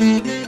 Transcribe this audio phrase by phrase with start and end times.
[0.00, 0.39] Mm-hmm.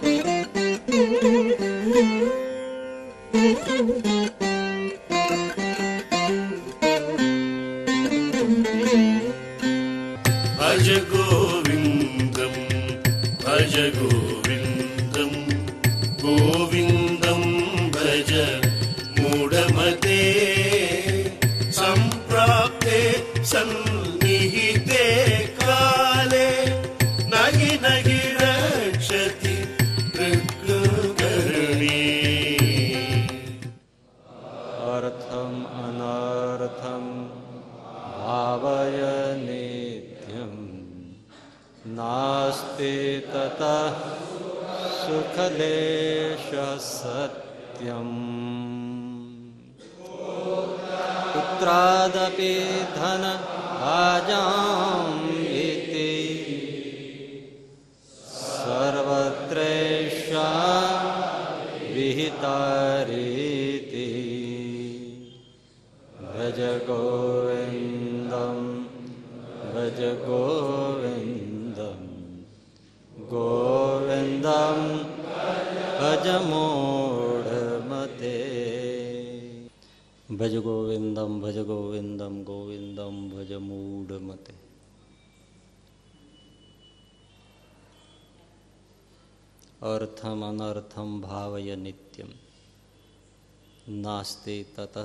[94.43, 94.97] નાસ્તે તત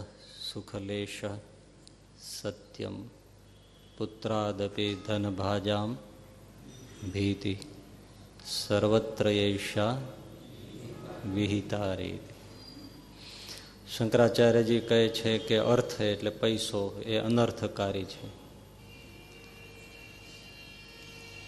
[0.41, 1.21] સુખલેશ
[2.19, 2.95] Satyam
[3.97, 5.91] પુત્રાદપી ધનભાજામ
[7.13, 7.53] ભીતિ
[8.47, 9.93] સર્વત્ર યૈષા
[11.25, 11.91] વિહિતા
[13.87, 18.27] શંકરાચાર્યજી કહે છે કે અર્થ એટલે પૈસો એ અનર્થકારી છે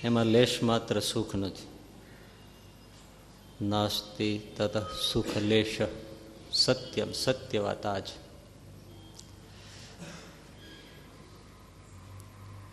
[0.03, 1.69] એમાં લેશ માત્ર સુખ નથી
[3.63, 5.79] નાસ્તિ તત સુખ લેશ
[6.63, 8.29] સત્યમ સત્ય વાત આ છે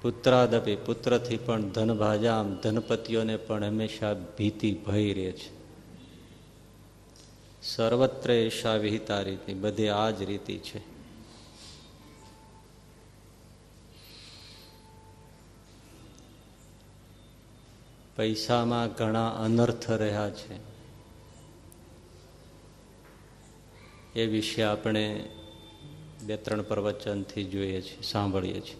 [0.02, 5.56] પુત્રાદપી પુત્રથી પણ ધનભાજામ ધનપતિઓને પણ હંમેશા ભીતિ ભય રહે છે.
[7.62, 10.80] સર્વત્ર એશા વિહિતા રીતિ બધી આ જ રીતિ છે.
[18.16, 20.75] પૈસામાં ઘણા અનર્થ રહ્યા છે.
[24.16, 25.28] એ વિશે આપણે
[26.24, 28.76] બે, ત્રણ પ્રવચનથી જોઈએ છીએ, સાંભળીએ છીએ.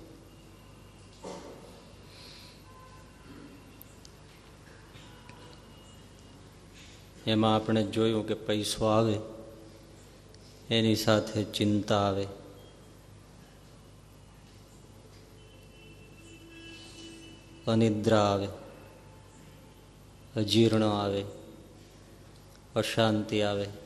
[7.26, 9.18] એમાં આપણે જોયું કે પૈસો આવે,
[10.70, 12.26] એની સાથે ચિંતા આવે.
[17.66, 18.48] અનિદ્રા આવે,
[20.36, 21.24] અજીર્ણ આવે,
[22.76, 23.85] અશાંતિ આવે.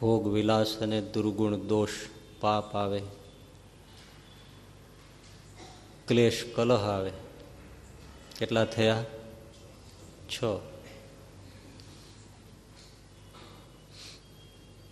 [0.00, 1.90] ભોગ વિલાસ અને દુર્ગુણ દોષ
[2.40, 3.02] પાપ આવે.
[6.08, 7.12] ક્લેશ કલહ આવે.
[8.38, 9.04] કેટલા થયા?
[10.28, 10.44] છ.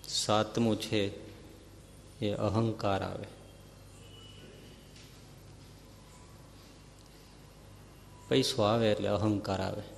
[0.08, 1.10] સાતમું છે,
[2.20, 3.24] એ અહંકાર આવે.
[8.28, 9.91] પૈસો આવે એટલે અહંકાર આવે.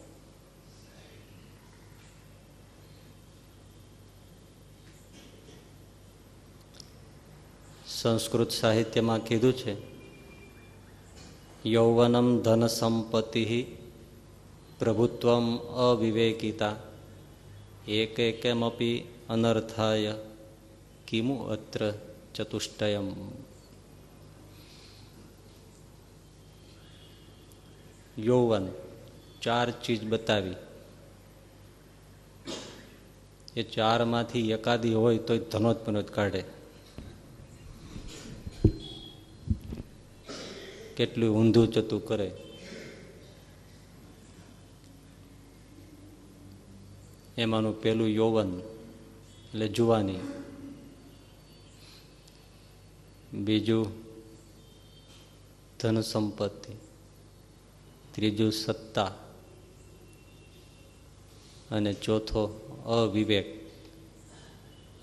[8.04, 9.76] સંસ્કૃત સાહિત્યમાં કીધું છે,
[11.68, 13.64] યૌવનમ ધન સંપત્તિ
[14.78, 16.76] પ્રભુત્વમ અવિવેકિતા,
[17.88, 20.14] એક એકમપી અનર્થાય
[21.08, 21.92] કિમુ અત્ર
[22.34, 23.14] ચતુષ્ટયમ.
[28.18, 28.68] યૌવન,
[29.42, 30.54] ચાર ચીજ બતાવી.
[33.56, 36.53] એ ચારમાંથી એકાદી હોય તો ધનોત્પનોત કાઢે.
[40.96, 42.30] કેટલું ઊંધું ચતું કરે.
[47.38, 50.18] એમાંનું પેલું યૌવન, એટલે જુવાની.
[53.32, 53.86] બીજું
[55.80, 56.72] ધન સંપત્તિ,
[58.12, 59.10] ત્રીજું સત્તા,
[61.70, 62.42] અને ચોથો
[62.86, 63.64] અવિવેક.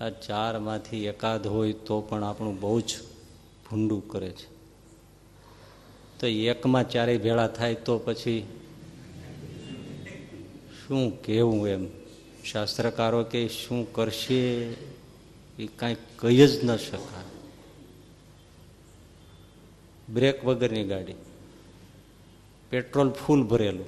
[0.00, 2.94] આ ચારમાંથી એકાદ હોય તો પણ આપણું બહુ જ
[3.70, 4.51] ભૂંડું કરે છે.
[6.22, 8.46] તો એકમાં ચારેય ભેળા થાય તો પછી
[10.86, 11.86] શું કહેવું એમ?
[12.44, 14.70] શાસ્ત્રકારો કે શું કરશે?
[15.58, 17.24] એ કાંઈ કહી જ ન શકાય.
[20.12, 21.14] બ્રેક વગરની ગાડી.
[22.70, 23.86] પેટ્રોલ ફૂલ ભરેલું.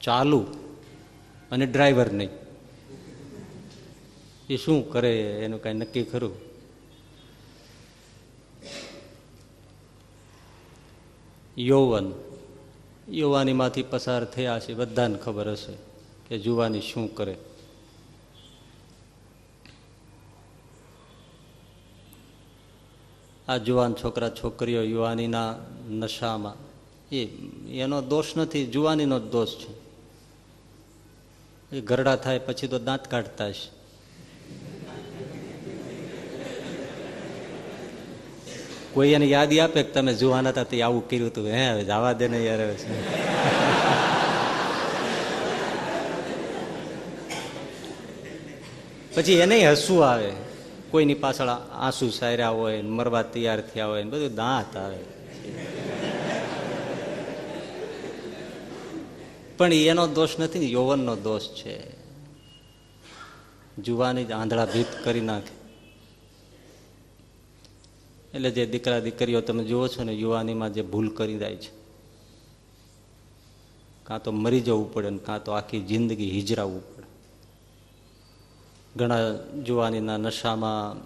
[0.00, 0.46] ચાલુ.
[1.50, 2.28] અને ડ્રાઈવર નહીં.
[4.50, 5.20] એ શું કરે?
[5.20, 6.49] એનું કાંઈ નક્કી ખરું?
[11.60, 12.12] યૌવન.
[13.08, 15.72] યુવાનીમાંથી પસાર થયા છે, બધાને ખબર હશે
[16.28, 17.36] કે જુવાની શું કરે.
[23.48, 25.54] આ જુવાન છોકરા છોકરીઓ યુવાનીના
[25.90, 26.54] નશામાં.
[27.14, 27.24] એ,
[27.80, 29.90] એનો દોષ નથી, જુવાનીનો જ દોષ છે.
[31.76, 33.79] એ ગરડા થાય પછી તો દાંત કાઢતા છે
[38.94, 41.46] કોઈ એને યાદ આપે કે તમે જુવાન હતા તે આવું કર્યું હતું?
[41.46, 42.74] હે, હવે જવા દે ને યાર
[49.14, 50.32] પછી એને હસવું આવે.
[50.90, 54.98] કોઈની પાછળ આંસુ સાર્યા હોય મરવા તૈયાર થયા હોય બધું દાંત આવે.
[59.58, 62.00] પણ એનો દોષ નથી યૌવનનો દોષ છે.
[63.78, 65.59] જુવાની જ આંધળા ભીત કરી નાખે.
[68.34, 71.80] એટલે જે દીકરા દીકરીઓ તમે જુઓ છો ને, યુવાનીમાં જે ભૂલ કરી જાય છે.
[74.04, 77.06] કાં તો મરી જવું પડે ને, કાં તો આખી જિંદગી હિજરાવવું પડે.
[78.96, 79.16] ઘણા
[79.62, 80.96] જુવાનીના નશામાં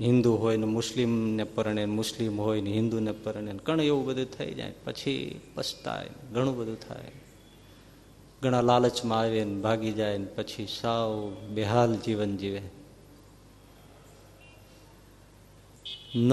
[0.00, 4.72] હિન્દુ હોય ને, મુસ્લિમને પરણે, મુસ્લિમ હોય ને, હિન્દુને પરણે ઘણું એવું બધું થઈ જાય.
[4.84, 7.12] પછી પછતાય ઘણું બધું થાય.
[8.42, 12.81] ઘણા લાલચમાં આવે ને, ભાગી જાય ને, પછી સાવ બેહાલ જીવન જીવે.
[16.14, 16.30] ન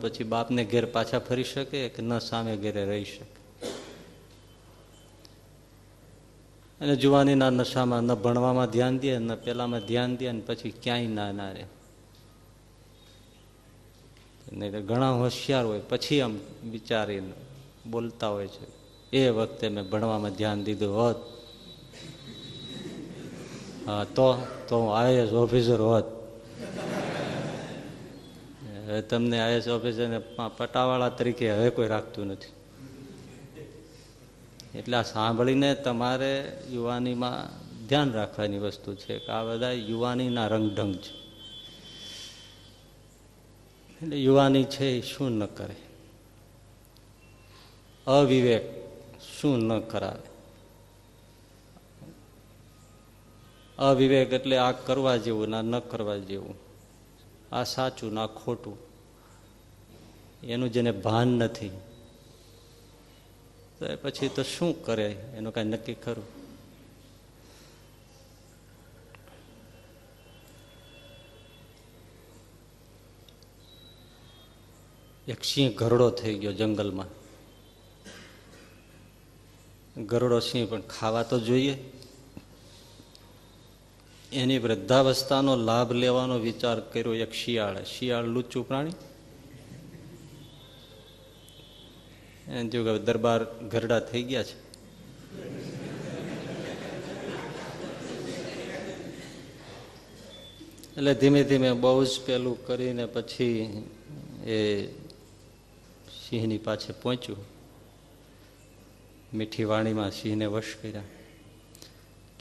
[0.00, 3.42] પછી બાપને ઘેર પાછા ફરી શકે કે ન સામે ઘેરે રહી શકે.
[6.80, 11.32] અને જુવાનીના નશામાં, ન ભણવામાં ધ્યાન દે, ન પેલામાં ધ્યાન દે, અને પછી ક્યાંય ના
[11.32, 11.64] ના રહે.
[14.52, 16.38] નહીં ઘણા હોશિયાર હોય, પછી આમ
[16.70, 17.32] વિચારીને
[17.90, 18.66] બોલતા હોય છે,
[19.16, 21.16] એ વખતે મેં ભણવામાં ધ્યાન દીધું હોત.
[23.86, 26.04] હા, તો તો હું આઈએસ ઓફિસર હોત.
[28.92, 30.18] હવે તમને આઈએસ ઓફિસરને
[30.56, 32.52] પટાવાળા તરીકે હવે કોઈ રાખતું નથી.
[34.78, 41.22] એટલે આ સાંભળીને તમારે યુવાનીમાં ધ્યાન રાખવાની વસ્તુ છે કે આ બધા યુવાનીના રંગઢંગ છે.
[44.02, 45.76] એટલે યુવાની છે એ શું ન કરે?
[48.06, 48.62] અવિવેક
[49.40, 50.32] શું ન કરાવે?
[53.78, 56.61] અવિવેક એટલે આ કરવા જેવું ના ન કરવા જેવું.
[57.52, 58.78] આ સાચું ના ખોટું.
[60.42, 61.68] એનું જેને ભાન નથી.
[63.78, 65.12] તો પછી તો શું કરે?
[65.12, 66.42] એનું કાંઈ નક્કી ખરું?
[75.28, 77.06] એક સિંહ ગરડો થઈ ગયો જંગલમાં.
[80.04, 81.91] ગરડો સિંહ પણ ખાવા તો જોઈએ.
[84.32, 87.84] એની વૃદ્ધાવસ્થાનો લાભ લેવાનો વિચાર કર્યો એક શિયાળે.
[87.84, 88.90] શિયાળ લુચ્ચું પ્રાણી?
[92.48, 94.72] એને જો દરબાર ઘરડા થઈ ગયા છે.
[100.96, 103.82] એટલે ધીમે ધીમે બહુ જ પેલું કરીને પછી
[104.46, 104.86] એ
[106.28, 107.44] સિંહની પાછે પહોંચ્યું.
[109.34, 111.02] મીઠી વાણીમાં સિંહને વશ કર્યા.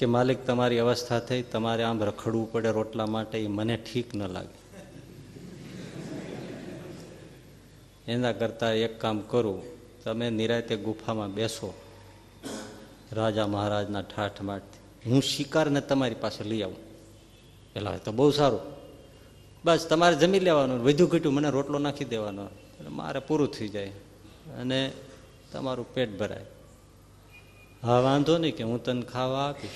[0.01, 4.27] કે માલિક, તમારી અવસ્થા થઈ, તમારે આમ રખડવું પડે રોટલા માટે, એ મને ઠીક ન
[4.27, 4.81] લાગે.
[8.11, 9.63] એના કરતાં એક કામ કરું,
[10.03, 11.73] તમે નિરાતે ગુફામાં બેસો,
[13.11, 16.77] રાજા મહારાજના ઠાઠ માઠથી હું શિકારને તમારી પાસે લઈ આવું.
[17.73, 18.59] પેલા તો બહુ સારું.
[19.65, 22.45] બસ, તમારે જમી લેવાનું, વધુ ઘટ્યું મને રોટલો નાખી દેવાનો.
[22.45, 23.87] એટલે મારે પૂરું થઈ જાય.
[24.57, 24.91] અને
[25.51, 26.45] તમારું પેટ ભરાય.
[27.83, 29.69] હા, વાંધો નહીં કે હું તને ખાવા આપીશ.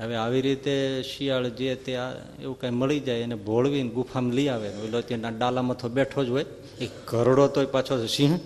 [0.00, 1.96] હવે આવી રીતે શિયાળ જે તે
[2.40, 4.68] એવું કઈ મળી જાય એને ભોળવીને ગુફામાં લઈ આવે.
[4.68, 6.44] ઓલો ત્યાં ડાલામાં તો બેઠો જ હોય.
[6.80, 8.38] એ ઘરડો તો પાછો સિંહ?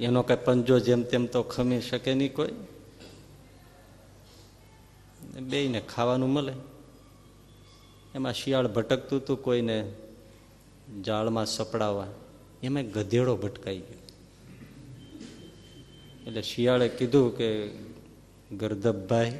[0.00, 2.52] એનો કઈ પંજો જેમ તેમ તો ખમી શકે નહીં કોઈ.
[5.40, 6.52] બેયને ખાવાનું મળે.
[8.14, 9.92] એમાં શિયાળ ભટકતું હતું કોઈને
[11.06, 12.06] જાળમાં સપડાવવા.
[12.62, 14.01] એમાં ગધેડો ભટકાઈ ગયો.
[16.26, 17.48] એટલે શિયાળે કીધું કે,
[18.52, 19.32] ગરદબભાઈ.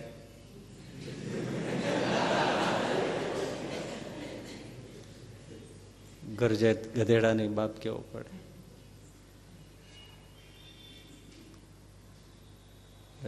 [6.38, 8.42] ગરજે ગધેડાની બાપ કેવો પડે.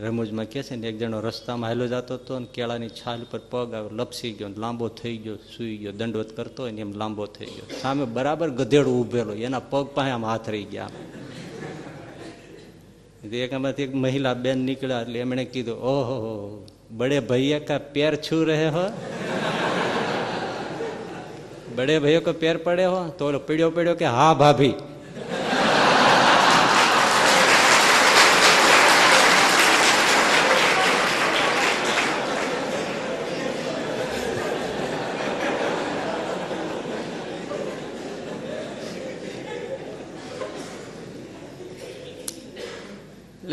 [0.00, 3.75] રમૂજમાં કે છે ને, એક જણો રસ્તામાં હાલો જતો હતો ને કેળાની છાલ પર પગ
[3.92, 7.66] લપસી ગયો લાંબો થઈ ગયો, સુઈ ગયો, દંડવત કરતો હોય ને એમ લાંબો થઈ ગયો.
[7.82, 10.90] સામે બરાબર ગધેડો ઉભેલો એના પગ પાસે આમ હાથ રહી ગયા.
[13.33, 18.45] એક એમાંથી એક મહિલા બેન નીકળ્યા એટલે એમણે કીધું, ઓહો, બડે ભૈયા કા પેર છૂ
[18.45, 18.93] રહે હો?
[21.76, 23.09] બડે ભૈયો કો પેર પડે હો?
[23.09, 24.75] તો પીડ્યો પીડ્યો કે, હા, ભાભી.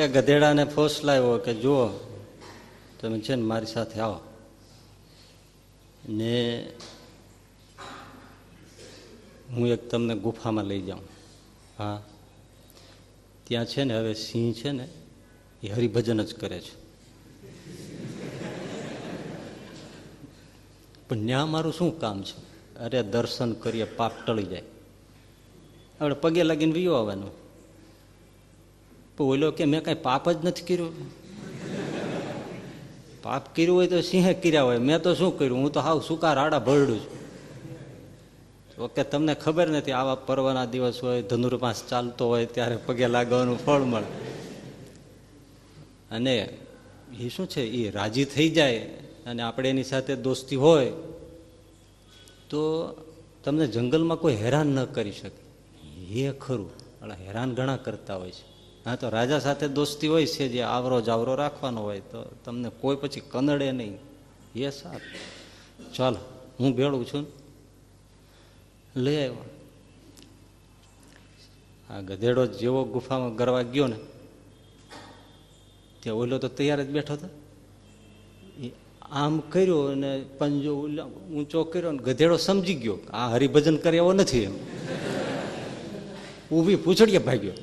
[0.01, 1.88] એટલે ગધેડાને ફોસ લાવ્યો કે, જુઓ,
[3.01, 4.20] તમે છે ને મારી સાથે આવો.
[6.10, 6.67] ને
[9.51, 11.01] હું એક તમને ગુફામાં લઈ જાઉં.
[11.79, 12.03] હા.
[13.43, 14.88] ત્યાં છે ને હવે સિંહ છે ને,
[15.63, 16.74] એ હરિભજન જ કરે છે.
[21.10, 22.38] પણ ત્યાં મારું શું કામ છે?
[22.75, 24.62] અરે દર્શન કરીએ, પાપ ટળી જાય.
[26.01, 27.40] આપણે પગે લાગીને વિયો આવવાનું.
[29.30, 31.22] ઓલો કે મેં કાંઈ પાપ જ નથી કર્યું?
[33.24, 34.78] પાપ કર્યું હોય તો સિંહે કર્યા હોય.
[34.78, 35.58] મેં તો શું કર્યું?
[35.58, 37.22] હું તો હાવ સુકા રાડા ભરડું છું.
[38.84, 43.80] ઓકે તમને ખબર નથી, આવા પર્વના દિવસ હોય, ધનુર્માસ ચાલતો હોય, ત્યારે પગે લાગવાનું ફળ
[43.80, 44.06] મળે.
[46.12, 46.58] અને
[47.20, 47.62] એ શું છે?
[47.62, 48.78] એ રાજી થઈ જાય
[49.25, 50.92] અને આપણે એની સાથે દોસ્તી હોય,
[52.50, 52.92] તો
[53.44, 55.42] તમને જંગલમાં કોઈ હેરાન ન કરી શકે.
[56.04, 56.70] એ ખરું.
[57.28, 58.50] હેરાન ઘણા કરતા હોય છે.
[58.86, 62.96] હા, તો રાજા સાથે દોસ્તી હોય છે જે આવરો જાવરો રાખવાનો હોય, તો તમને કોઈ
[62.96, 63.98] પછી કનડે નહીં.
[64.56, 65.94] એ સારું.
[65.94, 66.18] ચાલો,
[66.60, 67.26] હું ભેળું છું
[68.96, 69.46] લઈ આવ્યો.
[71.90, 73.96] આ ગધેડો જેવો ગુફામાં ગરવા ગયો ને,
[76.00, 77.28] ત્યાં ઓલો તો તૈયાર જ બેઠો હતો.
[79.12, 80.74] આમ કર્યો અને પંજો
[81.38, 84.54] ઊંચો કર્યો ને ગધેડો સમજી ગયો આ હરિભજન કરે એવો નથી એમ.
[86.52, 87.54] ઊભી પૂછડીએ ભાગ્યો.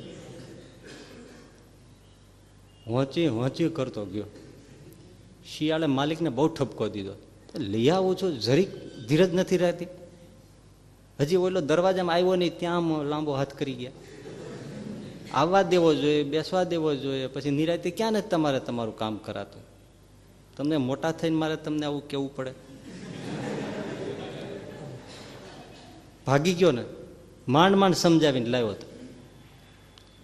[2.89, 4.23] હોંચી હોંચી કરતો ગયો.
[5.57, 7.11] શિયાળે માલિકને બહુ ઠપકો દીધો.
[7.55, 8.67] લઈ આવું છું જરીક
[9.07, 9.87] ધીરજ નથી રહેતી.
[11.19, 13.91] હજી ઓલો દરવાજામાં આવ્યો નહીં, ત્યાં લાંબો હાથ કરી ગયા.
[15.33, 19.61] આવવા દેવો જોઈએ, બેસવા દેવો જોઈએ, પછી નિરાયતી ક્યાં નથી તમારે તમારું કામ કરાતું?
[20.57, 22.53] તમને મોટા થઈને મારે તમને આવું કેવું પડે?
[26.27, 26.83] ભાગી ગયો ને,
[27.47, 28.89] માંડ માંડ સમજાવીને લાવ્યો હતો.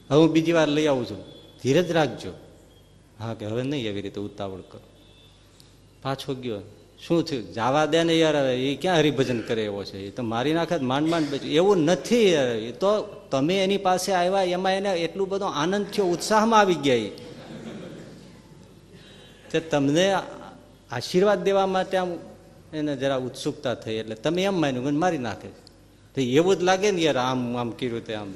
[0.09, 1.23] હવે હું બીજી વાર લઈ આવું છું.
[1.63, 2.44] ધીરજ રાખજો.
[3.19, 4.85] હા કે હવે નહીં એવી રીતે ઉતાવળ કરો.
[6.03, 6.61] પાછો ગયો.
[7.01, 7.43] શું થયું?
[7.53, 9.97] જવા દે ને યાર એ ક્યાં હરિભજન કરે એવો છે?
[10.07, 12.49] એ તો મારી નાખે માંડ માંડ બચ્યું એવું નથી, યાર.
[12.69, 12.91] એ તો
[13.31, 17.11] તમે એની પાસે આવ્યા, એમાં એને એટલું બધો આનંદ થયો, ઉત્સાહમાં આવી ગયા
[19.51, 20.05] તે તમને
[20.91, 22.09] આશીર્વાદ દેવા માટે આમ
[22.73, 25.49] એને જરા ઉત્સુકતા થઈ, એટલે તમે એમ માન્યું મારી નાખે
[26.15, 28.29] તો એવું જ લાગે ને યાર, આમ આમ કર્યું તે આમ.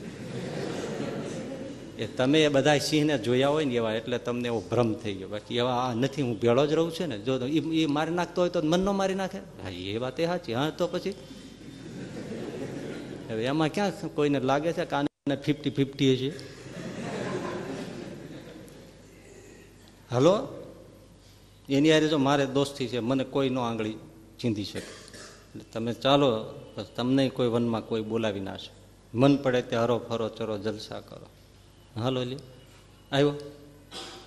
[2.00, 5.28] એ તમે એ બધા સિંહને જોયા હોય ને એવા, એટલે તમને એવો ભ્રમ થઈ ગયો.
[5.28, 7.18] બાકી એવા આ નથી, હું ભેળો જ રહું છું ને.
[7.20, 7.34] જો
[7.82, 9.40] એ મારી નાખતો હોય તો મનનો મારી નાખે.
[9.64, 10.54] હા, એ વાત એ સાચી.
[10.54, 11.14] હા, તો પછી?
[13.30, 16.30] હવે એમાં ક્યાં કોઈને લાગે છે કાને ફિફ્ટી ફિફ્ટી છે
[20.12, 20.36] હલો?
[21.70, 23.96] એની હારે જો મારે દોસ્તી છે, મને કોઈ નો આંગળી
[24.40, 24.80] ચીંધી શકે.
[24.80, 26.30] એટલે તમે ચાલો
[26.96, 28.72] તમને કોઈ વનમાં કોઈ બોલાવી ના છે
[29.14, 31.28] મન પડે તે હરો ફરો ચરો જલસા કરો.
[32.00, 32.40] હાલો લ્યો.
[33.12, 33.34] આવ્યો?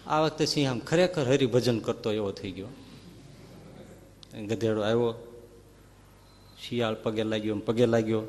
[0.07, 2.67] આ વખતે સિંહ આમ ખરેખર હરિભજન કરતો એવો થઈ ગયો.
[4.47, 5.15] ગધેડો આવ્યો.
[6.69, 8.23] શિયાળ પગે લાગ્યો પગે લાગ્યો.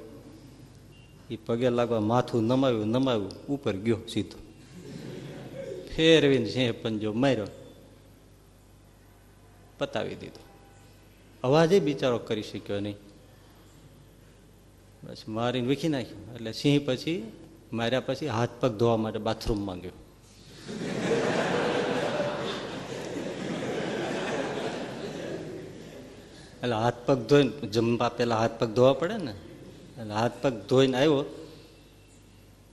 [1.32, 4.38] એ પગે લાગવા માથું નમાવ્યું નમાવ્યું, ઉપર ગયો સીધો.
[5.96, 7.48] ફેરવીને સિંહ પંજો માર્યો.
[9.78, 10.40] પતાવી દીધો.
[11.44, 12.96] અવાજે બિચારો કરી શક્યો નહીં.
[15.04, 16.34] બસ મારીને વીખી નાખ્યો.
[16.36, 17.32] એટલે સિંહ પછી
[17.74, 19.92] માર્યા પછી હાથ પગ ધોવા માટે બાથરૂમમાં ગયો.
[26.64, 30.98] એટલે હાથ પગ ધોઈને, જમવા પેલા હાથ પગ ધોવા પડે ને, એટલે હાથ પગ ધોઈને
[30.98, 31.26] આવ્યો.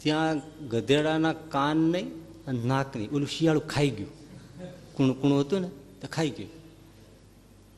[0.02, 2.08] ત્યાં ગધેડાના કાન નહીં
[2.46, 4.12] અને નાક નહીં, ઓલું શિયાળું ખાઈ ગયું.
[4.94, 5.68] કુણું કુણું હતું ને,
[6.00, 6.50] તો ખાઈ ગયું.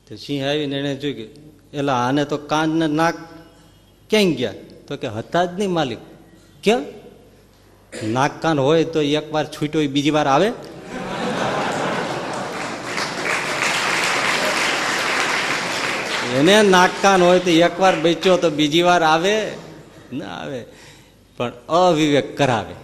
[0.08, 1.30] તો સિંહ આવીને એને જોઈ ગયું
[1.72, 3.14] એટલે આને તો કાન ને નાક
[4.10, 4.54] ક્યાંય ગયા?
[4.86, 5.98] તો કે, હતા જ નહીં માલિક.
[6.62, 7.01] કેમ?
[8.04, 10.52] નાક કાન હોય તો એક વાર છૂટ્યો બીજી વાર આવે.
[16.32, 19.50] એને નાકકાન હોય તો એક વાર બેચ્યો તો બીજી વાર આવે,
[20.12, 20.64] ના આવે.
[21.36, 22.74] પણ અવિવેક કરાવે.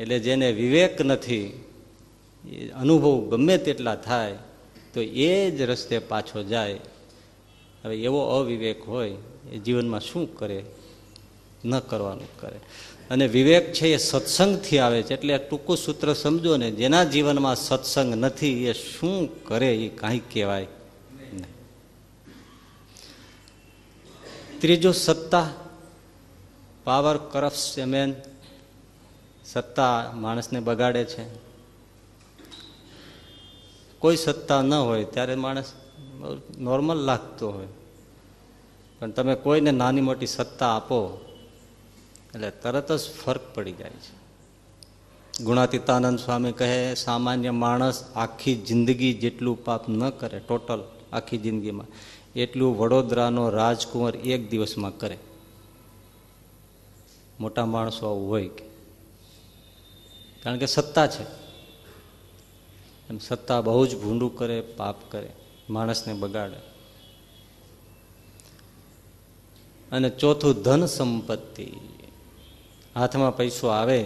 [0.00, 1.64] એટલે જેને વિવેક નથી,
[2.48, 4.34] એ અનુભવ ગમે તેટલા થાય,
[4.94, 6.80] તો એ જ રસ્તે પાછો જાય.
[7.84, 9.14] હવે એવો અવિવેક હોય,
[9.52, 10.64] એ જીવનમાં શું કરે?
[11.64, 12.60] ન કરવાનું કરે.
[13.10, 15.14] અને વિવેક છે એ સત્સંગથી આવે છે.
[15.14, 20.66] એટલે ટૂંકું સૂત્ર સમજો ને, જેના જીવનમાં સત્સંગ નથી, એ શું કરે એ કાંઈ કહેવાય
[24.60, 25.48] ત્રીજું સત્તા
[26.84, 28.14] પાવર કરપ્સ એમેન
[29.44, 31.24] સત્તા માણસને બગાડે છે.
[33.98, 35.72] કોઈ સત્તા ન હોય ત્યારે માણસ
[36.58, 37.66] નોર્મલ લાગતો હોય.
[38.98, 40.98] પણ તમે કોઈને નાની મોટી સત્તા આપો
[42.34, 44.24] એટલે તરત જ ફરક પડી જાય છે.
[45.44, 51.86] ગુણાતીતાનંદ સ્વામી કહે, સામાન્ય માણસ આખી જિંદગી જેટલું પાપ ન કરે, ટોટલ આખી જિંદગીમાં,
[52.36, 55.18] એટલું વડોદરાનો રાજકુંવર એક દિવસમાં કરે.
[57.40, 58.64] મોટા માણસો હોય કે.
[60.42, 61.22] કારણ કે સત્તા છે.
[63.08, 65.32] એમ સત્તા બહુ જ ભૂંડું કરે, પાપ કરે,
[65.70, 66.56] માણસને બગાડે.
[69.92, 71.72] અને ચોથું ધન સંપત્તિ.
[72.94, 74.00] હાથમાં પૈસો આવે,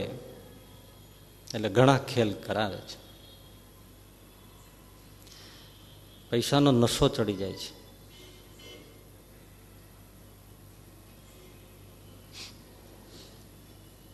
[1.55, 3.09] એટલે ઘણા ખેલ કરાવે છે.
[6.31, 7.79] પૈસાનો નશો ચડી જાય છે.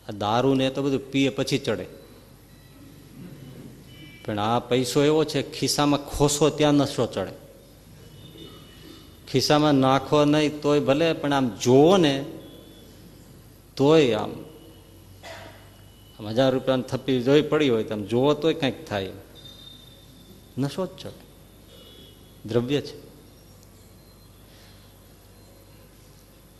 [0.07, 1.85] આ દારૂ ને તો બધું પીએ પછી ચડે.
[4.25, 7.31] પણ આ પૈસો એવો છે, ખિસ્સામાં ખોસો ત્યાં નશો ચડે.
[9.31, 12.25] ખિસ્સામાં નાખો નહીં તોય ભલે, પણ આમ જોવો ને,
[13.75, 14.44] તોય આમ
[16.19, 19.09] હજાર રૂપિયાની થપ્પી જોઈ પડી હોય તમે જુઓ તોય કંઈક થાય.
[20.57, 21.25] નશો જ ચડે
[22.45, 23.05] દ્રવ્ય છે.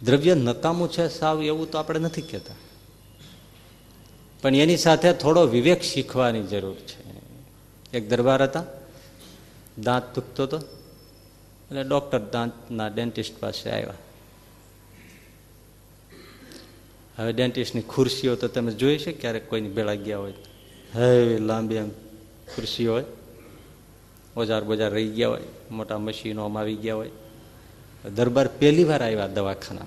[0.01, 2.53] દ્રવ્ય નકામું છે સાવ એવું તો આપણે નથી કહેતા.
[4.41, 7.05] પણ એની સાથે થોડો વિવેક શીખવાની જરૂર છે.
[7.97, 8.63] એક દરબાર હતા.
[9.83, 10.57] દાંત દુખતો હતો.
[10.57, 13.93] એટલે ડૉક્ટર દાંતના ડેન્ટિસ્ટ પાસે આવ્યા.
[17.17, 20.33] હવે ડેન્ટિસ્ટની ખુરશીઓ તો તમે જોઈ છે ક્યારેક કોઈની ભેળા ગયા હોય
[20.93, 21.89] હવે લાંબી એમ
[22.55, 23.03] ખુરશી હોય.
[24.35, 27.11] ઓજાર બોજાર રહી ગયા હોય, મોટા મશીનો આવી ગયા હોય.
[28.15, 29.85] દરબાર પહેલી વાર આવ્યા દવાખાના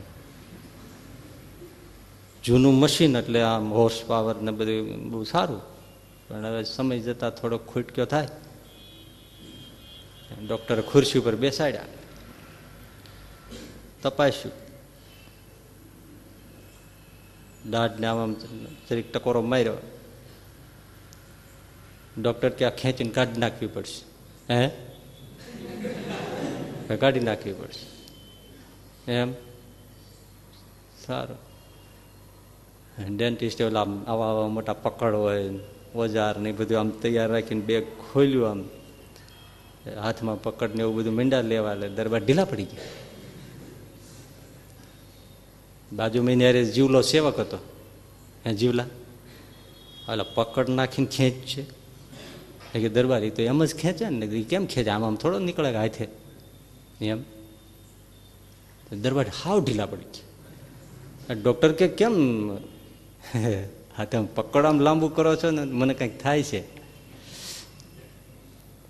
[2.45, 5.61] જૂનું મશીન એટલે આમ હોર્સ પાવર ને બધું બહુ સારું.
[6.29, 8.29] પણ હવે સમય જતાં થોડો ખૂટક્યો થાય.
[10.49, 11.85] ડૉક્ટરે ખુરશી ઉપર બેસાડ્યા.
[14.03, 14.68] તપાસ્યું.
[17.71, 18.35] દાઢને આમ
[18.91, 19.75] જરીક ટકોરો માર્યો.
[22.23, 24.05] ડૉક્ટર કે આ ખેંચીને કાઢી નાખવી પડશે.
[24.55, 24.71] હે?
[26.97, 29.13] કાઢી નાખવી પડશે.
[29.13, 29.33] એમ?
[31.07, 31.49] સારું.
[33.17, 35.51] ડેન્ટિસ્ટ ઓલા આવા આવા મોટા પકડ હોય
[35.95, 38.65] ઓજાર ને બધું આમ તૈયાર રાખીને બેગ ખોલ્યું આમ.
[40.03, 43.08] હાથમાં પકડ ને એવું બધું મીંડા લેવા લે, દરબાર ઢીલા પડી ગયા.
[45.93, 47.59] બાજુ મહિને જીવલો સેવક હતો.
[48.47, 48.85] હે જીવલા?
[50.09, 51.79] ઓલા પકડ નાખીને ખેંચ છે.
[52.73, 54.91] કે દરબારી તો એમ જ ખેંચે ને કેમ ખેંચે?
[54.91, 56.09] આમ આમ થોડો નીકળે હાથે?
[57.01, 57.23] એમ?
[58.93, 62.13] દરબાર હાવ ઢીલા પડી ગયા ડૉક્ટર કે કેમ
[63.99, 66.79] હા તમે પકડ આમ લાંબુ કરો છો ને મને કંઈક થાય છે.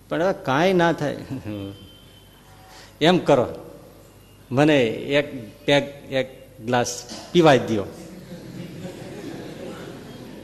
[0.09, 1.17] પણ હવે કાંઈ ના થાય.
[3.01, 3.47] એમ કરો.
[4.51, 7.85] મને એક પેગ, એક ગ્લાસ પીવાય દો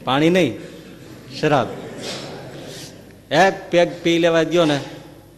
[0.05, 0.59] પાણી નહીં,
[1.39, 1.67] શરાબ.
[3.33, 4.79] એક પેગ પી લેવા દો ને,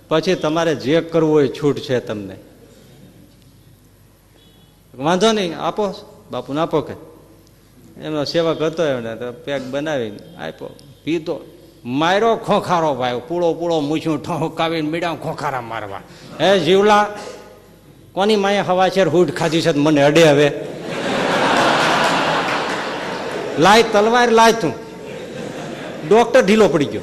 [0.07, 2.35] પછી તમારે જે કરવું હોય છૂટ છે તમને.
[4.97, 5.93] વાંધો નહીં, આપો,
[6.31, 6.93] બાપુને આપો કે.
[8.01, 10.75] એમનો સેવક હતો એમને તો પેક બનાવીને આપ્યો.
[11.03, 11.41] પીતો
[11.85, 16.01] માર્યો ખોખારો ભાઈ પૂળો પૂળો મૂછું ઠોકાવીને મીડા ખોખારા મારવા.
[16.41, 17.07] હે જીવલા
[18.17, 19.03] કોની માએ હવા છે?
[19.03, 20.51] હુડ ખાધી છે મને અડે હવે.
[23.60, 24.73] લાય તલવાર, લાય તું.
[26.10, 27.01] ડોક્ટર ઢીલો પડી ગયો.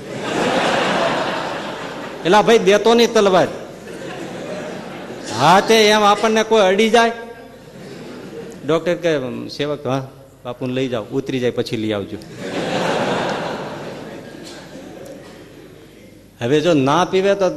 [2.25, 3.49] એટલે ભાઈ, દેતો નહીં તલવાર.
[5.39, 7.13] હા, તે એમ આપણને કોઈ અડી જાય.
[8.67, 9.15] ડોક્ટર કે
[9.49, 10.09] સેવક, હા,
[10.45, 11.05] બાપુને લઈ જાઓ.
[11.13, 12.17] ઉતરી જાય, પછી લઈ આવજો.
[16.41, 17.51] હવે જો ના પીવે તો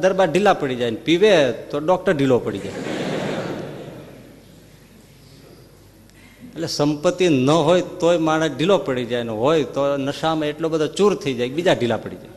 [0.00, 2.99] દરબાર ઢીલા પડી જાય પીવે તો ડોક્ટર ઢીલો પડી જાય.
[6.60, 10.86] એટલે સંપત્તિ ન હોય તોય માણસ ઢીલો પડી જાય ને હોય તો નશામાં એટલો બધો
[10.86, 12.30] ચૂર થઈ જાય બીજા ઢીલા પડી જાય.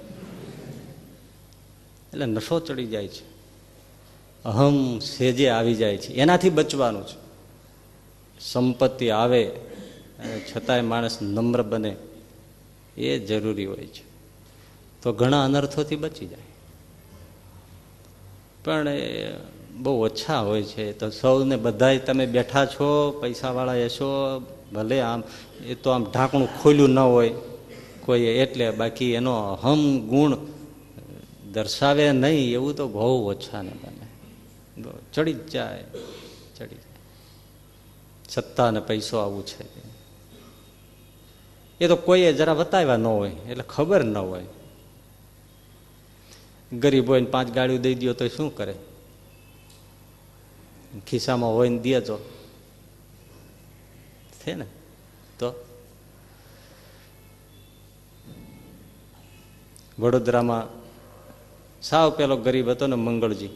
[2.13, 3.23] એટલે નશો ચડી જાય છે.
[4.45, 6.13] અહમ સેજે આવી જાય છે.
[6.13, 7.17] એનાથી બચવાનું છે.
[8.39, 9.51] સંપત્તિ આવે
[10.55, 11.95] છતાંય માણસ નમ્ર બને
[12.97, 14.03] એ જરૂરી હોય છે.
[15.01, 16.39] તો ઘણા અનર્થોથી બચી જાય.
[18.65, 18.87] પણ
[19.73, 20.93] બહુ ઓછા હોય છે.
[20.93, 24.39] તો સૌને બધાય તમે બેઠા છો, પૈસાવાળા હશો,
[24.73, 25.23] ભલે આમ,
[25.65, 27.29] એ તો આમ ઢાંકણું ખોલ્યું ન હોય,
[28.01, 30.35] કોઈ એટલે બાકી એનો હમ ગુણ
[31.51, 34.07] દર્શાવે નહીં, એવું તો બહુ ઓછા ને બને
[35.13, 35.83] ચડી જ જાય,
[36.57, 36.99] ચડી જાય.
[38.29, 39.65] સત્તા અને પૈસો આવું છે.
[41.79, 44.45] એ તો કોઈએ જરા બતાવ્યા ન હોય, એટલે ખબર ન હોય.
[46.73, 48.75] ગરીબ હોય ને પાંચ ગાડીઓ દઈ દો તો શું કરે?
[50.99, 52.17] ખિસ્સામાં હોય ને દે તો
[54.43, 54.65] છે ને?
[55.39, 55.65] તો?
[59.99, 60.67] વડોદરામાં
[61.81, 63.49] સાવ પેલો ગરીબ હતો ને મંગળજી.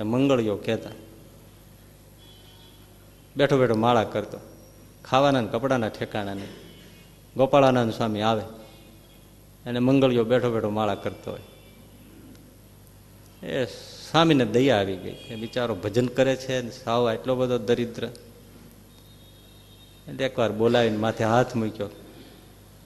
[0.00, 0.90] એ મંગળીઓ કહેતા.
[3.36, 4.38] બેઠો બેઠો માળા કરતો.
[5.04, 6.48] ખાવાના કપડાના ઠેકાણા નહીં.
[7.36, 8.42] ગોપાળાનંદ સ્વામી આવે.
[9.66, 11.40] અને મંગળીઓ બેઠો બેઠો માળા કરતો હોય.
[13.46, 13.66] એ
[14.14, 18.04] સ્વામીને દયા આવી ગઈ કે બિચારો ભજન કરે છે સાવ એટલો બધો દરિદ્ર.
[20.08, 21.88] એટલે એકવાર બોલાવીને માથે હાથ મૂક્યો.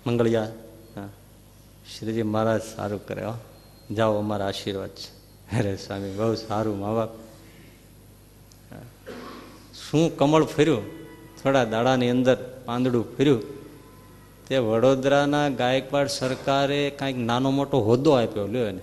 [0.06, 0.44] મંગળિયા,
[0.96, 1.08] હા,
[1.98, 3.34] શ્રીજી મહારાજ સારું કરે હો.
[3.94, 5.08] જાઓ, અમારા આશીર્વાદ છે.
[5.58, 7.08] અરે સ્વામી, બહુ સારું, મા બાપ.
[9.90, 10.82] શું કમળ ફર્યું?
[11.42, 13.42] થોડા દાડાની અંદર પાંદડું ફર્યું.
[14.48, 18.80] તે વડોદરાના ગાયકવાડ સરકારે કાંઈક નાનો મોટો હોદ્દો આપ્યો, લ્યો એને.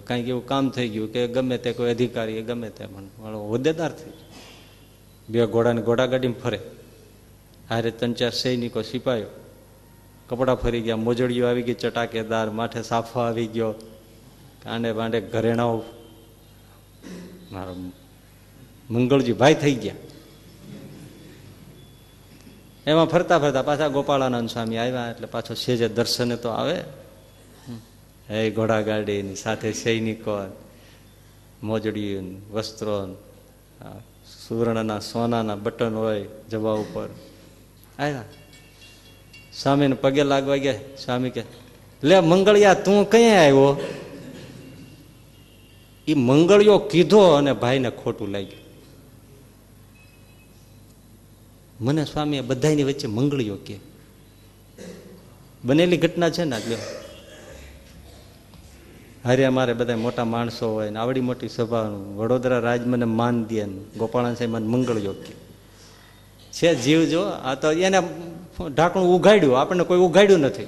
[0.00, 4.12] કાંઈક એવું કામ થઈ ગયું કે ગમે તે કોઈ અધિકારી ગમે તે પણ હોદ્દેદાર થઈ
[5.28, 6.60] બે ઘોડાને ઘોડા ગાડીમાં ફરે.
[7.70, 9.28] હારે ત્રણ ચાર સૈનિકો સિપાયો
[10.28, 13.72] કપડાં ફરી ગયા, મોજડીઓ આવી ગઈ, ચટાકેદાર, માથે સાફો આવી ગયો.
[14.62, 15.82] કાંડે બાંડે ઘરેણાઓ.
[17.52, 17.74] મારો
[18.90, 19.94] મંગળજી ભાઈ થઈ ગયા.
[22.86, 27.01] એમાં ફરતા ફરતા પાછા ગોપાળાનંદ સ્વામી આવ્યા, એટલે પાછો સેજે દર્શને તો આવે.
[28.30, 30.56] હે ઘોડાગાડીની, સાથે સૈનિકો
[31.62, 33.16] મોજડી વસ્ત્રો
[34.48, 37.08] સુવર્ણના સોનાના બટન હોય જવા ઉપર.
[37.98, 38.24] આવ્યા
[39.62, 40.74] સ્વામીને પગે લાગવા ગયા.
[41.04, 41.42] સ્વામી કે,
[42.02, 43.88] લે મંગળિયા, તું કઈ આવ્યો?
[46.08, 48.62] એ મંગળિયો કીધો અને ભાઈને ખોટું લાગ્યું.
[51.84, 53.78] મને સ્વામી બધાની વચ્ચે મંગળીઓ કે.
[55.64, 57.01] બનેલી ઘટના છે ને એટલે
[59.24, 61.82] હારે અમારે બધા મોટા માણસો હોય ને આવડી મોટી સભા
[62.16, 63.64] વડોદરા રાજ મને માન દે
[63.98, 65.52] ગોપાળા સાહેબ મને મંગળ કે
[66.52, 68.02] છે જીવ જો, આ તો એને
[68.74, 70.64] ઢાંકણું ઉઘાડ્યું, આપણને કોઈ ઉઘાડ્યું નથી.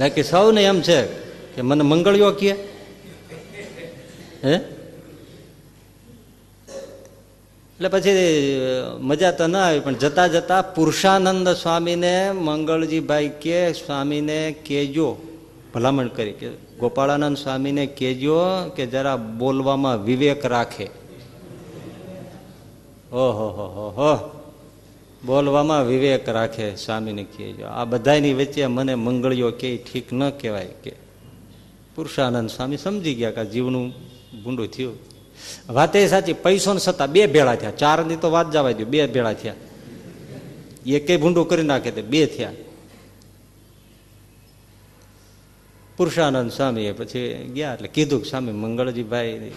[0.00, 1.02] બાકી સૌને એમ છે
[1.54, 2.52] કે મને મંગળ યોગ્ય.
[4.44, 4.54] હે?
[7.76, 8.10] એટલે પછી
[9.00, 15.16] મજા તો ના આવી, પણ જતા જતા પુરુષાનંદ સ્વામીને મંગળજીભાઈ કે સ્વામીને કેજો.
[15.78, 18.38] ભલામણ કરી કે ગોપાળાનંદ સ્વામીને કેજો
[18.76, 20.84] કે જરા બોલવામાં વિવેક રાખે.
[23.12, 24.38] ઓહો, હો હો હો.
[25.26, 27.66] બોલવામાં વિવેક રાખે સ્વામીને કહેજો.
[27.66, 30.92] આ બધાની વચ્ચે મને મંગળીઓ કે ઠીક ન કહેવાય કે.
[31.94, 33.94] પુરુષાનંદ સ્વામી સમજી ગયા કે જીવનું
[34.44, 34.98] ભૂંડું થયું.
[35.68, 37.70] વાત સાચી, પૈસો ને સત્તા, બે ભેળા થયા.
[37.70, 39.54] ચારની તો વાત જવા દો બે ભેળા થયા.
[40.86, 42.52] એ કઈ ભૂંડું કરી નાખે તે બે થયા.
[45.98, 49.52] પુરુષાનંદ સ્વામીએ પછી ગયા એટલે કીધું કે સ્વામી મંગળજીભાઈ,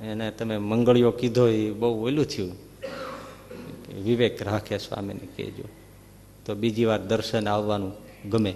[0.00, 2.52] એને તમે મંગળીઓ કીધો એ બહુ ઓલું થયું.
[4.04, 5.64] વિવેક રાખે સ્વામીને કહેજો.
[6.46, 7.92] તો બીજી વાર દર્શન આવવાનું
[8.30, 8.54] ગમે.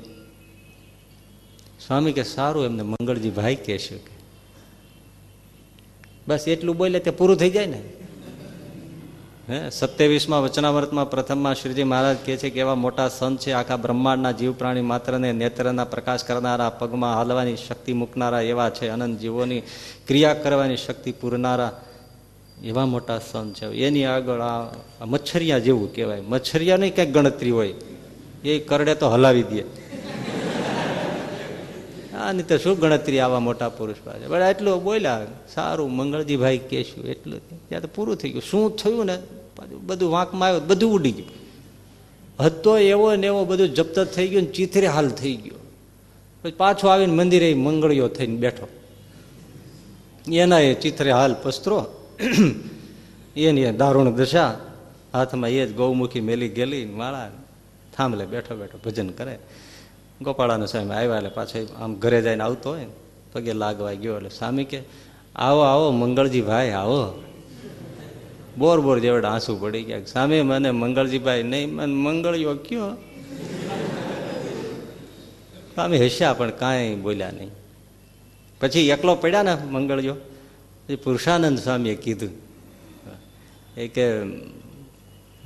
[1.87, 3.97] સ્વામી કે, સારું એમને મંગળજીભાઈ કહેશે.
[3.97, 4.15] કે
[6.29, 7.83] બસ એટલું બોલે તે પૂરું થઈ જાય ને?
[9.51, 14.31] હે, સત્યાવીસમાં વચનામૃતમાં પ્રથમમાં શ્રીજી મહારાજ કહે છે કે એવા મોટા સંત છે, આખા બ્રહ્માંડના
[14.31, 19.61] જીવ પ્રાણી માત્રને નેત્રના પ્રકાશ કરનારા, પગમાં હાલવાની શક્તિ મૂકનારા એવા છે, અનંત જીવોની
[20.07, 21.81] ક્રિયા કરવાની શક્તિ પૂરનારા
[22.63, 23.67] એવા મોટા સંત છે.
[23.67, 26.21] એની આગળ આ મચ્છરિયા જેવું કહેવાય.
[26.21, 27.75] મચ્છરિયાની કંઈક ગણતરી હોય.
[28.45, 29.85] એ કરડે તો હલાવી દે.
[32.17, 34.27] આની તો શું ગણતરી આવા મોટા પુરુષ પાસે?
[34.27, 37.69] બરાબર એટલું બોલ્યા, સારું, મંગળજીભાઈ કહેશું, એટલું.
[37.69, 38.43] ત્યાં તો પૂરું થઈ ગયું.
[38.51, 39.19] શું થયું ને?
[39.83, 41.29] બધું વાંકમાં આવ્યું, બધું ઉડી ગયું.
[42.41, 45.59] હતો એવો ને એવો બધું જપ્ત થઈ ગયું ચીથરે હાલ થઈ ગયો.
[46.43, 48.69] પછી પાછો આવીને મંદિરે મંગળીઓ થઈને બેઠો.
[50.33, 52.09] એના એ ચિત્રે હાલ પસ્ત્રો.
[53.37, 54.59] એની દારૂણ દશા.
[55.13, 57.31] હાથમાં એ જ ગૌમુખી મેલી ગેલી માળા
[57.97, 59.39] થાંભલે બેઠો બેઠો ભજન કરે.
[60.23, 62.87] ગોપાળાના સ્વામી આવ્યા એટલે પાછો આમ ઘરે જઈને આવતો હોય
[63.33, 64.81] પગે લાગવા ગયો એટલે સ્વામી કે,
[65.37, 67.23] આવો આવો મંગળજી ભાઈ આવો.
[68.59, 70.05] બોર બોર જેવડે આંસુ પડી ગયા.
[70.05, 72.91] સામે મને મંગળજીભાઈ નહીં, મને મંગળીઓ કયો?
[75.75, 77.51] સ્વામી હસ્યા પણ કાંઈ બોલ્યા નહીં.
[78.61, 80.15] પછી એકલો પડ્યા ને મંગળજો
[80.87, 82.31] પછી પુરુષાનંદ સ્વામીએ કીધું.
[83.77, 84.23] એ કે,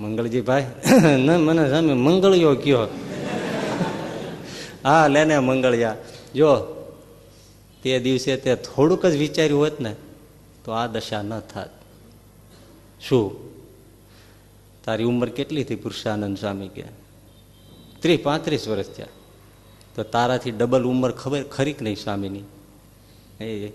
[0.01, 0.67] મંગળજીભાઈ,
[1.25, 2.79] ના, મને સ્વામી મંગળિયો કયો.
[4.85, 5.97] હા, લેને મંગળિયા.
[6.35, 6.57] જો,
[7.83, 9.95] તે દિવસે તે થોડુંક જ વિચાર્યું હોત ને,
[10.65, 11.78] તો આ દશા ન થાત.
[13.01, 13.49] શું?
[14.85, 16.85] તારી ઉંમર કેટલી થઈ પુરુષાનંદ સ્વામી કે?
[18.01, 19.07] ત્રીસ પાંત્રીસ વર્ષ થયા.
[19.95, 22.43] તો તારાથી ડબલ ઉંમર ખબર ખરી કે નહીં સ્વામીની?
[23.45, 23.73] એ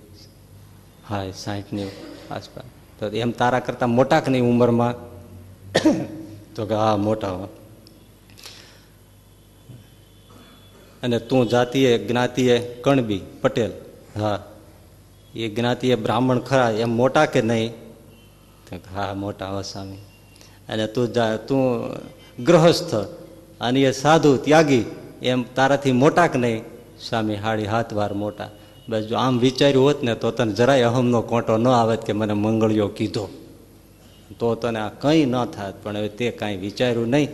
[1.10, 1.84] હા સાઠની
[2.32, 2.64] આસપાસ.
[3.00, 5.14] તો એમ તારા કરતા મોટા કે નહીં ઉંમરમાં?
[6.56, 7.30] તો કે હા, મોટા
[11.04, 13.72] અને તું જાતીય જ્ઞાતિએ કણબી પટેલ.
[14.16, 14.44] હા.
[15.36, 17.83] એ જ્ઞાતિએ બ્રાહ્મણ ખરા, એમ મોટા કે નહીં?
[18.76, 19.96] હા, મોટા હો સ્વામી.
[20.70, 21.90] અને તું જા, તું
[22.46, 22.96] ગ્રહસ્થ
[23.62, 24.86] અને એ સાધુ ત્યાગી,
[25.22, 26.64] એમ તારાથી મોટા કે નહીં?
[27.10, 28.50] સ્વામી, હાડી હાથ વાર મોટા.
[28.90, 32.34] બસ જો આમ વિચાર્યું હોત ને તો તને જરાય અહમનો કોંટો ન આવે કે મને
[32.34, 33.30] મંગળિયો કીધો.
[34.40, 37.30] તો તને આ કંઈ ન થાત, પણ હવે તે કાંઈ વિચાર્યું નહીં,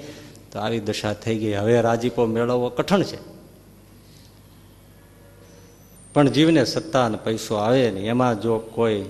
[0.52, 1.54] તો આવી દશા થઈ ગઈ.
[1.54, 3.18] હવે રાજીપો મેળવવો કઠણ છે.
[6.14, 9.06] પણ જીવને સત્તા અને પૈસો આવે ને, એમાં જો કોઈ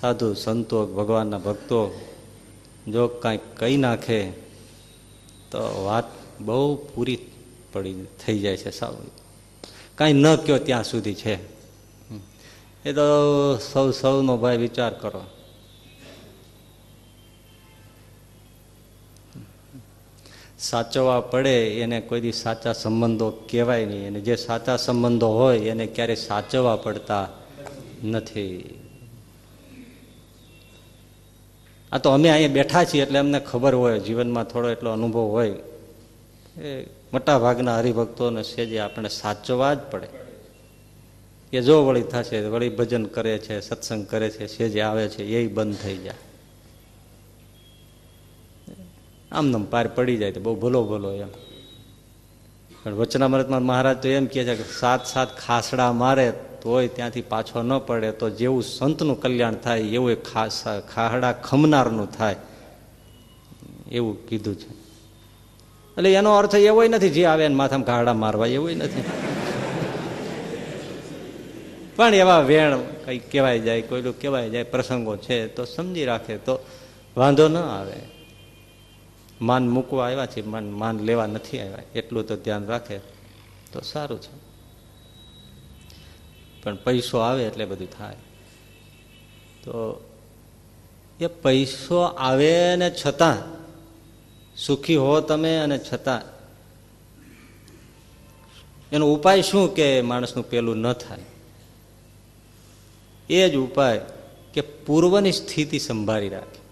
[0.00, 2.00] સાધુ, સંતો, ભગવાનના ભક્તો
[2.88, 4.30] જો કાંઈક કહી નાખે,
[5.50, 6.04] તો વાત
[6.40, 7.18] બહુ પૂરી
[7.72, 8.96] પડી થઈ જાય છે સાવ.
[9.94, 11.34] કાંઈ ન કયો ત્યાં સુધી છે.
[12.84, 13.02] એ તો
[13.72, 15.22] સૌ, સૌનો ભાઈ વિચાર કરો.
[20.58, 24.06] સાચવવા પડે એને કોઈ દી સાચા સંબંધો કહેવાય નહીં.
[24.06, 27.28] અને જે સાચા સંબંધો હોય એને ક્યારેય સાચવવા પડતા
[28.04, 28.78] નથી.
[31.92, 35.50] આ તો અમે અહીંયા બેઠા છીએ એટલે અમને ખબર હોય, જીવનમાં થોડો એટલો અનુભવ હોય.
[36.60, 40.08] એ મોટા ભાગના હરિભક્તોને જે આપણે સાચવવા જ પડે.
[41.52, 45.48] એ જો વળી થશે, વળી ભજન કરે છે, સત્સંગ કરે છે સેજે આવે છે, એ
[45.48, 46.14] બંધ થઈ જાય.
[49.32, 51.28] આમ પાર પડી જાય તો બહુ ભલો ભલો એમ.
[52.84, 57.62] પણ વચનામૃતમાં મહારાજ તો એમ કહે છે કે સાત સાત ખાસડા મારે તોય ત્યાંથી પાછો
[57.62, 60.16] ન પડે તો જેવું સંતનું કલ્યાણ થાય, એવું
[60.94, 62.36] ખાહડા ખમનારનું થાય.
[63.90, 64.70] એવું કીધું છે.
[65.96, 69.02] એટલે એનો અર્થ એવો નથી જે આવે એને માથામાં ખાહડા મારવા, એવું નથી.
[71.96, 76.58] પણ એવા વેણ કઈ કહેવાય જાય કોઈલું કહેવાય જાય, પ્રસંગો છે, તો સમજી રાખે, તો
[77.16, 78.00] વાંધો ન આવે.
[79.40, 82.98] માન મૂકવા આવ્યા છે, માન માન લેવા નથી આવ્યા, એટલું તો ધ્યાન રાખે.
[83.72, 84.41] તો સારું છે.
[86.62, 88.16] પણ પૈસો આવે એટલે બધું થાય.
[89.64, 90.04] તો
[91.20, 93.36] એ પૈસો આવે ને છતાં,
[94.56, 96.22] સુખી હો તમે અને છતાં,
[98.92, 101.18] એનો ઉપાય શું કે માણસનું પેલું ન થાય?
[103.30, 104.00] એ જ ઉપાય
[104.54, 106.62] કે પૂર્વની સ્થિતિ સંભાળી રાખે.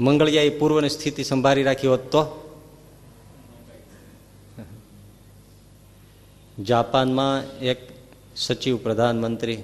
[0.00, 2.47] મંગળિયાએ પૂર્વની સ્થિતિ સંભાળી રાખી હોત તો
[6.58, 7.78] જાપાનમાં એક
[8.36, 9.62] સચિવ પ્રધાનમંત્રી,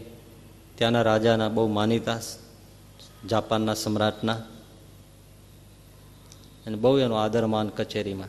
[0.75, 2.21] ત્યાંના રાજાના બહુ માનીતા
[3.31, 4.35] જાપાનના સમ્રાટના.
[6.67, 8.29] અને બહુ એનો આદરમાન કચેરીમાં.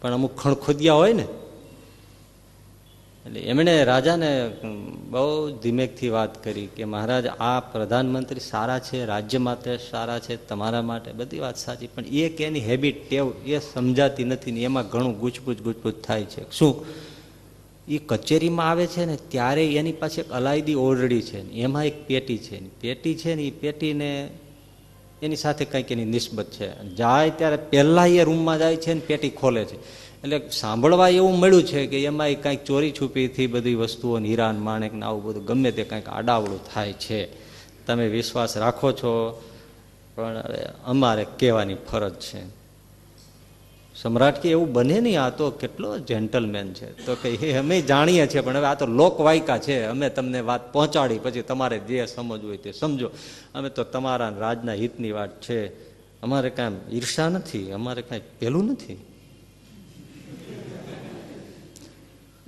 [0.00, 1.26] પણ અમુક ખણખોદિયા હોય ને,
[3.26, 4.50] એટલે એમણે રાજાને
[5.10, 10.82] બહુ ધીમેકથી વાત કરી કે મહારાજ, આ પ્રધાનમંત્રી સારા છે, રાજ્ય માટે સારા છે, તમારા
[10.82, 15.18] માટે બધી વાત સાચી, પણ એક એની હેબિટ ટેવ એ સમજાતી નથી ને એમાં ઘણું
[15.18, 16.50] ગુચપૂચ ગુચપૂચ થાય છે.
[16.50, 16.84] શું?
[17.88, 22.38] એ કચેરીમાં આવે છે ને, ત્યારે એની પાસે એક અલાયદી ઓરડી છે એમાં એક પેટી
[22.38, 24.28] છે પેટી છે ને એ પેટીને
[25.22, 26.94] એની સાથે કંઈક એની નિસ્બત છે.
[26.94, 30.08] જાય ત્યારે પહેલાં એ રૂમમાં જાય છે ને, પેટી ખોલે છે.
[30.22, 35.06] એટલે સાંભળવા એવું મળ્યું છે કે એમાં કંઈક ચોરી છુપીથી બધી વસ્તુઓ હીરાન, માણેક ને
[35.06, 37.26] આવું બધું ગમે તે કંઈક આડાવડું થાય છે.
[37.86, 39.42] તમે વિશ્વાસ રાખો છો,
[40.14, 40.42] પણ
[40.84, 42.57] અમારે કહેવાની ફરજ છે.
[44.02, 47.06] સમ્રાટ કે એવું બને નહીં, આ તો કેટલો જેન્ટલમેન છે.
[47.06, 50.72] તો કે એ અમે જાણીએ છીએ, પણ હવે આ તો લોકવાયકા છે, અમે તમને વાત
[50.72, 53.10] પહોંચાડી, પછી તમારે જે સમજવું હોય તે સમજો.
[53.54, 55.88] અમે તો તમારા રાજના હિતની વાત છે.
[56.22, 59.04] અમારે કાંઈ ઈર્ષા નથી, અમારે કાંઈ પેલું નથી.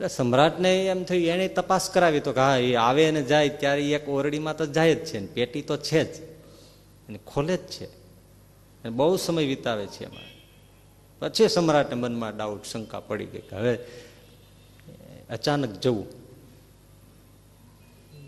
[0.08, 4.08] સમ્રાટને એમ થયું એને તપાસ કરાવી તો કે હા, એ આવે ને જાય, ત્યારે એક
[4.08, 6.22] ઓરડીમાં તો જાય જ છે ને, પેટી તો છે જ.
[7.08, 7.88] અને ખોલે જ છે.
[8.88, 10.29] બહુ સમય વિતાવે છે એમાં.
[11.20, 13.78] પછી સમ્રાટને મનમાં ડાઉટ શંકા પડી ગઈ કે હવે
[15.30, 16.06] અચાનક જવું.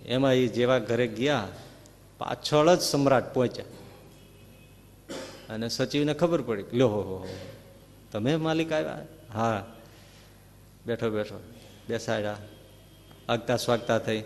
[0.05, 1.49] એમાં એ જેવા ઘરે ગયા,
[2.19, 3.65] પાછળ જ સમ્રાટ પહોંચ્યા.
[5.55, 7.29] અને સચિવને ખબર પડી લો હો,
[8.13, 8.99] તમે માલિક આવ્યા?
[9.33, 9.67] હા.
[10.87, 11.43] બેઠો બેઠો,
[11.89, 12.37] બેસાડ્યા.
[13.29, 14.25] આગતા સ્વાગતા થઈ.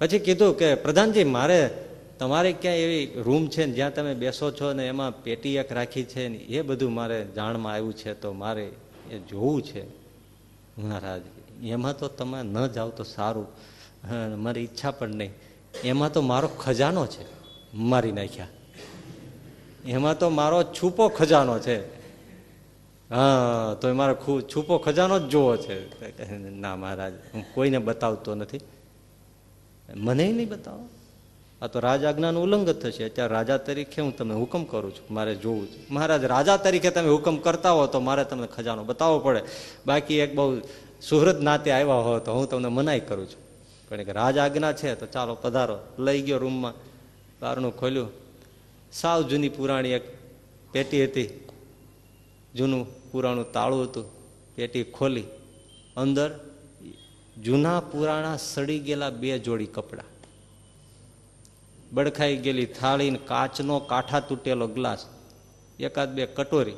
[0.00, 1.70] પછી કીધું કે, પ્રધાનજી, મારે
[2.18, 6.04] તમારે ક્યાંય એવી રૂમ છે ને જ્યાં તમે બેસો છો ને એમાં પેટી એક રાખી
[6.04, 8.66] છે ને એ બધું મારે જાણમાં આવ્યું છે તો મારે
[9.10, 9.82] એ જોવું છે?
[10.78, 11.22] મહારાજ,
[11.62, 13.46] એમાં તો તમે ન જાઓ તો સારું.
[14.42, 15.32] મારી ઈચ્છા પણ નહીં.
[15.84, 17.24] એમાં તો મારો ખજાનો છે,
[17.74, 18.48] મારી નાખ્યા.
[19.86, 21.78] એમાં તો મારો છૂપો ખજાનો છે.
[23.10, 24.14] હા, તો એ મારે
[24.54, 25.78] છૂપો ખજાનો જ જોવો છે.
[26.50, 28.60] ના મહારાજ, હું કોઈને બતાવતો નથી.
[29.96, 30.88] મને નહીં બતાવો.
[31.64, 33.04] આ તો રાજ આજ્ઞાનું ઉલ્લંઘન થશે.
[33.04, 35.94] અત્યારે રાજા તરીકે હું તમને હુકમ કરું છું, મારે જોવું છું.
[35.94, 39.42] મહારાજ, રાજા તરીકે તમે હુકમ કરતા હો તો મારે તમને ખજાનો બતાવવો પડે.
[39.86, 40.60] બાકી એક બહુ
[41.08, 43.40] સુહૃદ નાતે આવ્યા હો તો હું તમને મનાઈ કરું છું.
[43.88, 45.78] પણ એક રાજ આજ્ઞા છે તો ચાલો પધારો.
[45.98, 46.74] લઈ ગયો રૂમમાં,
[47.42, 48.10] બારણું ખોલ્યું.
[48.92, 50.02] સાવ જૂની પુરાણી એક
[50.72, 51.48] પેટી હતી.
[52.54, 54.04] જૂનું પુરાણું તાળું હતું.
[54.54, 55.24] પેટી ખોલી.
[55.96, 56.40] અંદર
[57.42, 60.02] જૂના પુરાણા સડી ગયેલા બે જોડી કપડા.
[61.92, 65.06] બળખાઈ ગયેલી થાળી કાચનો કાંઠા તૂટેલો ગ્લાસ,
[65.80, 66.74] એકાદ બે કટોરી,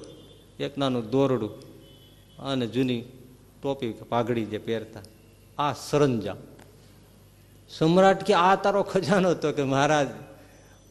[0.60, 1.52] એક નાનું દોરડું
[2.38, 3.02] અને જૂની
[3.62, 5.00] ટોપી પાઘડી જે પહેરતા.
[5.58, 6.36] આ સરંજામ.
[7.70, 10.06] સમ્રાટ કે, આ તારો ખજાનો હતો કે મહારાજ,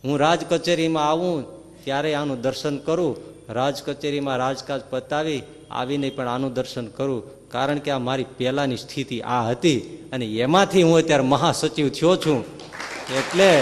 [0.04, 3.18] હું રાજ કચેરીમાં આવું, ત્યારે આનું દર્શન કરું,
[3.50, 9.22] રાજ કચેરીમાં રાજકાજ પતાવી, આવીને પણ આનું દર્શન કરું, કારણ કે આ મારી પહેલાની સ્થિતિ
[9.22, 12.46] આ હતી અને એમાંથી હું અત્યારે મહાસચિવ થયો છું.
[13.16, 13.62] એટલે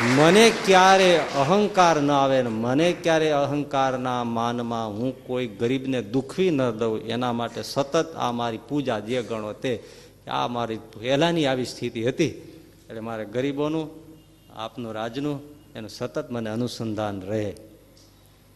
[0.00, 6.70] મને ક્યારે અહંકાર ન આવે ને મને ક્યારે અહંકારના માનમાં હું કોઈ ગરીબને દુખવી ન
[6.70, 9.82] દઉં, એના માટે સતત આ મારી પૂજા જે ગણો તે,
[10.30, 12.28] આ મારી પહેલાની આવી સ્થિતિ હતી.
[12.88, 13.90] એટલે મારે ગરીબોનું,
[14.56, 15.40] આપનું રાજનું,
[15.74, 17.54] એનું સતત મને અનુસંધાન રહે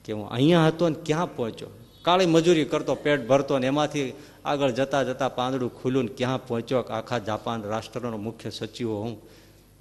[0.05, 1.69] કે હું અહીંયા હતો ને ક્યાં પહોંચ્યો.
[2.03, 4.13] કાળી મજૂરી કરતો, પેટ ભરતો ને એમાંથી
[4.45, 9.21] આગળ જતા જતા પાંદડું ખુલ્યું ને ક્યાં પહોંચ્યો આખા જાપાન રાષ્ટ્રનો મુખ્ય સચિવો હું.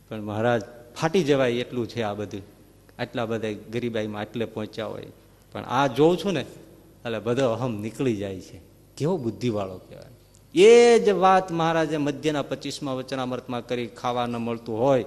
[0.09, 0.61] પણ મહારાજ
[1.01, 2.41] ફાટી જવાય એટલું છે આ બધું.
[2.99, 5.05] આટલા બધા ગરીબાઈમાં આટલે પહોંચ્યા હોય.
[5.51, 8.61] પણ આ જોઉં છું ને, એટલે બધો અહમ નીકળી જાય છે.
[8.97, 10.05] કેવો બુદ્ધિવાળો કહેવાય.
[10.55, 15.05] એ જ વાત મહારાજે મધ્યના પચીસમાં વચનામૃતમાં કરી ખાવા ન મળતું હોય.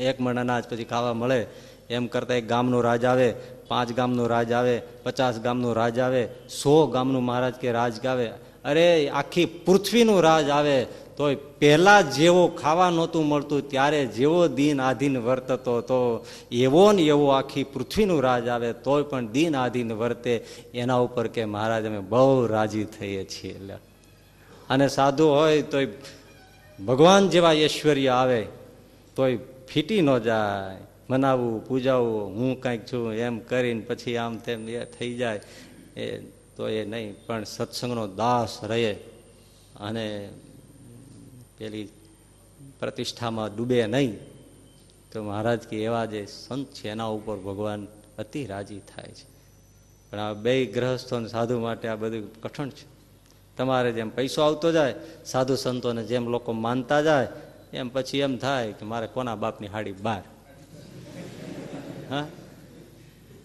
[0.00, 1.46] એક મણ અનાજ પછી ખાવા મળે.
[1.90, 3.34] એમ કરતા એક ગામનો રાજ આવે,
[3.68, 6.28] પાંચ ગામનો રાજ આવે, પચાસ ગામનો રાજ આવે,
[6.62, 8.30] સો ગામનું મહારાજ કે રાજ ગાવે.
[8.64, 15.18] અરે, આખી પૃથ્વીનું રાજ આવે, તોય પહેલા જેવો ખાવા નહોતું મળતું, ત્યારે જેવો દિન આધીન
[15.18, 20.44] વર્તતો તો એવો ને એવો આખી પૃથ્વીનું રાજ આવે, તોય પણ દિન આધીન વર્તે.
[20.74, 23.54] એના ઉપર કે મહારાજ, અમે બહુ રાજી થઈએ છીએ.
[23.54, 23.74] એટલે
[24.70, 25.88] અને સાધુ હોય, તોય
[26.86, 28.46] ભગવાન જેવા ઐશ્વર્ય આવે,
[29.16, 30.76] તોય ફીટી ન જાય.
[31.10, 35.40] મનાવવું પૂજાવવું હું કંઈક છું, એમ કરીને પછી આમ તેમ એ થઈ જાય.
[35.96, 38.92] એ તો એ નહીં, પણ સત્સંગનો દાસ રહે
[39.80, 40.30] અને
[41.58, 41.88] પેલી
[42.80, 44.18] પ્રતિષ્ઠામાં ડૂબે નહીં,
[45.12, 47.86] તો મહારાજ કે એવા જે સંત છે, એના ઉપર ભગવાન
[48.18, 49.30] અતિ રાજી થાય છે.
[50.10, 53.00] પણ આ બે ગ્રહસ્થો સાધુ માટે આ બધું કઠણ છે.
[53.56, 54.94] તમારે જેમ પૈસો આવતો જાય,
[55.24, 57.28] સાધુ સંતોને જેમ લોકો માનતા જાય,
[57.72, 60.22] એમ પછી એમ થાય કે મારે કોના બાપની હાડી બાર?
[62.10, 62.26] હા?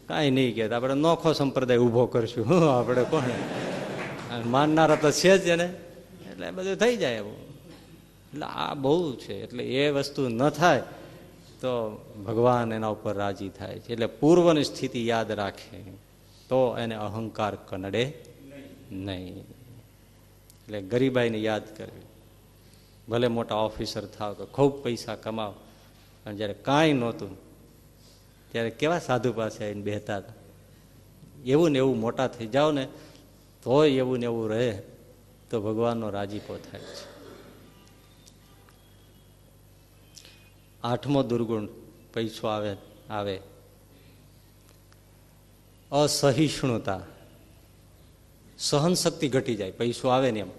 [0.07, 2.45] કાંઈ નહીં કે આપણે નોખો સંપ્રદાય ઊભો કરશું.
[2.45, 3.23] હું, આપણે કોણ?
[4.45, 5.65] માનનારા તો છે જ એને.
[6.31, 7.37] એટલે બધું થઈ જાય એવું.
[8.33, 9.43] એટલે આ બહુ છે.
[9.43, 10.81] એટલે એ વસ્તુ ન થાય
[11.61, 11.73] તો
[12.25, 13.93] ભગવાન એના ઉપર રાજી થાય છે.
[13.93, 15.77] એટલે પૂર્વની સ્થિતિ યાદ રાખે.
[16.49, 18.13] તો એને અહંકાર કનડે
[18.91, 19.39] નહીં.
[19.39, 22.05] એટલે ગરીબાઈને યાદ કરવી.
[23.09, 25.53] ભલે મોટા ઓફિસર થાવ કે ખૂબ પૈસા કમાવ,
[26.23, 27.44] પણ જ્યારે કાંઈ નહોતું
[28.55, 30.33] ત્યારે કેવા સાધુ પાસે આવીને બેહતા હતા?
[31.45, 32.87] એવું ને એવું મોટા થઈ જાઓ ને,
[33.63, 34.81] તોય એવું ને એવું રહે
[35.49, 37.15] તો ભગવાનનો રાજીપો થાય છે.
[40.83, 41.67] આઠમો દુર્ગુણ
[42.13, 42.75] પૈસો આવે
[43.09, 43.39] આવે.
[45.91, 47.01] અસહિષ્ણુતા.
[48.57, 50.49] સહન શક્તિ ઘટી જાય, પૈસો આવે ને એમ.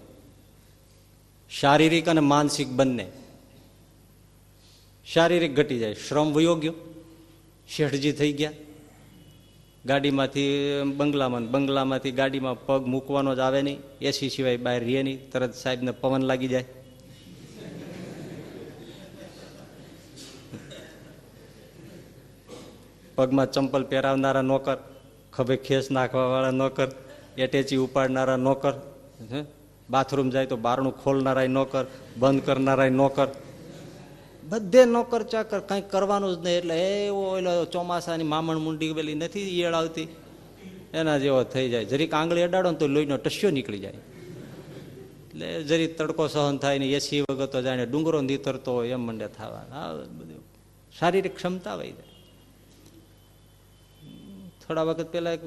[1.49, 3.11] શારીરિક અને માનસિક બંને.
[5.05, 6.73] શારીરિક ઘટી જાય, શ્રમ વયોગ્ય.
[7.69, 8.55] શેઠજી થઈ ગયા.
[9.89, 10.51] ગાડીમાંથી
[10.99, 13.79] બંગલામાં બંગલામાંથી ગાડીમાં પગ મૂકવાનો જ આવે નહીં.
[14.09, 15.19] એસી સિવાય બહાર રહે નહીં.
[15.31, 16.67] તરત સાહેબને પવન લાગી જાય.
[23.17, 24.77] પગમાં ચંપલ પહેરાવનારા નોકર
[25.35, 26.89] ખભે ખેસ નાખવાવાળા નોકર
[27.43, 28.73] એટેચી ઉપાડનારા નોકર
[29.89, 31.85] બાથરૂમ જાય તો બારણું ખોલનારાય નોકર
[32.21, 33.27] બંધ કરનારાય નોકર
[34.49, 36.57] બધે નોકર ચાકર કંઈક કરવાનું જ નહીં.
[36.59, 36.75] એટલે
[37.05, 40.07] એવો એટલે ચોમાસાની મામણ મુંડી પેલી નથી ઈયળ આવતી.
[40.93, 41.85] એના જેવો થઈ જાય.
[41.85, 43.99] જરીક આંગળી અડાડો ને તો લોહીનો ટસ્યો નીકળી જાય.
[45.27, 49.27] એટલે જરી તડકો સહન થાય ને એસી વગર તો જાણે ડુંગરો નીતરતો હોય એમ મંડે
[49.37, 49.63] થવા
[50.17, 50.41] બધું
[50.99, 52.13] શારીરિક ક્ષમતા વહી જાય.
[54.61, 55.43] થોડા વખત પહેલા એક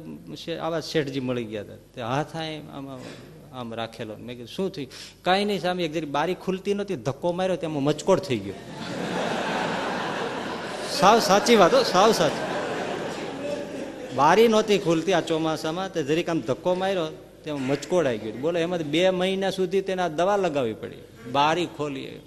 [0.63, 1.81] આવા શેઠજી મળી ગયા હતા.
[1.95, 3.03] તે હાથ આમાં આમ.
[3.77, 4.15] રાખેલો.
[4.17, 4.91] મેં કીધું, શું થયું?
[5.23, 8.55] કાંઈ નહીં સામે, એક જરી બારી ખુલતી નહોતી, ધક્કો માર્યો તેમાં મચકોડ થઈ ગયો.
[10.91, 12.45] સાવ સાચી વાત હો, સાવ સાચી.
[14.17, 17.07] બારી નહોતી ખુલતી આ ચોમાસામાં, તે જરીક આમ ધક્કો માર્યો
[17.45, 18.33] તેમાં મચકોડ આવી ગયો.
[18.33, 21.03] બોલો એમાં બે મહિના સુધી તેને દવા લગાવવી પડી.
[21.33, 22.21] બારી ખોલી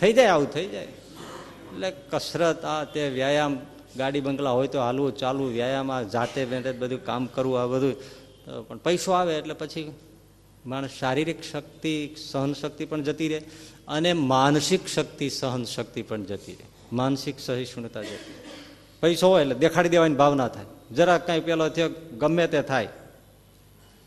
[0.00, 0.88] થઈ જાય, આવું થઈ જાય.
[1.72, 3.54] એટલે કસરત આ તે વ્યાયામ
[3.96, 7.94] ગાડી બંગલા હોય તો હાલવું, ચાલવું, વ્યાયામ જાતે બેઠે બધું કામ કરવું, આ બધું.
[8.68, 9.92] પણ પૈસો આવે એટલે પછી
[10.66, 13.40] માણસ શારીરિક શક્તિ સહન શક્તિ પણ જતી રહે
[13.88, 16.66] અને માનસિક શક્તિ સહન શક્તિ પણ જતી રહે.
[16.92, 18.34] માનસિક સહિષ્ણુતા જતી
[19.00, 20.64] પૈસો હોય એટલે દેખાડી દેવાની ભાવના થાય.
[20.94, 21.88] જરા કાંઈ પેલો થયો,
[22.18, 22.88] ગમે તે થાય.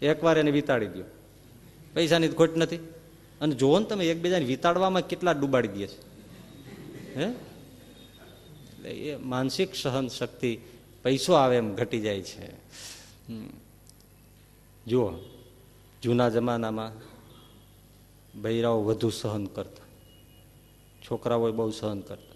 [0.01, 1.03] એકવાર એને વિતાડી દો
[1.93, 2.77] પૈસાની ખોટ નથી.
[3.41, 5.99] અને જુઓ ને તમે એકબીજાને વિતાડવામાં કેટલા ડૂબાડી દે છે.
[7.19, 7.27] હે?
[8.85, 10.59] એટલે એ માનસિક સહન શક્તિ
[11.03, 12.51] પૈસો આવે એમ ઘટી જાય છે.
[14.87, 15.11] જુઓ,
[16.03, 16.91] જૂના જમાનામાં
[18.41, 19.85] બૈરાઓ વધુ સહન કરતા.
[21.01, 22.35] છોકરાઓ બહુ સહન કરતા.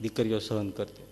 [0.00, 1.02] દીકરીઓ સહન કરતી.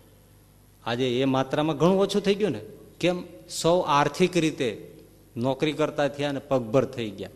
[0.85, 2.61] આજે એ માત્રામાં ઘણું ઓછું થઈ ગયું ને?
[3.01, 3.23] કેમ?
[3.49, 4.99] સૌ આર્થિક રીતે
[5.37, 7.31] નોકરી કરતા થયા અને પગભર થઈ ગયા.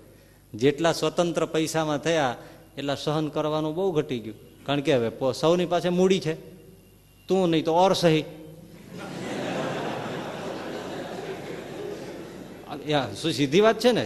[0.55, 2.37] જેટલા સ્વતંત્ર પૈસામાં થયા,
[2.79, 4.65] એટલા સહન કરવાનું બહુ ઘટી ગયું.
[4.65, 6.54] કારણ કે હવે સૌની પાસે મૂડી છે.
[7.29, 8.23] તું નહીં તો ઓર સહી
[13.21, 14.05] શું સીધી વાત છે ને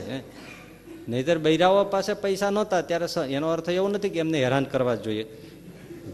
[1.09, 5.25] નહીતર બૈરાઓ પાસે પૈસા નહોતા, ત્યારે એનો અર્થ એવો નથી કે એમને હેરાન કરવા જોઈએ.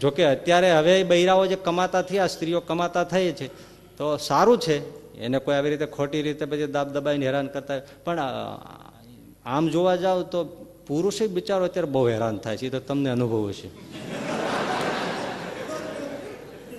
[0.01, 3.47] જોકે અત્યારે હવે બૈરાઓ જે કમાતા થયા, સ્ત્રીઓ કમાતા થઈ છે,
[3.97, 4.77] તો સારું છે,
[5.25, 8.19] એને કોઈ આવી રીતે ખોટી રીતે પછી દાબ દબાઈને હેરાન કરતા પણ
[9.45, 10.39] આમ જોવા જાવ તો
[10.87, 13.69] પુરુષે બિચારો અત્યારે બહુ હેરાન થાય છે તો તમને અનુભવ હશે.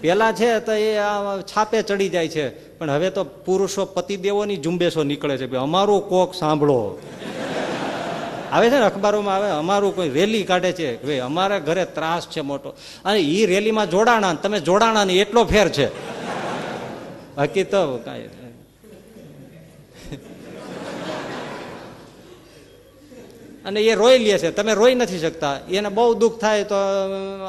[0.07, 0.95] પેલા છે તો એ
[1.43, 2.79] છાપે ચડી જાય છે.
[2.79, 6.99] પણ હવે તો પુરુષો પતિદેવોની ઝુંબેશો નીકળે છે અમારું કોક સાંભળો.
[8.53, 11.03] આવે છે ને અખબારોમાં આવે, અમારું કોઈ રેલી કાઢે છે.
[11.03, 12.71] ભાઈ, અમારા ઘરે ત્રાસ છે મોટો.
[13.05, 15.89] અને એ રેલીમાં જોડાણા તમે જોડાણા ને એટલો ફેર છે.
[17.37, 18.29] બાકી તો કાંઈ
[23.67, 24.51] અને એ રોઈ લે છે.
[24.51, 25.61] તમે રોઈ નથી શકતા.
[25.71, 26.75] એને બહુ દુઃખ થાય તો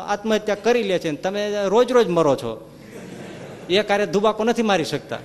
[0.07, 1.11] આત્મહત્યા કરી લે છે.
[1.11, 2.71] તમે રોજ રોજ મરો છો.
[3.69, 5.19] એ કાર્ય ધુબાકો નથી મારી શકતા.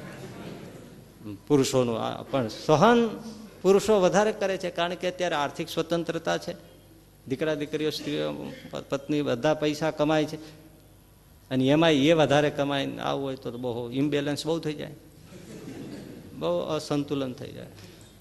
[1.47, 1.97] પુરુષોનું
[2.30, 3.09] પણ સહન
[3.62, 6.53] પુરુષો વધારે કરે છે કારણ કે અત્યારે આર્થિક સ્વતંત્રતા છે.
[7.28, 8.53] દીકરા, દીકરીઓ, સ્ત્રીઓ
[8.88, 10.36] પત્ની બધા પૈસા કમાય છે.
[11.51, 14.95] અને એમાં એ વધારે કમાઈને આવું હોય તો બહુ ઇમ્બેલેન્સ બહુ થઈ જાય.
[16.32, 17.66] બહુ અસંતુલન થઈ જાય.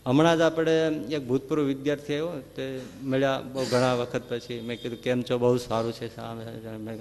[0.06, 4.60] હમણાં જ આપણે એક ભૂતપૂર્વ વિદ્યાર્થી આવ્યો, તે મળ્યા બહુ ઘણા વખત પછી.
[4.60, 5.38] મેં કીધું, કેમ છો?
[5.38, 6.16] બહુ સારું છે.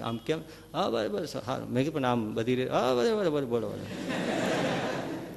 [0.01, 0.39] આમ કેમ?
[0.73, 1.69] હા, બરાબર સારું.
[1.69, 3.85] મેં કીધું, પણ આમ બધી રીતે હા, બરાબર બોલો બોલો.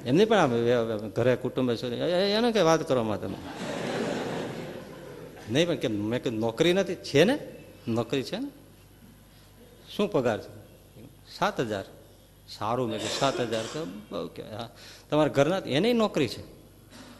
[0.05, 0.51] એમની પણ આમ
[1.09, 3.35] ઘરે કુટુંબે કુટુંબ એને કઈ વાત કરવામાં તમે.
[5.51, 6.03] નહીં, પણ કેમ?
[6.05, 6.95] મેં કીધું, નોકરી નથી.
[6.95, 7.39] છે ને?
[7.87, 8.47] નોકરી છે ને?
[9.95, 10.51] શું પગાર છે?
[11.37, 11.85] સાત હજાર.
[12.49, 12.89] સારું.
[12.89, 13.63] મેં કીધું, સાત હજાર.
[13.63, 14.53] તો બહુ કહેવાય.
[14.53, 14.69] હા,
[15.09, 16.54] તમારા ઘરના એને નોકરી છે?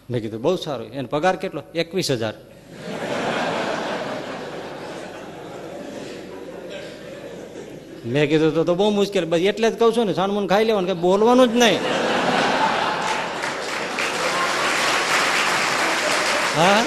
[0.09, 0.91] મેં કીધું, બહુ સારું.
[0.91, 1.63] એને પગાર કેટલો?
[1.75, 2.33] એકવીસ હજાર.
[8.05, 9.25] મેં કીધું, તો બહુ મુશ્કેલ.
[9.25, 11.79] બસ એટલે જ કહું છું ને સાણમુન ખાઈ લેવાનું, કે બોલવાનું જ નહીં.
[16.57, 16.83] હા?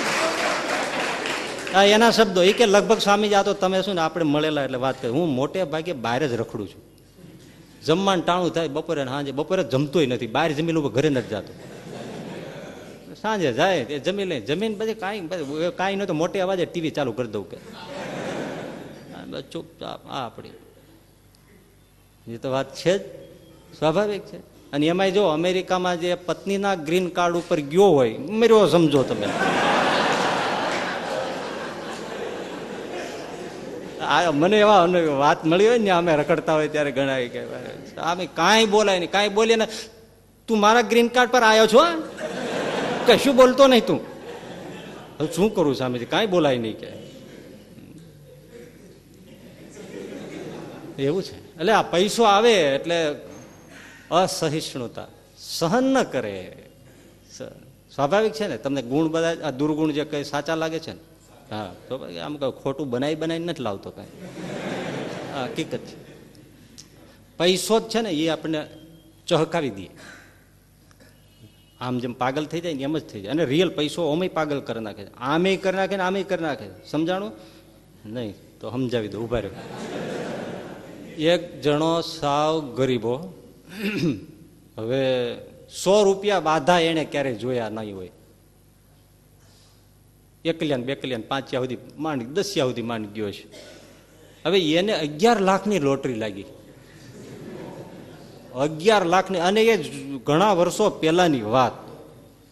[1.74, 2.42] હા એના શબ્દો.
[2.42, 5.10] એ કે લગભગ સ્વામી જાતો તમે શું ને, આપણે મળેલા એટલે વાત કરી.
[5.10, 6.82] હું મોટે ભાગે બહાર જ રખડું છું.
[7.86, 10.26] જમવાનું ટાણું થાય, બપોરે સાંજે બપોરે જમતોય નથી.
[10.26, 11.77] બહાર જમી ઉપર ઘરે નથી જતો.
[13.22, 15.28] સાંજે જાય એ જમી લઈ જમીન પછી કાંઈ
[15.76, 17.58] કાંઈ નહોતું મોટે અવાજે ટીવી ચાલુ કરી દઉં કે.
[19.52, 20.50] ચૂપચાપ, આ આપણી.
[22.34, 23.02] એ તો વાત છે જ.
[23.78, 24.38] સ્વાભાવિક છે.
[24.72, 29.26] અને એમાંય જો અમેરિકામાં જે પત્નીના ગ્રીન કાર્ડ ઉપર ગયો હોય મેરો સમજો તમે.
[34.04, 34.86] આ મને એવા
[35.18, 37.40] વાત મળી હોય ને, અમે રખડતા હોય ત્યારે ગણાય કે
[37.96, 39.10] અમે કાંઈ બોલાય નહીં.
[39.10, 39.66] કાંઈ બોલીએ ને,
[40.46, 41.82] તું મારા ગ્રીન કાર્ડ પર આવ્યો છો?
[43.08, 44.00] કશું બોલતો નહીં તું.
[45.20, 46.04] હવે શું કરું સામેથી?
[46.04, 46.90] કાંઈ બોલાય નહીં કે.
[51.02, 51.36] એવું છે.
[51.54, 52.96] એટલે આ પૈસો આવે એટલે
[54.10, 55.06] અસહિષ્ણુતા.
[55.38, 56.56] સહન ન કરે.
[57.94, 58.56] સ્વાભાવિક છે ને?
[58.56, 61.00] તમને ગુણ બધા, આ દુર્ગુણ જે કઈ સાચા લાગે છે ને?
[61.50, 61.94] હા, તો
[62.24, 64.08] આમ ખોટું બનાવી બનાવી નથી લાવતો કઈ.
[65.42, 65.96] હકીકત છે.
[67.38, 68.66] પૈસો જ છે ને, એ આપણને
[69.26, 69.86] ચહકાવી દે.
[71.80, 73.30] આમ જેમ પાગલ થઈ જાય ને એમ જ થઈ જાય.
[73.30, 75.14] અને રિયલ પૈસો ઓમે પાગલ કરી નાખે છે.
[75.14, 77.32] આમે કરી નાખે ને આમે કરી નાખે સમજાણું?
[78.06, 79.54] નહીં, તો સમજાવી દો ઊભા રહ્યો.
[81.22, 83.34] એક જણો સાવ ગરીબો
[84.78, 85.34] હવે
[85.84, 88.10] સો રૂપિયા બાધા એને ક્યારે જોયા નહીં હોય.
[90.44, 93.46] એકલ્યાન, બેકલ્યાન, પાંચ્યા સુધી માંડ, દસિયા સુધી માંડ ગયો છે.
[94.46, 96.44] હવે એને અગિયાર લાખની લોટરી લાગી.
[98.64, 99.74] અગિયાર લાખની અને એ
[100.26, 101.74] ઘણા વર્ષો પહેલાની વાત.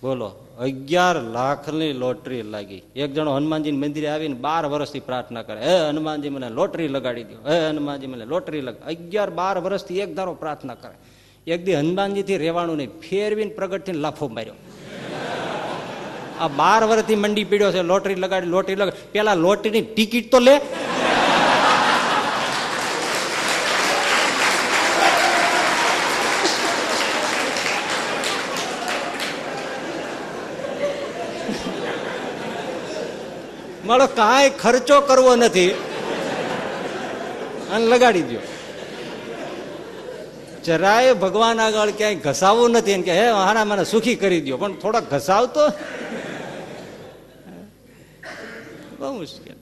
[0.02, 0.28] બોલો,
[0.60, 2.82] અગિયાર લાખની લોટરી લાગી.
[2.96, 5.60] એક જણો હનુમાનજી મંદિરે આવીને બાર વર્ષથી પ્રાર્થના કરે.
[5.60, 10.14] હે હનુમાનજી, મને લોટરી લગાડી દો હે હનુમાનજી, મને લોટરી લગા અગિયાર બાર વર્ષથી એક
[10.14, 10.96] ધારો પ્રાર્થના કરે.
[11.46, 14.56] એક દી હનુમાનજીથી રહેવાનું નહીં, ફેરવીને પ્રગટથી લાફો માર્યો.
[16.40, 19.08] આ બાર વર્ષથી મંડી પીડ્યો છે, લોટરી લગાડી લોટરી લગાડી.
[19.12, 20.54] પેલા લોટરીની ટિકિટ તો લે
[33.86, 35.72] મારો કાંઈ ખર્ચો કરવો નથી
[37.70, 38.40] અને લગાડી દો
[40.64, 45.08] જરાય ભગવાન આગળ ક્યાંય ઘસાવવું નથી કે હે હારા મને સુખી કરી દો પણ થોડા
[45.08, 45.62] ઘસાવતો
[48.98, 49.58] બહુ મુશ્કેલ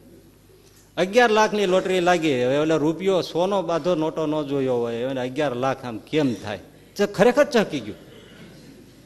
[0.96, 5.54] અગિયાર લાખની લોટરી લાગી હવે એટલે રૂપિયો સોનો બાધો નોટો ન જોયો હોય એને અગિયાર
[5.56, 8.00] લાખ આમ કેમ થાય ખરેખર ચકી ગયું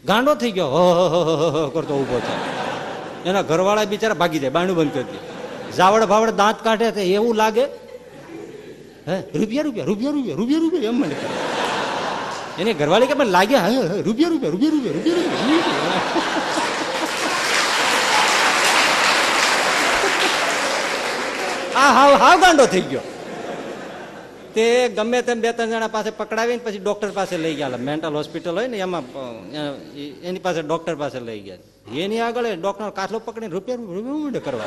[0.05, 2.58] ગાંડો થઈ ગયો હો કરતો ઊભો થાય
[3.25, 5.19] એના ઘરવાળા બિચારા ભાગી જાય બાણું બંધ કરી દે
[5.77, 7.65] જાવડ ભાવડ દાંત કાઢે તો એવું લાગે
[9.07, 11.17] હે રૂપિયા રૂપિયા રૂપિયા રૂપિયા રૂપિયા રૂપિયા એમ મને
[12.61, 16.37] એને ઘરવાળી કે મને લાગ્યા હે રૂપિયા રૂપિયા રૂપિયા રૂપિયા રૂપિયા રૂપિયા
[21.79, 23.07] આ હાવ હાવ ગાંડો થઈ ગયો
[24.59, 27.69] તે ગમે તેમ બે, ત્રણ જણા પાસે પકડાવીને પછી ડોક્ટર પાસે લઈ ગયા.
[27.69, 29.03] મેન્ટલ હોસ્પિટલ હોય ને, એમાં
[30.23, 31.57] એની પાસે ડોક્ટર પાસે લઈ ગયા.
[31.97, 34.65] એની આગળ ડોક્ટર કાથલો પકડીને રૂપિયા રૂપિયા કરવા.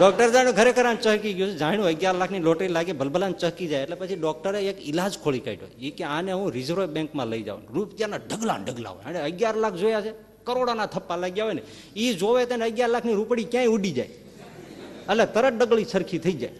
[0.00, 1.56] ડોક્ટર જાણ્યું ખરેખર ચહકી ગયું.
[1.56, 3.82] જાણ્યું અગિયાર લાખની લોટરી લાગી, ભલભલાને ચહકી જાય.
[3.82, 5.68] એટલે પછી ડોક્ટરે એક ઇલાજ ખોલી કાઢ્યો.
[5.80, 7.60] એ કે આને હું રિઝર્વ બેંકમાં લઈ જાઉં.
[7.74, 9.04] રૂપિયાના ઢગલા ઢગલા હોય.
[9.04, 10.10] અને અગિયાર લાખ જોયા છે.
[10.44, 11.62] કરોડોના થપ્પા લાગ્યા હોય ને.
[11.96, 14.06] એ જોવે તેને અગિયાર લાખની રૂપડી ક્યાંય ઉડી જાય.
[14.06, 16.50] એટલે તરત ડગલી સરખી થઈ જાય.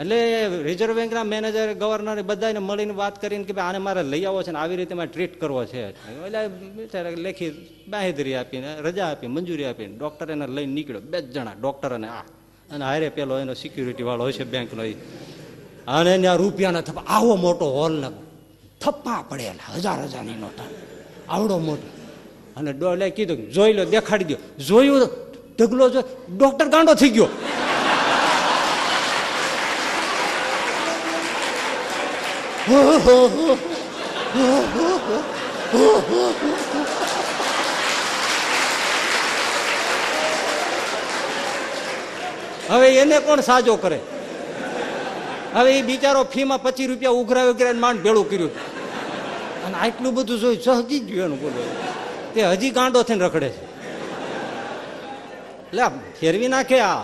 [0.00, 0.18] એટલે
[0.62, 4.58] રિઝર્વ બેંકના મેનેજર, ગવર્નર બધાને મળીને વાત કરીને કે આને મારે લઈ આવો છે ને
[4.58, 5.80] આવી રીતે મારે ટ્રીટ કરવો છે.
[5.86, 7.50] એટલે લેખી
[7.88, 11.02] બાહેધરી આપીને, રજા આપી, મંજૂરી આપીને ડૉક્ટર એને લઈને નીકળ્યો.
[11.12, 12.24] બે જણા, ડૉક્ટર અને આ.
[12.74, 14.92] અને હારે પેલો એનો સિક્યુરિટી વાળો હોય છે બેંકનો એ
[15.88, 17.04] અને એને રૂપિયાના થપ્પા.
[17.06, 18.08] આવો મોટો હોલ ને
[18.80, 20.68] થપ્પા પડેલા હજાર હજારની નોટા
[21.28, 21.88] આવડો મોટો.
[22.56, 24.36] અને ડોલે કીધું જોઈ લો, દેખાડી દો
[24.68, 24.98] જોયું
[25.58, 26.00] ઢગલો જો
[26.36, 27.28] ડોક્ટર ગાંડો થઈ ગયો.
[32.70, 32.78] હવે
[42.94, 44.00] એને કોણ સાજો કરે?
[45.54, 48.50] હવે એ બિચારો ફીમાં પચીસ રૂપિયા ઉઘરાવી ઉઘરાવીને માંડ ભેળું કર્યું.
[49.64, 51.76] અને આટલું બધું જોયું સહજી ગયું એનું બોલો.
[52.34, 53.64] તે હજી ગાંડો થઈને રખડે છે.
[55.68, 55.82] એટલે
[56.20, 57.02] ફેરવી નાખે આ.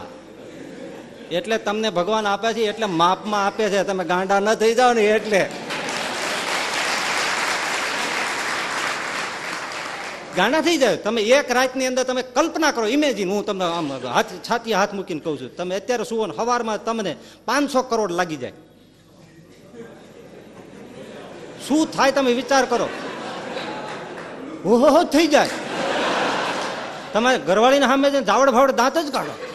[1.30, 3.82] એટલે તમને ભગવાન આપે છે, એટલે માપમાં આપે છે.
[3.82, 5.48] તમે ગાંડા ન થઈ જાઓ ને એટલે.
[10.36, 12.86] ગાંડા થઈ જાય તમે એક રાતની અંદર તમે કલ્પના કરો.
[12.86, 15.56] ઇમેજિન હું તમને આમ હાથ, છાતી હાથ મૂકીને કહું છું.
[15.56, 18.52] તમે અત્યારે સુવો ને સવારમાં તમને પાંચસો કરોડ લાગી જાય.
[21.68, 22.88] શું થાય તમે વિચાર કરો.
[24.64, 25.50] ઓહો, થઈ જાય.
[27.12, 29.45] તમે ઘરવાળીને સામે જાવડ ભાવડ દાંત જ કાઢો.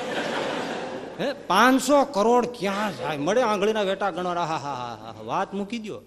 [1.22, 3.18] હે, પાંચસો કરોડ ક્યાં જાય?
[3.18, 6.02] મળે આંગળીના વેટા ગણો હા હા હા વાત મૂકી દો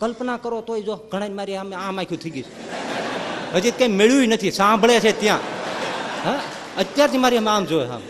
[0.00, 2.48] કલ્પના કરો તોય જો ઘણા મારી આમ આમ આખ્યું થઈ ગયું
[3.54, 5.40] હજી કઈ મેળવ્યું નથી, સાંભળે છે ત્યાં.
[6.24, 6.40] હા,
[6.78, 8.02] અત્યારથી મારી આમ જોયે આમ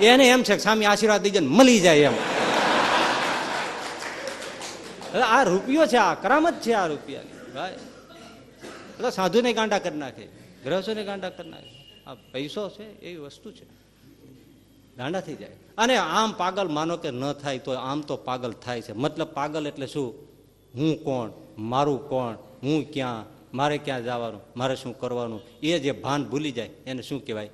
[0.00, 2.16] એને એમ છે સામે આશીર્વાદ દઈ મળી જાય એમ.
[5.12, 7.22] હવે આ રૂપિયો છે, આ કરામત છે આ રૂપિયા.
[7.54, 7.76] ભાઈ
[8.96, 10.24] એટલે સાધુને ગાંડા કરી નાખે,
[10.64, 11.70] ગ્રહસ્થોને ગાંડા કરી નાખે.
[12.06, 13.83] આ પૈસો છે, એવી વસ્તુ છે.
[14.96, 15.50] ગાંડા થઈ જાય.
[15.78, 18.92] અને આમ પાગલ માનો કે ન થાય તો આમ તો પાગલ થાય છે.
[18.92, 20.14] મતલબ પાગલ એટલે શું?
[20.74, 21.30] હું કોણ?
[21.58, 22.34] મારું કોણ?
[22.62, 23.24] હું ક્યાં?
[23.56, 24.40] મારે ક્યાં જવાનું?
[24.56, 25.40] મારે શું કરવાનું?
[25.62, 27.50] એ જે ભાન ભૂલી જાય, એને શું કહેવાય?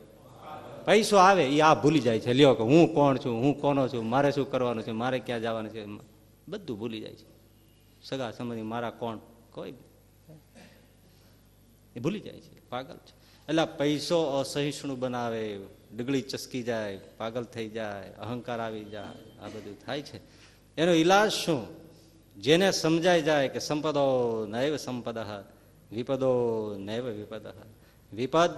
[0.84, 2.32] પૈસો આવે, એ આ ભૂલી જાય છે.
[2.32, 3.34] લ્યો કે હું કોણ છું?
[3.34, 4.08] હું કોનો છું?
[4.08, 4.90] મારે શું કરવાનું છે?
[4.90, 5.84] મારે ક્યાં જવાનું છે?
[6.48, 7.26] બધું ભૂલી જાય છે.
[8.02, 9.18] સગા સંબંધી, મારા કોણ?
[9.50, 9.74] કોઈ
[11.96, 12.68] એ ભૂલી જાય છે.
[12.68, 13.14] પાગલ છે.
[13.48, 15.58] એટલે પૈસો અસહિષ્ણુ બનાવે
[15.96, 20.20] ડગલી ચસકી જાય, પાગલ થઈ જાય, અહંકાર આવી જાય, આ બધું થાય છે.
[20.76, 21.66] એનો ઈલાજ શું?
[22.36, 25.18] જેને સમજાઈ જાય કે સંપદો નૈવ સંપદ,
[25.92, 27.46] વિપદો નૈવ વિપદ.
[28.12, 28.50] વિપદ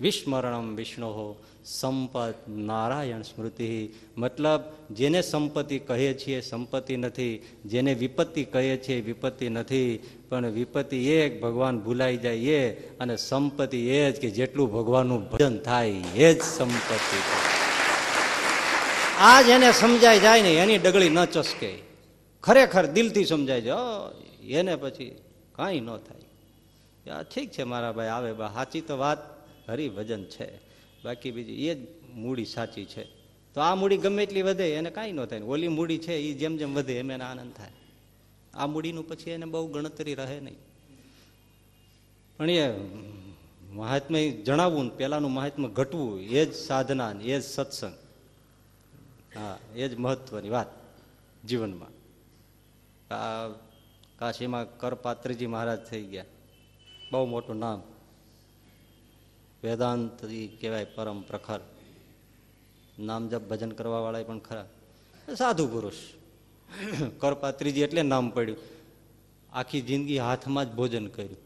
[0.00, 3.88] વિસ્મરણમ વિષ્ણુ સંપત નારાયણ સ્મૃતિ.
[4.18, 4.60] મતલબ
[4.94, 7.42] જેને સંપત્તિ કહીએ છીએ, સંપત્તિ નથી.
[7.66, 9.98] જેને વિપત્તિ કહીએ છીએ વિપત્તિ નથી.
[10.28, 15.58] પણ વિપત્તિ એ ભગવાન ભૂલાઈ જાય એ અને સંપત્તિ એ જ કે જેટલું ભગવાનનું ભજન
[15.58, 17.20] થાય એ જ સંપત્તિ.
[19.18, 21.78] આ જેને સમજાઈ જાય ને એની ડગળી ન ચસકે.
[22.42, 23.76] ખરેખર દિલથી સમજાય જાય
[24.46, 25.16] એને પછી
[25.52, 27.22] કાંઈ ન થાય.
[27.22, 29.18] ઠીક છે મારા ભાઈ, આવે બા, સાચી તો વાત,
[29.70, 30.61] હરિભજન છે.
[31.04, 31.78] બાકી બીજી એ જ
[32.14, 33.04] મૂડી સાચી છે.
[33.54, 35.40] તો આ મૂડી ગમે એટલી વધે, એને કાંઈ ન થાય.
[35.40, 37.70] ઓલી મૂડી છે એ જેમ જેમ વધે એમ એને આનંદ થાય.
[38.54, 40.56] આ મૂડીનું પછી એને બહુ ગણતરી રહે નહીં.
[42.36, 42.74] પણ એ
[43.70, 47.94] મહાત્મા જણાવવું ને પહેલાંનું મહાત્મા ઘટવું, એ જ સાધના એ જ સત્સંગ.
[49.38, 50.66] હા, એ જ મહત્વની વાત
[51.46, 51.88] જીવનમાં.
[54.16, 56.24] કાશીમાં કરપાત્રીજી મહારાજ થઈ ગયા.
[57.12, 57.82] બહુ મોટું નામ.
[59.62, 60.24] વેદાંત
[60.60, 61.60] કહેવાય પરમ પ્રખર.
[62.98, 64.68] નામ જપ ભજન કરવા વાળા પણ ખરા.
[65.38, 65.94] સાધુ પુરુષ.
[67.18, 68.58] કરપાત્રીજી એટલે નામ પડ્યું.
[69.52, 71.36] આખી જિંદગી હાથમાં જ ભોજન કર્યું.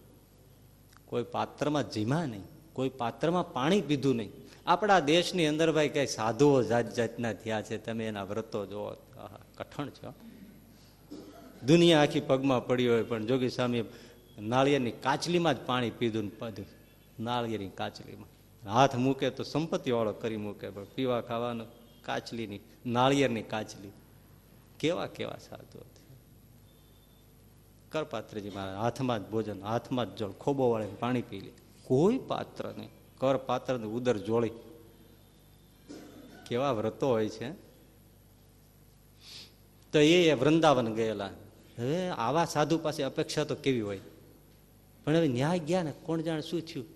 [1.07, 2.45] કોઈ પાત્રમાં જીમા નહીં.
[2.73, 4.31] કોઈ પાત્રમાં પાણી પીધું નહીં.
[4.67, 7.79] આપણા દેશની અંદર ભાઈ કઈ સાધુઓ જાત જાતના થયા છે.
[7.79, 8.93] તમે એના વ્રતો જુઓ.
[9.57, 10.15] કઠણ છો
[11.67, 13.85] દુનિયા આખી પગમાં પડી હોય પણ જોગી સ્વામી,
[14.39, 16.31] નાળિયેરની કાચલીમાં જ પાણી પીધું ને
[17.17, 18.29] પધું નાળિયેરની કાચલીમાં.
[18.73, 21.67] હાથ મૂકે તો સંપત્તિ વાળો કરી મૂકે, પણ પીવા ખાવાનું
[22.03, 23.93] કાચલીની, નાળિયેરની કાચલી.
[24.79, 25.79] કેવા કેવા સાધુ
[27.89, 31.53] કરપાત્રજી મારા હાથમાં જ ભોજન, હાથમાં જ જળ ખોબો વાળે પાણી પી લે.
[31.85, 32.89] કોઈ પાત્ર નહીં.
[33.19, 34.51] કર પાત્ર ઉદર જોડી
[36.47, 37.53] કેવા વ્રતો હોય છે.
[39.93, 41.27] તો એ વૃંદાવન ગયેલા.
[41.79, 44.01] હવે આવા સાધુ પાસે અપેક્ષા તો કેવી હોય?
[45.05, 46.96] પણ હવે ન્યાય ગયા ને, કોણ જાણે શું થયું?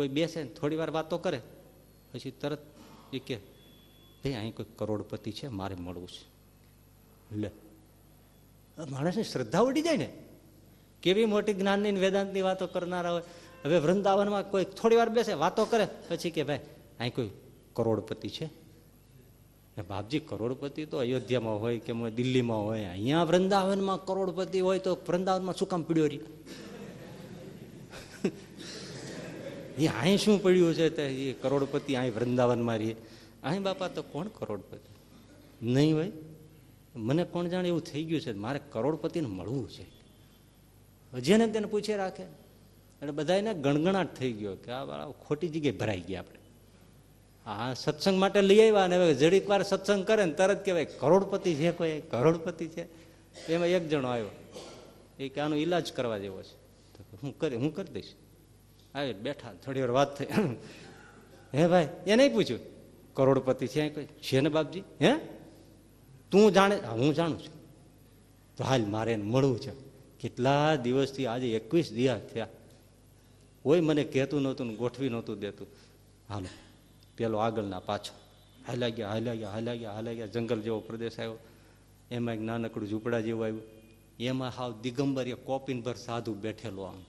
[0.00, 1.40] કોઈ બેસે ને થોડી વાર વાતો કરે,
[2.12, 2.62] પછી તરત
[3.12, 6.24] એ કે, ભાઈ, અહીં કોઈ કરોડપતિ છે, મારે મળવું છે.
[7.36, 7.50] લે.
[8.90, 10.08] માણસની શ્રદ્ધા ઉડી જાય ને.
[11.02, 13.22] કેવી મોટી જ્ઞાનની વેદાંતની વાતો કરનારા હોય.
[13.64, 16.60] હવે વૃંદાવનમાં કોઈ થોડી વાર બેસે, વાતો કરે, પછી કે, ભાઈ,
[17.00, 17.30] અહીં કોઈ
[17.72, 18.46] કરોડપતિ છે.
[19.88, 25.68] બાપજી, કરોડપતિ તો અયોધ્યામાં હોય કે દિલ્હીમાં હોય, અહીંયા વૃંદાવનમાં કરોડપતિ હોય તો વૃંદાવનમાં શું
[25.68, 26.20] કામ પીડ્યો રહી
[29.78, 31.02] એ અહીં શું પડ્યું છે તે?
[31.02, 32.96] એ કરોડપતિ અહીં વૃંદાવનમાં રહીએ
[33.42, 34.94] અહીં બાપા તો કોણ કરોડપતિ?
[35.66, 36.12] નહીં ભાઈ.
[36.96, 40.00] મને કોણ જાણે એવું થઈ ગયું છે, મારે કરોડપતિને મળવું છે.
[41.20, 42.22] જેને તેને પૂછે રાખે.
[42.22, 46.38] એટલે બધાને ગણગણાટ થઈ ગયો કે આ બાળા ખોટી જગ્યાએ ભરાઈ ગયા આપણે.
[47.44, 51.54] હા સત્સંગ માટે લઈ આવ્યા ને હવે જડીક વાર સત્સંગ કરે ને તરત કહેવાય, કરોડપતિ
[51.54, 52.00] છે કોઈ?
[52.00, 52.82] કરોડપતિ છે?
[53.46, 54.28] એમાં એક જણો આવ્યો.
[55.18, 56.60] એ કે, આનો ઈલાજ કરવા જેવો છે.
[57.22, 58.12] હું કરી હું કરી દઈશ.
[58.94, 60.26] આવી બેઠા, થોડી વાર વાત થઈ.
[61.54, 62.60] હે ભાઈ એ નહીં પૂછ્યું,
[63.14, 64.04] કરોડપતિ છે કોઈ?
[64.04, 64.80] છે ને બાપજી?
[64.80, 65.16] હે?
[66.30, 66.76] તું જાણે?
[66.76, 67.60] હું જાણું છું.
[68.56, 69.72] તો હાલ મારે મળવું છે.
[70.20, 72.46] કેટલા દિવસથી આજે એકવીસ દિયા થયા.
[73.62, 75.66] કોઈ મને કહેતું નહોતું ને ગોઠવી નહોતું દેતું.
[76.28, 76.46] હાલો,
[77.16, 78.14] પેલો આગળના પાછો.
[78.66, 81.38] હાલ્યા ગયા હાલ્યા ગયા હાલ્યા ગયા હાલ્યા ગયા જંગલ જેવો પ્રદેશ આવ્યો.
[82.10, 83.62] એમાં એક નાનકડું ઝૂંપડા જેવું આવ્યું.
[84.20, 87.00] એમાં હાવ દિગંબર એ કોપીન ભર સાધુ બેઠેલો આમ.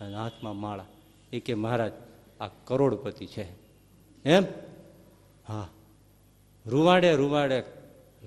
[0.00, 0.86] અને હાથમાં માળા.
[1.32, 1.92] એ કે મહારાજ,
[2.40, 3.46] આ કરોડપતિ છે.
[4.24, 4.44] એમ?
[5.48, 5.68] હા.
[6.66, 7.62] રૂવાડે રૂવાડે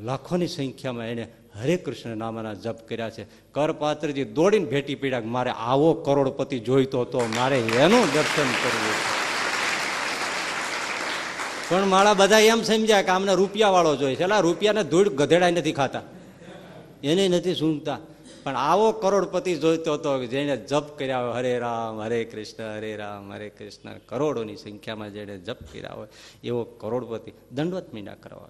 [0.02, 3.24] લાખોની સંખ્યામાં એને હરે કૃષ્ણ નામના જપ કર્યા છે.
[3.52, 9.20] કરપાત્રજી દોડીને ભેટી પીડ્યા મારે આવો કરોડપતિ જોઈતો હતો, મારે એનું દર્શન કરવું
[11.70, 15.72] પણ મારા બધા એમ સમજ્યા કે આમને રૂપિયા વાળો જોઈએ છે રૂપિયાને ધૂળ ગધેડા નથી
[15.72, 16.02] ખાતા.
[17.04, 17.98] એને નથી સૂંઘતા.
[18.50, 23.34] પણ આવો કરોડપતિ જોઈતો હતો જેને જપ કર્યા હોય, હરે રામ, હરે કૃષ્ણ, હરે રામ,
[23.34, 23.98] હરે કૃષ્ણ.
[23.98, 26.08] કરોડોની સંખ્યામાં જેને જપ કર્યા હોય,
[26.44, 28.50] એવો કરોડપતિ દંડવત મીંડા કરવા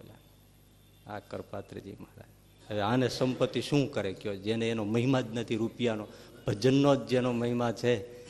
[1.07, 2.71] આ કરપાત્રજી મહારાજ.
[2.71, 4.35] હવે આને સંપત્તિ શું કરે કયો?
[4.35, 6.07] જેને એનો મહિમા જ નથી, રૂપિયાનો.
[6.47, 8.23] ભજનનો જ જેનો મહિમા છે.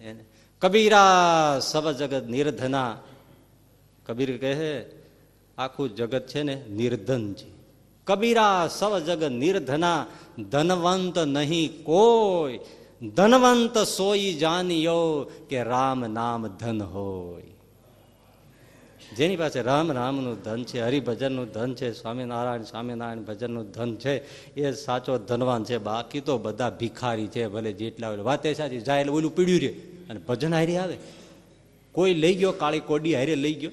[0.00, 0.24] એને.
[0.60, 2.98] કબીરા સબ જગત નિર્ધના.
[4.06, 4.84] કબીર કહે
[5.58, 7.53] આખું જગત છે ને નિર્ધન છે.
[8.06, 10.06] કબીરા સવ જગ નિર્ધના,
[10.50, 12.60] ધનવંત નહીં કોઈ.
[13.14, 17.42] ધનવંત સોઈ જાનિયો કે રામ નામ ધન હોય.
[19.16, 24.14] જેની પાસે રામ રામનું ધન છે, હરિભજનનું ધન છે, સ્વામિનારાયણ સ્વામિનારાયણ ભજનનું ધન છે,
[24.54, 28.16] એ સાચો ધનવાન છે, બાકી તો બધા ભિખારી છે, ભલે જેટલા હોય.
[28.16, 29.68] વાત સાચી જાય એટલે ઓલું પીડ્યું રે
[30.10, 30.96] અને ભજન હારી આવે.
[31.92, 33.70] કોઈ લઈ ગયો, કાળી કોડી હારે લઈ ગયો,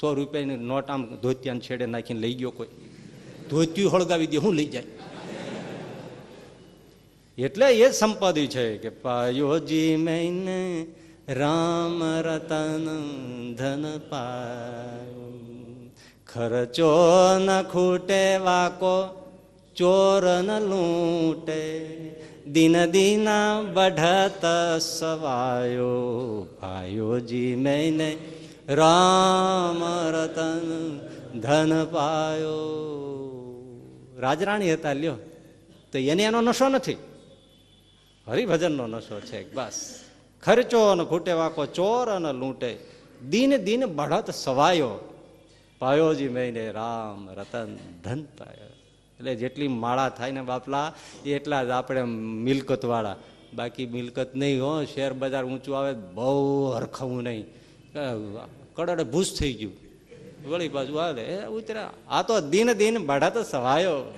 [0.00, 2.66] સો રૂપિયાની નોટ આમ ધોતિયાને છેડે નાખીને લઈ ગયો કોઈ.
[3.50, 4.82] ધોતિયું હળગાવી દે, હું લઈ જાય.
[7.38, 10.86] એટલે એ સંપાદ્યું છે કે પાયોજી મૈને
[11.28, 12.84] રામ રતન
[13.58, 15.32] ધન પાયો.
[16.26, 16.94] ખર્ચો
[17.38, 19.26] ન ખૂટે, વાકો
[19.76, 21.90] ચોર ન લૂંટે.
[22.46, 24.44] દિન દિના બઢત
[24.80, 25.90] સવાયો.
[26.60, 28.16] પાયોજી મૈને
[28.68, 29.84] રામ
[30.14, 30.98] રતન
[31.40, 32.90] ધન પાયો.
[34.20, 35.14] રાજરાણી હતા, લ્યો.
[35.92, 36.96] તો એને એનો નશો નથી.
[38.26, 40.00] હરિભજનનો નશો છે, બસ.
[40.42, 42.78] ખર્ચો અને ખૂટે વાકો, ચોર અને લૂંટે.
[43.30, 44.90] દિન દિન બઢત સવાયો.
[45.78, 48.68] પાયોજી મહિને રામ રતન ધન પાયો.
[49.18, 50.94] એટલે જેટલી માળા થાય ને બાપલા
[51.26, 52.02] એટલા જ આપણે
[52.46, 53.16] મિલકતવાળા.
[53.54, 57.44] બાકી મિલકત નહીં હો, શેર બજાર ઊંચું આવે, બહુ હરખવું નહીં.
[58.74, 59.72] કડડ ભૂસ થઈ ગયું.
[60.46, 61.22] વળી બાજુ આવે.
[61.22, 64.14] એ ઉતર્યા આ તો દિન દિન ભાડા તો સવાયો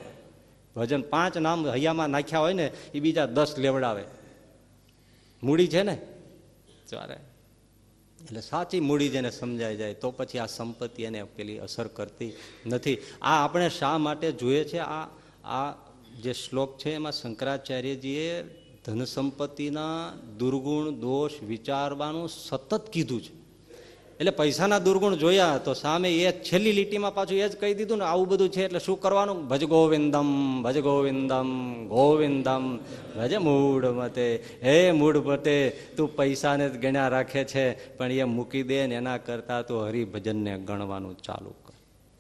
[0.76, 4.04] ભજન પાંચ નામ હૈયામાં નાખ્યા હોય ને એ બીજા દસ લેવડાવે.
[5.42, 5.98] મૂડી છે ને?
[6.88, 7.14] ચારે.
[8.24, 12.32] એટલે સાચી મૂડી જેને સમજાઈ જાય તો પછી આ સંપત્તિ એને પેલી અસર કરતી
[12.66, 12.96] નથી.
[13.22, 14.78] આ આપણે શા માટે જોઈએ છે?
[14.78, 15.06] આ
[15.44, 15.72] આ
[16.22, 18.42] જે શ્લોક છે એમાં શંકરાચાર્યજીએ
[18.84, 23.41] ધન સંપત્તિના દુર્ગુણ દોષ વિચારવાનું સતત કીધું છે.
[24.22, 28.04] એટલે પૈસાના દુર્ગુણ જોયા તો સામે એ છેલ્લી લીટીમાં પાછું એ જ કહી દીધું ને,
[28.04, 29.48] આવું બધું છે એટલે શું કરવાનું?
[29.48, 31.48] ભજ ગોવિંદમ ભજ ગોવિંદમ
[31.88, 32.76] ગોવિંદમ.
[33.16, 38.62] ભજ મૂળ મતે, હે મૂળ મતે, તું પૈસાને જ ગણ્યા રાખે છે, પણ એ મૂકી
[38.62, 41.74] દે ને એના કરતા તું હરિભજનને ગણવાનું ચાલુ કર.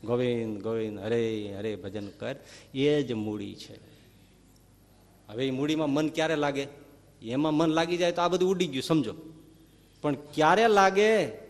[0.04, 2.36] ગોવિંદ ગોવિંદ, હરે હરે ભજન કર.
[2.74, 3.74] એ જ મૂડી છે.
[5.28, 6.66] હવે એ મૂડીમાં મન ક્યારે લાગે?
[7.22, 9.14] એમાં મન લાગી જાય તો આ બધું ઉડી ગયું, સમજો.
[10.02, 11.41] પણ ક્યારે લાગે?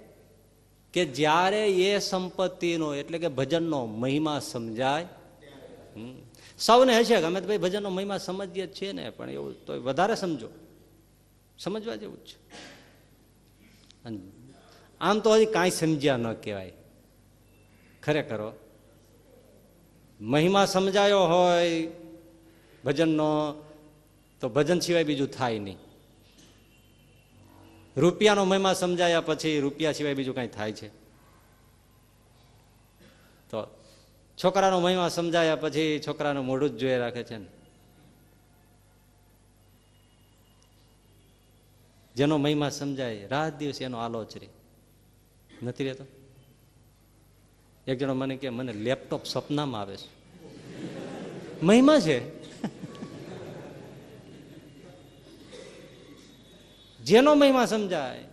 [0.93, 5.07] કે જ્યારે એ સંપત્તિનો, એટલે કે ભજનનો મહિમા સમજાય
[6.59, 10.15] સૌને હશે કે અમે તો ભાઈ ભજનનો મહિમા સમજીએ છીએ ને, પણ એવું તો વધારે
[10.15, 10.49] સમજો.
[11.59, 12.37] સમજવા જેવું જ છે.
[15.01, 16.73] આમ તો હજી કાંઈ સમજ્યા ન કહેવાય.
[18.03, 18.41] ખરેખર
[20.21, 21.89] મહિમા સમજાયો હોય
[22.85, 23.31] ભજનનો,
[24.41, 25.82] તો ભજન સિવાય બીજું થાય નહીં.
[27.97, 30.89] રૂપિયાનો મહિમા સમજાયા પછી રૂપિયા સિવાય બીજું કઈ થાય છે?
[33.51, 33.79] તો
[34.45, 37.47] છોકરાનો મહિમા સમજાયા પછી છોકરાનું મોઢું જ જોઈ રાખે છે ને.
[42.17, 44.49] જેનો મહિમા સમજાય, રાત દિવસ એનો આલોચરી
[45.63, 46.05] નથી રહેતો?
[47.87, 50.23] એક જણો મને કે, મને લેપટોપ સપનામાં આવે છે.
[51.63, 52.42] મહિમા છે.
[57.05, 58.25] જેનો મહિમા સમજાય,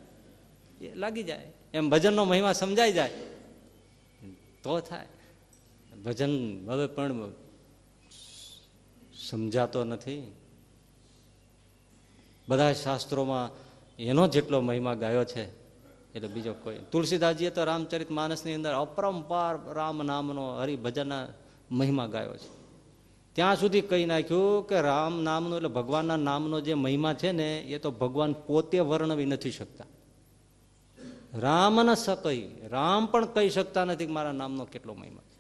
[0.81, 1.53] એ લાગી જાય.
[1.73, 3.11] એમ ભજનનો મહિમા સમજાઈ જાય.
[4.63, 5.07] તો થાય.
[6.03, 6.31] ભજન
[6.69, 7.31] હવે પણ
[9.29, 10.31] સમજાતો નથી.
[12.49, 13.49] બધા શાસ્ત્રોમાં
[13.99, 15.43] એનો જેટલો મહિમા ગાયો છે,
[16.13, 16.79] એટલે બીજો કોઈ.
[16.91, 21.27] તુલસીદાસજીએ તો રામચરિત માનસની અંદર અપરંપાર રામ નામનો હરિભજનના
[21.71, 22.58] મહિમા ગાયો છે.
[23.39, 27.77] ત્યાં સુધી કહી નાખ્યું કે રામ નામનો એટલે ભગવાનના નામનો જે મહિમા છે ને, એ
[27.77, 29.85] તો ભગવાન પોતે વર્ણવી નથી શકતા.
[31.33, 35.39] રામ ન સકઈ રામ પણ કહી શકતા નથી કે મારા નામનો કેટલો મહિમા છે.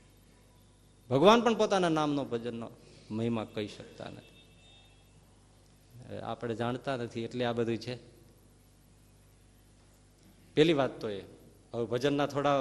[1.09, 2.69] ભગવાન પણ પોતાના નામનો ભજનનો
[3.11, 4.37] મહિમા કહી શકતા નથી.
[6.19, 7.95] આપણે જાણતા નથી એટલે આ બધું છે.
[10.53, 11.21] પેલી વાત તો એ.
[11.73, 12.55] હવે ભજનના થોડા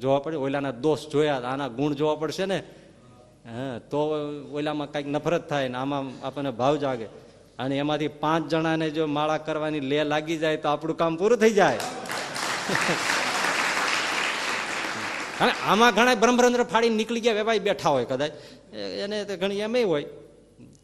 [0.00, 2.64] જોવા પડે ઓલાના દોષ જોયા, આના ગુણ જોવા પડશે ને
[3.54, 3.98] હા, તો
[4.52, 7.08] ઓલામાં કંઈક નફરત થાય ને આમાં આપણને ભાવ જાગે.
[7.58, 11.50] અને એમાંથી પાંચ જણાને જો માળા કરવાની લે લાગી જાય તો આપણું કામ પૂરું થઈ
[11.50, 11.78] જાય.
[15.40, 18.32] અને આમાં ઘણા બ્રહ્મરંદ્ર ફાડી નીકળી ગયા, વેપારી બેઠા હોય કદાચ.
[18.74, 20.06] એને તો ઘણી એમ હોય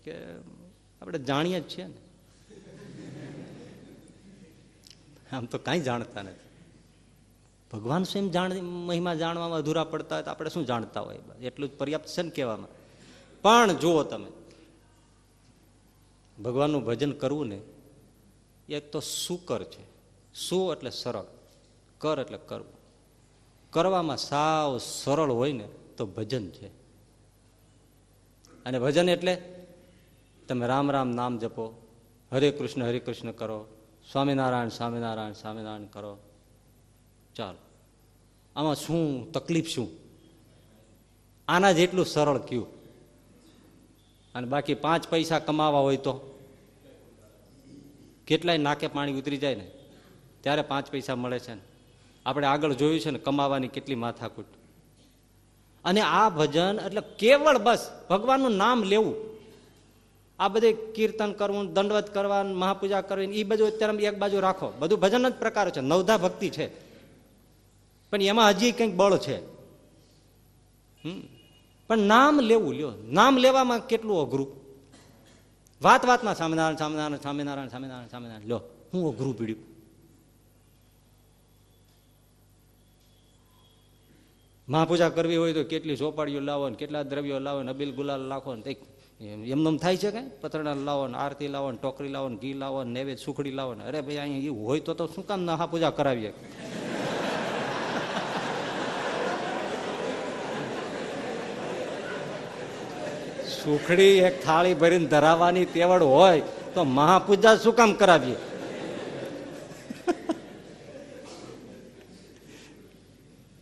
[0.04, 0.14] કે
[1.02, 1.94] આપણે જાણીએ જ છીએ ને.
[5.32, 6.43] આમ તો કાંઈ જાણતા નથી.
[7.74, 11.18] ભગવાન સ્વયં જાણ મહિમા જાણવામાં અધૂરા પડતા હોય તો આપણે શું જાણતા હોય?
[11.40, 12.68] એટલું જ પર્યાપ્ત છે ને કહેવામાં.
[13.42, 14.30] પણ જુઓ તમે,
[16.42, 17.60] ભગવાનનું ભજન કરવું ને
[18.68, 19.82] એક તો સુકર છે.
[20.34, 21.24] સુ એટલે સરળ,
[21.98, 22.74] કર એટલે કરવું.
[23.70, 26.68] કરવામાં સાવ સરળ હોય ને તો ભજન છે.
[28.64, 29.66] અને ભજન એટલે
[30.48, 31.86] તમે રામ રામ નામ જપો,
[32.32, 33.66] હરે કૃષ્ણ હરે કૃષ્ણ કરો,
[34.12, 36.18] સ્વામિનારાયણ સ્વામિનારાયણ સ્વામિનારાયણ કરો.
[37.34, 37.63] ચાલો.
[38.56, 39.88] આમાં શું તકલીફ શું?
[41.48, 42.66] આના જેટલું સરળ કયું?
[44.34, 46.40] અને બાકી પાંચ પૈસા કમાવા હોય તો?
[48.26, 49.70] કેટલાય નાકે પાણી ઉતરી જાય ને?
[50.40, 51.60] ત્યારે પાંચ પૈસા મળે છે ને?
[52.26, 54.44] આપણે આગળ જોયું છે ને કમાવાની કેટલી માથાકૂટ.
[55.84, 59.14] અને આ ભજન એટલે કેવળ બસ, ભગવાનનું નામ લેવું.
[60.38, 64.72] આ બધે કીર્તન કરવું, દંડવત કરવા મહાપૂજા કરવી એ બધું અત્યારે એક બાજુ રાખો.
[64.78, 65.80] બધું ભજન જ પ્રકાર છે.
[65.80, 66.83] નવધા ભક્તિ છે.
[68.14, 69.36] પણ એમાં હજી કંઈક બળ છે.
[71.90, 72.92] પણ નામ લેવું, લ્યો.
[73.10, 74.48] નામ લેવામાં કેટલું અઘરું?
[75.82, 78.46] વાત વાતમાં સ્વામિનારાયણ સ્વામિનારાયણ સ્વામિનારાયણ સ્વામિનારાયણ સ્વામિનારાયણ.
[78.46, 78.60] લ્યો,
[78.92, 79.62] હું અઘરું પીડ્યું.
[84.68, 88.54] મહાપૂજા કરવી હોય તો કેટલી ચોપાડીઓ લાવો ને કેટલા દ્રવ્યો લાવો ને અબીલ ગુલાલ લાખો
[88.54, 88.76] ને
[89.54, 92.78] એમનેમ થાય છે કે પતરણા લાવો ને આરતી લાવો ને ટોકરી લાવો ને ઘી લાવો
[92.84, 93.82] ને નૈવેદ સુખડી લાવો ને.
[93.84, 96.32] અરે ભાઈ, અહીંયા એવું હોય તો શું કામ મહાપૂજા કરાવીએ?
[103.64, 106.42] સુખડી એક થાળી ભરીને ધરાવવાની તેવડ હોય
[106.74, 108.36] તો મહાપૂજા શું કામ કરાવીએ?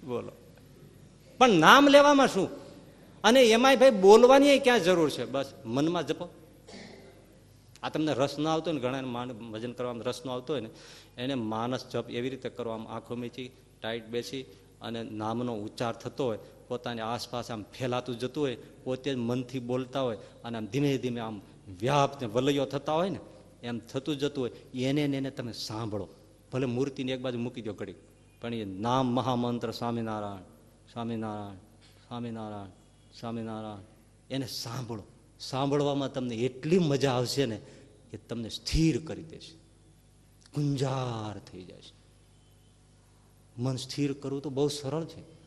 [0.07, 0.33] બોલો.
[1.39, 2.49] પણ નામ લેવામાં શું?
[3.25, 5.25] અને એમાંય ભાઈ બોલવાની ક્યાં જરૂર છે?
[5.25, 6.29] બસ, મનમાં જપો.
[7.83, 10.71] આ તમને રસ ન આવતો ને ઘણા માન ભજન કરવામાં રસ ન આવતો હોય ને,
[11.19, 13.51] એને માનસ જપ એવી રીતે કરવામાં, આંખો મીચી,
[13.81, 14.43] ટાઈટ બેસી
[14.83, 16.39] અને નામનો ઉચ્ચાર થતો હોય
[16.73, 21.21] પોતાની આસપાસ આમ ફેલાતું જતું હોય, પોતે જ મનથી બોલતા હોય અને આમ ધીમે ધીમે
[21.21, 21.41] આમ
[21.81, 23.21] વ્યાપ વલયો થતા હોય ને,
[23.63, 24.51] એમ થતું જતું હોય,
[24.81, 26.09] એને એને તમે સાંભળો.
[26.53, 27.95] ભલે મૂર્તિને એક બાજુ મૂકી દો ઘડી
[28.41, 30.43] પણ એ નામ મહામંત્ર સ્વામિનારાયણ
[30.93, 31.57] સ્વામિનારાયણ
[32.09, 32.69] સ્વામિનારાયણ
[33.21, 33.85] સ્વામિનારાયણ,
[34.31, 35.05] એને સાંભળો.
[35.41, 37.61] સાંભળવામાં તમને એટલી મજા આવશે ને
[38.11, 39.55] કે તમને સ્થિર કરી દેશે.
[40.55, 41.95] ગુંજાર થઈ જશે.
[43.59, 45.42] મન સ્થિર કરવું તો બહુ સરળ છે.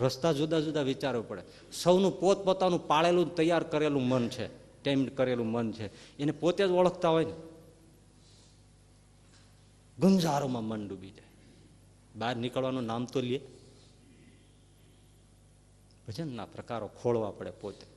[0.00, 1.42] રસ્તા જુદા જુદા વિચારવું પડે.
[1.72, 4.48] સૌનું પોતપોતાનું પાળેલું તૈયાર કરેલું મન છે.
[4.82, 6.16] ટેમ કરેલું મન છે.
[6.18, 7.32] એને પોતે જ ઓળખતા હોય ને.
[10.00, 11.24] ગુંજારોમાં મન ડૂબી જાય.
[12.16, 13.40] બહાર નીકળવાનું નામ તો લે.
[16.08, 17.94] ભજનના પ્રકારો ખોળવા પડે પોતે.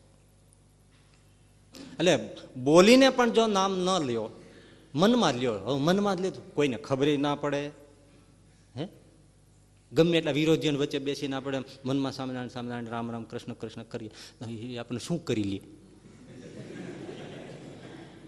[1.79, 2.29] એટલે
[2.63, 4.29] બોલીને પણ જો નામ ન લ્યો,
[4.95, 5.53] મનમાં લ્યો.
[5.53, 7.71] હવે મનમાં જ લીધું કોઈને ખબર ના પડે.
[9.91, 14.77] ગમે એટલા વિરોધીઓને વચ્ચે બેસીને આપણે મનમાં સ્વામિનારાયણ સ્વામિનારાયણ રામ રામ, કૃષ્ણ કૃષ્ણ કરીએ.
[14.77, 15.61] આપણે શું કરી લઈએ?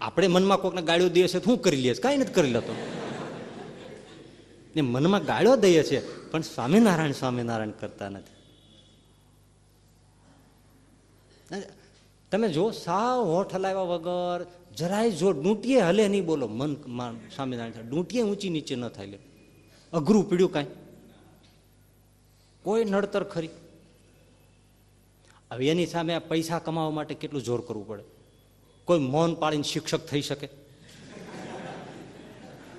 [0.00, 2.74] આપણે મનમાં કોકને ગાળ્યો દઈએ છે શું કરી લઈએ કાંઈ નથી કરી લેતો.
[4.76, 8.36] ને મનમાં ગાળ્યો દઈએ છે, પણ સ્વામિનારાયણ સ્વામિનારાયણ કરતા નથી.
[12.30, 14.46] તમે જો સાવ હોઠ હલાવ્યા વગર
[14.76, 16.74] જરાય જો ડૂંટીએ હલે નહીં બોલો, મન
[17.36, 19.18] સ્વામિનારાયણ ડૂંટીએ ઊંચી નીચે ન થાય
[19.92, 20.66] અઘરું પીડ્યું કાંઈ?
[22.62, 23.48] કોઈ નડતર ખરી.
[25.50, 28.02] હવે એની સામે પૈસા કમાવા માટે કેટલું જોર કરવું પડે?
[28.84, 30.48] કોઈ મૌન પાળીને શિક્ષક થઈ શકે?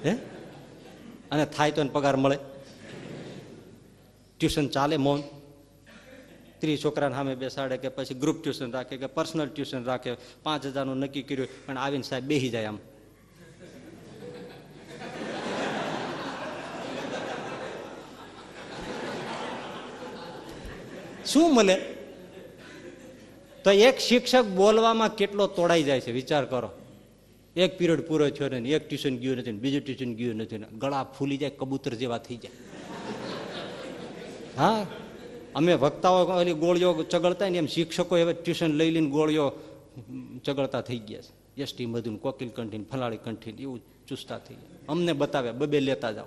[0.06, 0.12] હે?
[1.32, 2.38] અને થાય તો એને પગાર મળે.
[4.40, 5.22] ટ્યુશન ચાલે મૌન.
[6.60, 10.16] ત્રીસ છોકરાને સામે બેસાડે કે પછી ગ્રુપ ટ્યુશન રાખે કે પર્સનલ ટ્યુશન રાખે.
[10.44, 12.80] પાંચ હજારનું નક્કી કર્યું પણ આવીને સાહેબ બેસી જાય આમ.
[21.26, 21.76] શું મળે?
[23.64, 26.70] તો એક શિક્ષક બોલવામાં કેટલો તોડાઈ જાય છે, વિચાર કરો.
[27.56, 31.38] એક પીરિયડ પૂરો થયો ને, એક ટ્યુશન ગયું નથી બીજું ટ્યુશન ગયું નથી ગળા ફૂલી
[31.38, 32.52] જાય, કબૂતર જેવા થઈ જાય.
[34.58, 34.86] હા?
[35.56, 39.52] અમે વક્તાઓ ઓલી ગોળીઓ ચગડતા ને, એમ શિક્ષકો હવે ટ્યુશન લઈ લઈને ગોળીઓ
[40.46, 41.62] ચગડતા થઈ ગયા છે.
[41.62, 44.80] એસટી મધુન કોકિલ કંઠીન ફલાળી કંઠીન, એવું ચુસ્તા થઈ ગયા.
[44.90, 46.26] અમને બતાવ્યા, બબે લેતા જાઓ.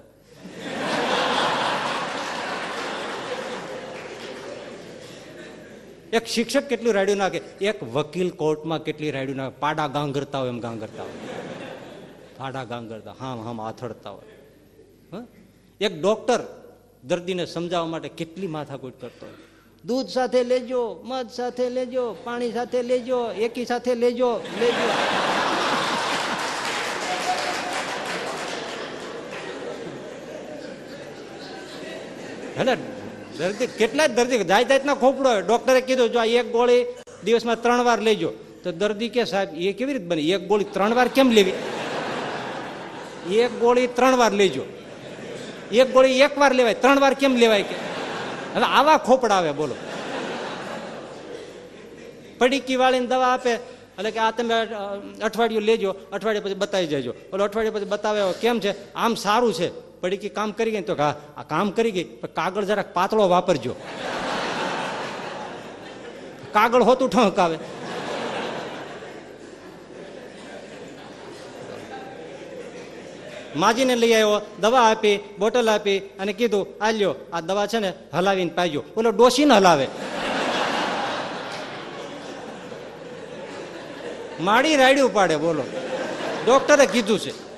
[6.14, 7.40] એક શિક્ષક કેટલું રાડ્યું નાખે?
[7.60, 9.56] એક વકીલ કોર્ટમાં કેટલી રાડ્યું નાખે?
[9.60, 11.38] પાડા ગાંગરતા હોય એમ ગાંગરતા હોય.
[12.36, 15.24] પાડા ગાંગરતા, હામ હામ આથડતા હોય.
[15.80, 16.40] એક ડોક્ટર
[17.04, 19.34] દર્દીને સમજાવવા માટે કેટલી માથાકૂટ કરતો હોય.
[19.84, 24.88] દૂધ સાથે લેજો, મધ સાથે લેજો, પાણી સાથે લેજો, એકી સાથે લેજો લેજો.
[32.60, 32.76] એટલે
[33.38, 35.42] દર્દી, કેટલા જ દર્દી જાત જાતના ખોપડો હોય.
[35.42, 36.86] ડોક્ટરે કીધું, જો આ એક ગોળી
[37.24, 38.30] દિવસમાં ત્રણ વાર લેજો.
[38.62, 40.22] તો દર્દી કે, સાહેબ, એ કેવી રીતે બને?
[40.22, 41.54] એક ગોળી ત્રણ વાર કેમ લેવી?
[43.30, 44.64] એક ગોળી ત્રણ વાર લેજો.
[45.72, 47.76] એક ગોળી એક વાર લેવાય, ત્રણ વાર કેમ લેવાય કે?
[48.54, 49.74] હવે આવા ખોપડા આવે, બોલો.
[52.38, 53.50] પડીકી વાળીને દવા આપે,
[53.98, 54.54] એટલે કે આ તમે
[55.22, 58.94] અઠવાડિયું લેજો, અઠવાડિયે પછી બતાવી જજો ઓલો અઠવાડિયે પછી બતાવે, કેમ છે?
[58.94, 59.68] આમ સારું છે.
[60.04, 62.06] પડીકી કામ કરી ગઈ તો આ કામ કરી ગઈ
[62.40, 63.74] કાગળ જરાક પાતળો વાપરજો.
[66.52, 67.58] કાગળ હોતું ઠંક આવે
[73.56, 77.90] માજીને લઈ આવ્યો, દવા આપી, બોટલ આપી અને કીધું, આ લ્યો, આ દવા છે ને
[78.14, 78.80] હલાવીને પાજો.
[78.96, 79.86] ઓલો ડોસીને હલાવે.
[84.40, 85.64] માડી રાડ્યું પાડે, બોલો.
[86.46, 87.53] ડોક્ટરે કીધું છે.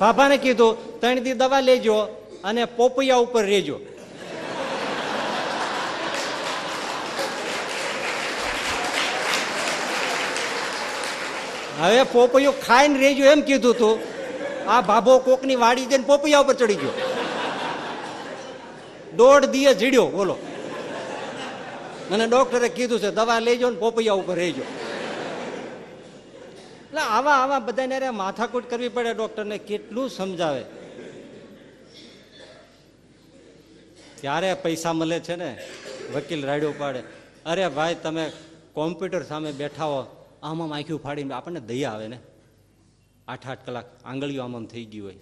[0.00, 1.96] બાબાને કીધું, ત્રણ દી દવા લેજો
[2.48, 3.76] અને પોપૈયા ઉપર રેજો.
[11.80, 13.94] હવે પોપૈયો ખાઈને રેજો એમ કીધું તું.
[14.72, 16.94] આ ભાભો કોકની વાડી જઈને પોપૈયા ઉપર ચડી ગયો.
[19.18, 20.36] દોઢ દીએ જીડ્યો બોલો.
[22.12, 24.64] અને ડોક્ટરે કીધું છે, દવા લેજો ને પોપૈયા ઉપર રહેજો
[26.86, 30.62] એટલે આવા આવા બધાને અરે માથાકૂટ કરવી પડે ડૉક્ટરને, કેટલું સમજાવે.
[34.20, 35.50] ત્યારે પૈસા મળે છે ને,
[36.14, 37.00] વકીલ રાડ્યો પાડે
[37.46, 38.32] અરે ભાઈ, તમે
[38.72, 42.18] કોમ્પ્યુટર સામે બેઠા હો, આમ આમ આંખ્યું ફાડીને આપણને દયા આવે ને.
[43.28, 45.18] આઠ આઠ કલાક આંગળીઓ આમ આમ થઈ ગયું હોય?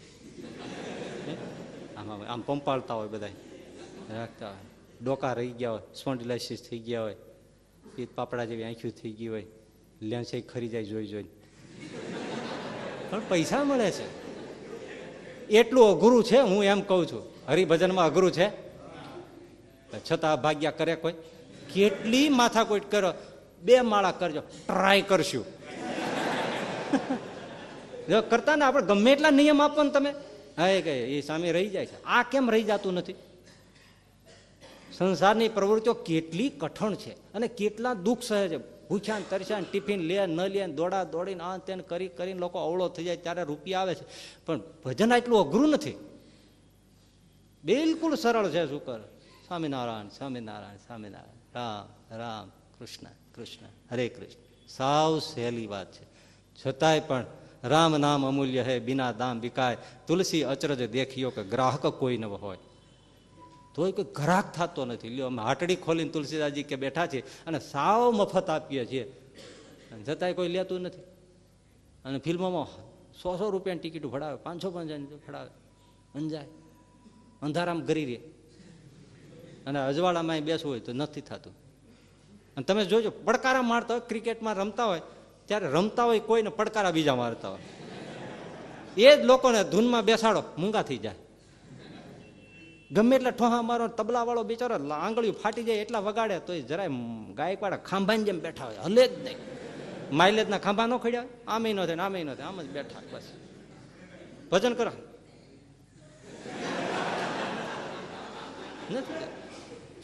[1.97, 3.27] આમ આમ પંપાળતા હોય બધા
[4.11, 4.65] રાખતા હોય.
[5.03, 7.17] ડોકા રહી ગયા હોય સ્પોન્ડિલાઇસિસ થઈ ગયા હોય.
[7.95, 9.47] પીત પાપડા જેવી આંખ્યું થઈ ગઈ હોય.
[10.03, 11.44] લેન્સ ખરી જાય જોઈ જોઈને
[13.11, 14.25] પણ પૈસા મળે છે.
[15.49, 17.23] એટલું અઘરું છે, હું એમ કહું છું.
[17.49, 18.51] હરિભજનમાં અઘરું છે.
[20.13, 21.15] છતાં ભાગ્યા કરે કોઈ.
[21.75, 23.13] કેટલી માથાકૂટ કરો.
[23.63, 24.41] બે માળા કરજો.
[24.41, 25.45] ટ્રાય કરશું.
[28.09, 30.15] જો કરતા ને આપણે ગમે એટલા નિયમ આપો ને તમે.
[30.59, 32.05] હા કહે એ સામે રહી જાય છે.
[32.05, 33.15] આ કેમ રહી જતું નથી?
[34.93, 40.27] સંસારની પ્રવૃત્તિઓ કેટલી કઠણ છે અને કેટલા દુઃખ સહે છે ભૂખ્યા ને તરસ્યા ટિફિન લે,
[40.27, 43.95] ન લે દોડા દોડીને આ તેને કરી, કરીને લોકો અવળો થઈ જાય, ત્યારે રૂપિયા આવે
[43.95, 44.05] છે.
[44.47, 45.99] પણ ભજન આટલું અઘરું નથી.
[47.65, 49.01] બિલકુલ સરળ છે શુકર
[49.47, 51.35] સ્વામિનારાયણ સ્વામિનારાયણ સ્વામિનારાયણ.
[51.55, 54.67] રામ રામ, કૃષ્ણ કૃષ્ણ, હરે કૃષ્ણ.
[54.69, 56.07] સાવ સહેલી વાત છે.
[56.67, 57.25] છતાંય પણ
[57.65, 59.77] રામ નામ અમૂલ્ય હે, બિના દામ વિકાય.
[60.07, 62.59] તુલસી અચરજ દેખ્યો કે ગ્રાહક કોઈ ન હોય.
[63.75, 65.09] તોય કોઈ ઘરાક થતો નથી.
[65.09, 69.13] લ્યો, અમે હાટડી ખોલીને તુલસીદાસજી કે બેઠા છે અને સાવ મફત આપીએ છીએ.
[70.09, 71.01] છતાંય કોઈ લેતું નથી.
[72.05, 72.67] અને ફિલ્મોમાં
[73.23, 75.49] સો સો રૂપિયાની ટિકિટ ભરાવે પાંચસો પાંચસો ભરાવે
[76.15, 76.47] અંજાય.
[77.43, 78.17] અંધારામાં ગરી રહે.
[79.67, 81.55] અને અજવાળામાં બેસવું હોય તો નથી થતું.
[82.57, 85.01] અને તમે જોજો, પડકારા મારતા હોય, ક્રિકેટમાં રમતા હોય,
[85.45, 87.61] ત્યારે રમતા હોય કોઈને પડકારા બીજા મારતા હોય.
[88.97, 91.15] એ જ લોકોને ધૂનમાં બેસાડો, મૂંગા થઈ જાય.
[92.93, 96.89] ગમે એટલે ઠોહા મારો તબલાવાળો બિચારો આંગળીઓ ફાટી જાય એટલા વગાડે તો જરાય
[97.35, 98.77] ગાયકવાડા ખાંભાની જેમ બેઠા હોય.
[98.77, 99.37] હલે જ નહીં.
[100.13, 102.47] માઇલેજના ખાંભા ન ખડ્યા આમે ન થાય આમે ન થાય.
[102.47, 103.23] આમ જ બેઠા બસ.
[104.51, 104.93] ભજન કરો.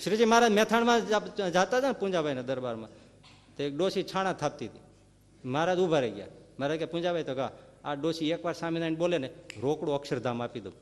[0.05, 2.91] શ્રીજી મહારાજ મેથાણમાં જતા હતા ને પૂંજાભાઈના દરબારમાં,
[3.57, 4.81] તો એક ડોસી છાણા થાપતી હતી.
[5.45, 6.27] મહારાજ ઊભા રહી ગયા.
[6.59, 7.51] મહારાજ કે, પૂંજાભાઈ, તો કહા
[7.85, 9.29] આ ડોસી એકવાર સામે બોલે ને,
[9.61, 10.73] રોકડું અક્ષરધામ આપી દઉં.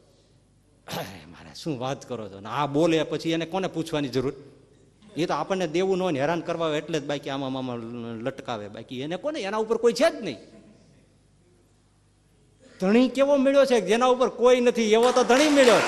[1.28, 2.40] મારે શું વાત કરો છો?
[2.40, 4.34] ને આ બોલે પછી એને કોને પૂછવાની જરૂર?
[5.16, 8.68] એ તો આપણને દેવું ન હેરાન કરવા હોય એટલે જ બાકી આમાં આમાં લટકાવે.
[8.68, 9.40] બાકી એને કોને?
[9.40, 10.38] એના ઉપર કોઈ છે જ નહીં.
[12.80, 13.80] ધણી કેવો મળ્યો છે?
[13.80, 14.92] જેના ઉપર કોઈ નથી.
[14.92, 15.80] એવો તો ધણી મળ્યો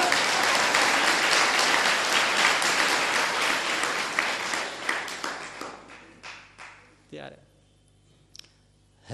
[7.11, 7.37] ત્યારે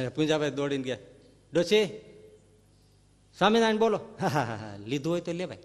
[0.08, 0.96] પૂંજાભાઈ દોડીને ગયા.
[1.52, 1.90] ડોસી
[3.38, 4.00] સ્વામિનારાયણ બોલો.
[4.20, 4.76] હા હા હા.
[4.86, 5.58] લીધું હોય તો લેવાય.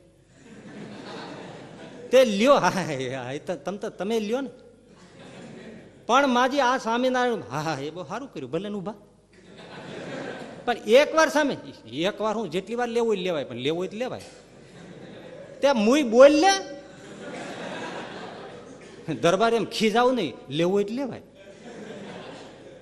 [2.11, 2.55] તે લ્યો.
[2.55, 4.51] હા તમ તો તમે લ્યો ને.
[6.07, 8.97] પણ માજી આ સ્વામિનારાયણ, હા હા, એ બહુ સારું કર્યું, ભલે ઊભા
[10.65, 11.55] પણ એક વાર સામે,
[12.07, 14.25] એક વાર હું જેટલી વાર લેવું લેવાય, પણ લેવું જ લેવાય.
[15.61, 16.53] તે મુઈ બોલ લે.
[19.15, 21.23] દરબાર એમ ખીજાવું નહીં, લેવું તો લેવાય.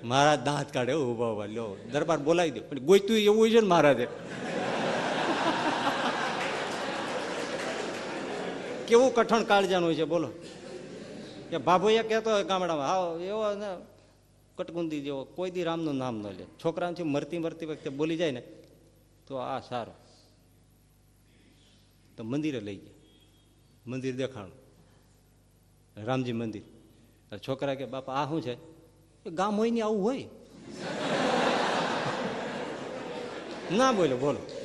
[0.04, 1.76] મારા દાંત કાઢે ઊભા ઊભા લ્યો.
[1.92, 4.06] દરબાર બોલાવી દો, પણ ગોઈતું એવું છે ને મહારાજે
[8.90, 10.28] કેવું કઠણ કાળજાનું છે, બોલો.
[11.50, 13.66] કે બાબુએ કહેતો હોય ગામડામાં હા એવો ને
[14.56, 16.44] કટકુંદી જેવો, કોઈ દી રામનું નામ ન લે.
[16.64, 18.42] છોકરાઓથી મરતી મરતી વખતે બોલી જાય ને,
[19.26, 19.94] તો આ સારું.
[22.16, 22.92] તો મંદિરે લઈ ગયા.
[23.86, 24.52] મંદિર દેખાણું.
[26.04, 26.62] રામજી મંદિર.
[27.48, 28.56] છોકરા કે, બાપા, આ શું છે?
[29.30, 30.22] ગામ હોય ને આવું હોય.
[33.72, 34.59] ના બોલો બોલો.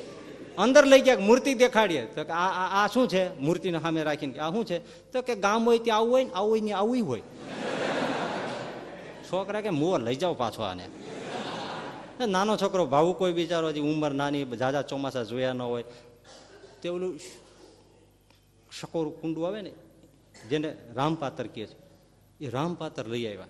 [0.58, 2.06] અંદર લઈ ગયા મૂર્તિ દેખાડીએ.
[2.06, 3.40] તો કે આ આ શું છે?
[3.40, 4.78] મૂર્તિને સામે રાખીને આ શું છે?
[5.12, 7.22] તો કે ગામ હોય ત્યાં આવું હોય ને આવું હોય ને આવું હોય.
[9.32, 10.88] છોકરા કે મોર, લઈ જાઓ પાછો આને.
[12.26, 15.84] નાનો છોકરો ભાવુ કોઈ બિચારો હજી ઉંમર નાની ઝાઝા ચોમાસા જોયા ન હોય.
[16.82, 17.20] તે ઓલું
[18.80, 19.72] શકોરું કુંડું આવે ને,
[20.50, 21.76] જેને રામપાતર કહે છે.
[22.44, 23.46] એ રામપાતર લઈ આવ્યા.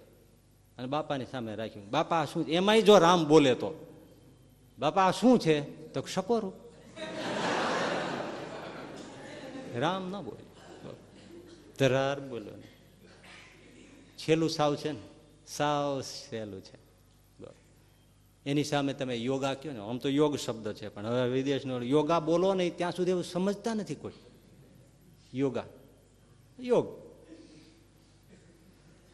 [0.79, 1.91] અને બાપાની સામે રાખ્યું.
[1.91, 3.87] બાપા શું એમાંય જો રામ બોલે તો.
[4.79, 5.61] બાપા શું છે?
[5.87, 6.66] તો શકોરું.
[9.79, 10.45] રામ ના બોલે.
[11.79, 12.63] ધરાર બોલો
[14.19, 15.01] છેલ્લું સાવ છે ને?
[15.47, 16.87] સાવ સહેલું છે.
[18.47, 19.79] એની સામે તમે યોગા કહો ને?
[19.79, 23.75] આમ તો યોગ શબ્દ છે, પણ હવે વિદેશનો યોગા બોલો નહીં, ત્યાં સુધી એવું સમજતા
[23.75, 24.13] નથી કોઈ.
[25.35, 25.65] યોગા.
[26.61, 26.87] યોગ.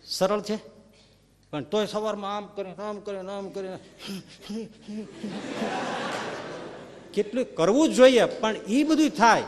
[0.04, 0.58] સરળ છે?
[1.50, 3.78] પણ તોય સવારમાં આમ કરીને, આમ કરે આમ કરીને.
[7.14, 9.44] કેટલું કરવું જ જોઈએ, પણ એ બધું થાય.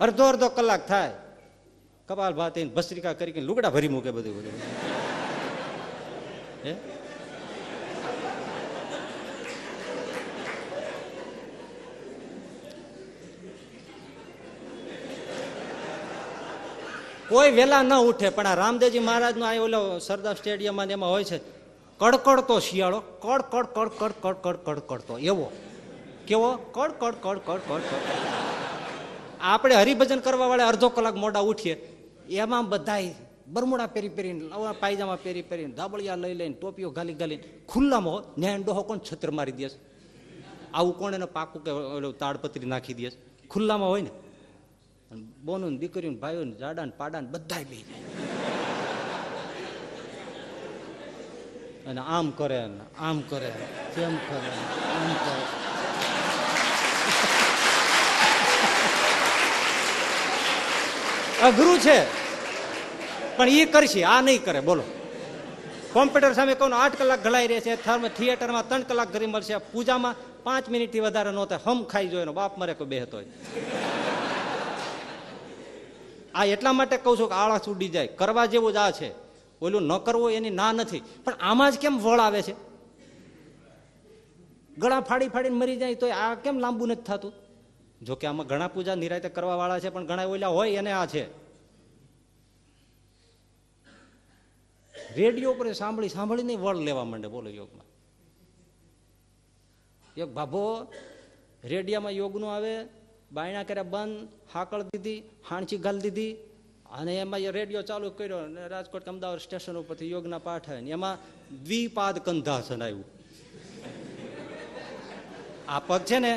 [0.00, 1.12] અડધો અડધો કલાક થાય
[2.08, 4.54] કપાલ ભાતી ભસ્ત્રિકા કરી લુગડા ભરી મૂકે બધું બધું
[17.28, 21.38] કોઈ વેલા ન ઉઠે પણ આ રામદેવજી મહારાજનો આ ઓલો સરદાર સ્ટેડિયમમાં એમાં હોય છે
[22.00, 25.46] કડકડતો શિયાળો કડ કડ કડ કડ કડ કડ કડ કડતો એવો
[26.26, 28.57] કેવો કડ કડ કડ કડ કડ કડ
[29.40, 31.74] આપણે હરિભજન કરવા વાળા અડધો કલાક મોડા ઉઠીએ,
[32.42, 33.14] એમાં બધાય
[33.48, 38.62] બરમુડા પહેરી પહેરીને લવા પાયજામા પહેરી પહેરીને, ધાબળિયા લઈ લઈને, ટોપીઓ ગાલી ગાલીને, ખુલ્લામાં ન્યાય
[38.62, 39.78] ડોહો કોણ છત્ર મારી દે છે?
[40.74, 41.70] આવું કોણ એને પાકું કે
[42.22, 43.16] તાડપત્રી નાખી દે છે?
[43.50, 44.12] ખુલ્લામાં હોય ને
[45.44, 48.04] બોનું દીકરીઓ ભાઈઓ જાડા ને પાડા ને બધા લઈ જાય
[51.88, 52.58] અને આમ કરે
[52.98, 53.50] આમ કરે
[53.94, 54.50] તેમ કરે
[54.96, 55.57] આમ કરે
[61.42, 62.28] અઘરું છે.
[63.36, 64.82] પણ એ કરશે, આ નહીં કરે, બોલો.
[65.92, 70.14] કોમ્પ્યુટર સામે કહું આઠ કલાક ઘડાઈ રહે છે, થર્મ થિયેટરમાં ત્રણ કલાક ઘરી મળશે, પૂજામાં
[70.42, 73.26] પાંચ મિનિટથી વધારે ન હમ ખાઈ જોઈએ બાપ મરે કોઈ બેહતો હોય.
[76.34, 79.12] આ એટલા માટે કહું છું કે આળસ ઉડી જાય, કરવા જેવું જ આ છે.
[79.62, 81.02] ઓલું ન કરવું એની ના નથી.
[81.24, 82.54] પણ આમાં જ કેમ વળ આવે છે?
[84.78, 87.47] ગળા ફાડી ફાડીને મરી જાય તો આ કેમ લાંબુ નથી થતું?
[88.06, 91.06] જો કે આમાં ઘણા પૂજા નિરાયતે કરવા વાળા છે, પણ ઘણા ઓલા હોય એને આ
[91.12, 91.24] છે.
[95.16, 97.88] રેડિયો પર સાંભળી સાંભળીને વળ લેવા માંડે, બોલો યોગમાં.
[100.16, 100.62] એક ભાભો
[101.72, 102.74] રેડિયામાં યોગનું આવે,
[103.36, 106.32] બાયણા કર્યા બંધ, હાકળ દીધી હાણચી ગાલ દીધી,
[106.98, 111.20] અને એમાં એ રેડિયો ચાલુ કર્યો અને રાજકોટ અમદાવાદ સ્ટેશન ઉપરથી યોગના પાઠ આવે એમાં
[111.66, 113.08] દ્વિપાદ કંધાસન આવ્યું.
[115.68, 116.32] આ પગ છે ને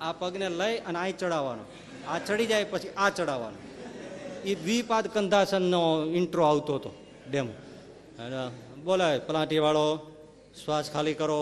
[0.00, 1.64] આ પગને લઈ અને આ ચડાવવાનો.
[2.08, 3.58] આ ચડી જાય પછી આ ચડાવવાનો.
[4.44, 5.82] એ દ્વિપાદ કંધાસનનો
[6.18, 6.90] ઇન્ટ્રો આવતો હતો
[7.30, 7.52] ડેમો
[8.18, 8.40] અને
[8.84, 9.86] બોલાય પલાટી વાળો
[10.60, 11.40] શ્વાસ ખાલી કરો.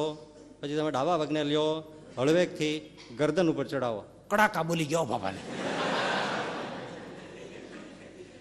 [0.61, 1.69] પછી તમે ડાબા પગને લ્યો
[2.19, 2.75] હળવેકથી
[3.19, 4.01] ગરદન ઉપર ચડાવો.
[4.31, 5.41] કડાકા બોલી ગયો બાબાને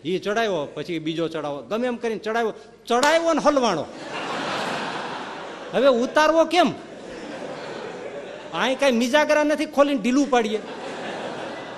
[0.06, 1.58] એ ચડાવ્યો પછી બીજો ચડાવો.
[1.70, 2.54] ગમે એમ કરીને ચડાવ્યો.
[2.88, 3.86] ચડાવ્યો ને હલવાણો
[5.74, 6.70] હવે ઉતારવો કેમ?
[8.54, 10.60] અહીં કઈ મિજાગરા નથી, ખોલીને ઢીલું પાડીએ.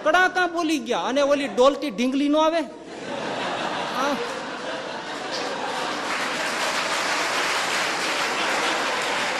[0.03, 2.61] કડાકા બોલી ગયા, અને ઓલી ડોલતી ઢીંગલી નો આવે?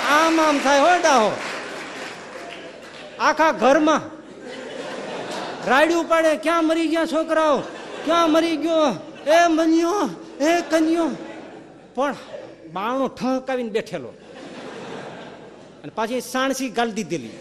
[0.10, 1.32] આમ આમ થાય હો ડાહો.
[3.20, 4.02] આખા ઘરમાં
[5.68, 7.58] રાડ્યું પાડે ક્યાં મરી ગયા છોકરાઓ?
[8.06, 8.96] ક્યાં મરી ગયો?
[9.28, 10.10] એ મન્યો,
[10.42, 11.10] એ કન્યો.
[11.96, 12.16] પણ
[12.74, 14.14] બાણું ઠંકાવીને બેઠેલો.
[15.84, 17.36] અને પાછી સાણસી ગાલ દીધેલી.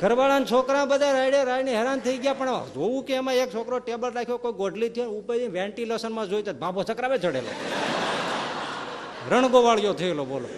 [0.00, 4.10] ઘરવાળાના છોકરા બધા રાડે રાડીને હેરાન થઈ ગયા, પણ જોવું કે એમાં એક છોકરો ટેબલ
[4.12, 7.52] રાખ્યો, કોઈ ગોઢલી થયો ઉપર વેન્ટિલેશનમાં જોઈ તો ભાભો ચક્રાવે ચડેલો.
[9.30, 10.48] રણગોવાળિયો થયેલો, બોલો.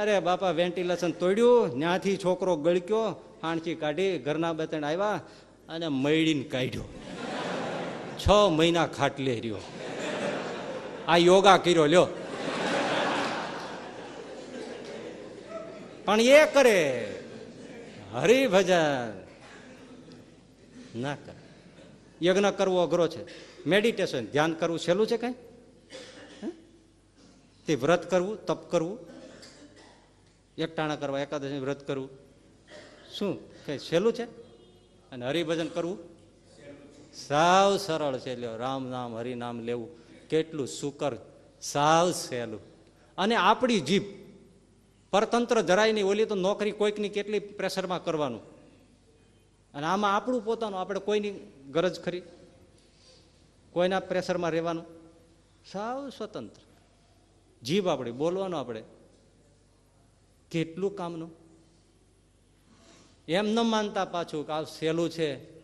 [0.00, 3.04] અરે બાપા, વેન્ટિલેશન તોડ્યું ત્યાંથી છોકરો ગળક્યો
[3.42, 5.20] ફાણસી કાઢી, ઘરના બતણ આવ્યા
[5.68, 6.86] અને મૈડીને કાઢ્યો.
[8.22, 8.26] છ
[8.56, 9.62] મહિના ખાટલે રહ્યો.
[11.08, 12.08] આ યોગા કર્યો, લ્યો.
[16.04, 17.14] પણ એ કરે.
[18.12, 19.26] હરિભજન.
[20.96, 21.40] ના કરે.
[22.26, 23.24] યજ્ઞ કરવો અઘરો છે.
[23.68, 25.32] મેડિટેશન ધ્યાન કરવું સહેલું છે કઈ?
[27.66, 28.98] તે વ્રત કરવું, તપ કરવું.
[30.58, 32.10] એકટાણા કરવા એકાદશી વ્રત કરવું.
[33.18, 33.64] શું?
[33.66, 34.24] કઈ સહેલું છે?
[35.10, 35.98] અને હરિભજન કરવું?
[37.14, 38.36] સાવ સરળ છે.
[38.36, 39.88] લ્યો, રામ નામ હરિનામ લેવું.
[40.28, 41.16] કેટલું સુકર,
[41.62, 42.60] સાવ સહેલું.
[43.18, 44.02] અને આપણી જીભ
[45.10, 48.60] પરતંત્ર જરાય નહીં ઓલી તો નોકરી કોઈકની કેટલી પ્રેશરમાં કરવાનું.
[49.74, 52.22] અને આમાં આપણું પોતાનું, આપણે કોઈની ગરજ ખરી?
[53.72, 54.84] કોઈના પ્રેશરમાં રહેવાનું?
[55.72, 56.60] સાવ સ્વતંત્ર.
[57.62, 58.82] જીભ આપણી, બોલવાનું આપણે.
[60.50, 61.30] કેટલું કામનું?
[63.28, 65.60] એમ ન માનતા પાછું કે આ સહેલું છે.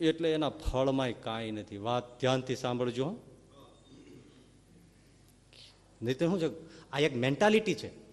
[0.00, 1.76] એટલે એના ફળમાંય કાંઈ નથી.
[1.76, 3.16] વાત ધ્યાનથી સાંભળજો.
[6.02, 6.68] નહીં તો શું છે?
[6.90, 8.07] આ એક મેન્ટાલિટી છે.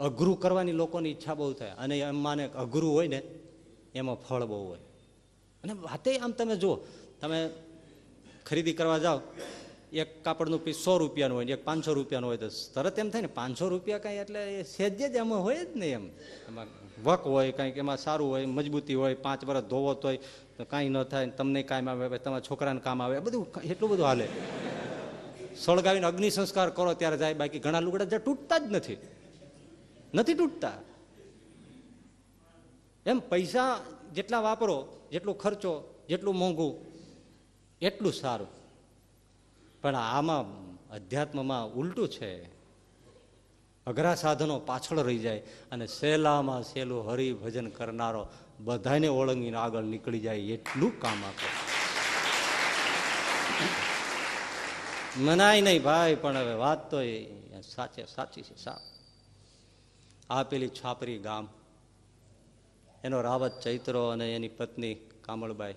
[0.00, 1.74] અઘરું કરવાની લોકોની ઈચ્છા બહુ થાય.
[1.78, 3.20] અને એમાં અઘરું હોય ને,
[3.94, 4.82] એમાં ફળ બહુ હોય.
[5.64, 6.74] અને વાતે આમ તમે જુઓ,
[7.20, 7.38] તમે
[8.46, 9.20] ખરીદી કરવા જાઓ,
[9.92, 13.24] એક કાપડનું પીસ સો રૂપિયાનું હોય ને, એક પાંચસો રૂપિયાનું હોય તો તરત એમ થાય
[13.26, 16.04] ને, પાંચસો રૂપિયા કાંઈ એટલે એ સહેજે જ એમાં હોય જ નહીં એમ.
[16.48, 16.68] એમાં
[17.04, 20.18] વક હોય, કંઈક એમાં સારું હોય, મજબૂતી હોય, પાંચ વર્ષ ધોવો હોય,
[20.56, 24.26] તો કાંઈ ન થાય તમને કામ આવે, તમારા છોકરાને કામ આવે, બધું એટલું બધું હાલે.
[25.56, 28.98] સળગાવીને અગ્નિ સંસ્કાર કરો, ત્યારે જાય, બાકી ઘણા લુગડા જ્યાં તૂટતા જ નથી.
[30.14, 30.72] નથી તૂટતા.
[33.06, 33.80] એમ પૈસા
[34.12, 34.76] જેટલા વાપરો,
[35.12, 36.74] જેટલો ખર્ચો, જેટલું મોંઘું,
[37.80, 38.48] એટલું સારું.
[39.82, 40.44] પણ આમાં
[40.90, 42.58] અધ્યાત્મમાં ઉલટું છે.
[43.86, 45.38] અઘરા સાધનો પાછળ રહી જાય
[45.72, 48.28] અને સહેલામાં સહેલું હરિભજન કરનારો
[48.60, 51.48] બધાને ઓળંગીને આગળ નીકળી જાય એટલું કામ આપે.
[55.22, 56.96] મનાય નહીં ભાઈ, પણ હવે વાત તો
[57.60, 58.80] સાચે, સાચી છે સા
[60.30, 61.48] આ પેલી છાપરી ગામ.
[63.04, 65.74] એનો રાવત ચૈત્રો અને એની પત્ની કામળબાઈ,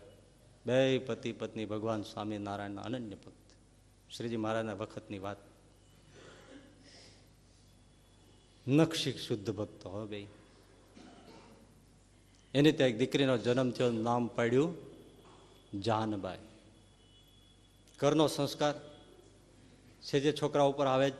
[0.65, 3.49] બે પતિ પત્ની ભગવાન સ્વામિનારાયણના અનન્ય ભક્ત
[4.11, 5.37] શ્રીજી મહારાજના વખતની વાત.
[8.67, 10.27] નક્ષિક શુદ્ધ ભક્ત હો બે
[12.53, 14.75] એની ત્યાં એક દીકરીનો જન્મ થયો નામ પાડ્યું
[15.81, 16.37] જાનબાઈ.
[17.99, 18.75] ઘરનો સંસ્કાર.
[20.01, 21.13] છે જે છોકરા ઉપર આવે જ,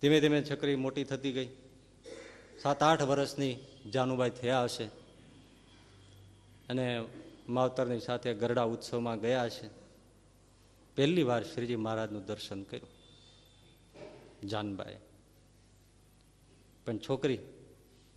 [0.00, 1.48] ધીમે ધીમે છોકરી મોટી થતી ગઈ.
[2.60, 3.56] સાત આઠ વર્ષની
[3.92, 4.84] જાનુબાઈ થયા હશે.
[6.68, 7.04] અને
[7.48, 9.68] માવતરની સાથે ગરડા ઉત્સવમાં ગયા છે
[10.94, 12.88] પહેલી વાર શ્રીજી મહારાજનું દર્શન કર્યું.
[14.48, 14.96] જાનબાએ.
[16.86, 17.38] પણ છોકરી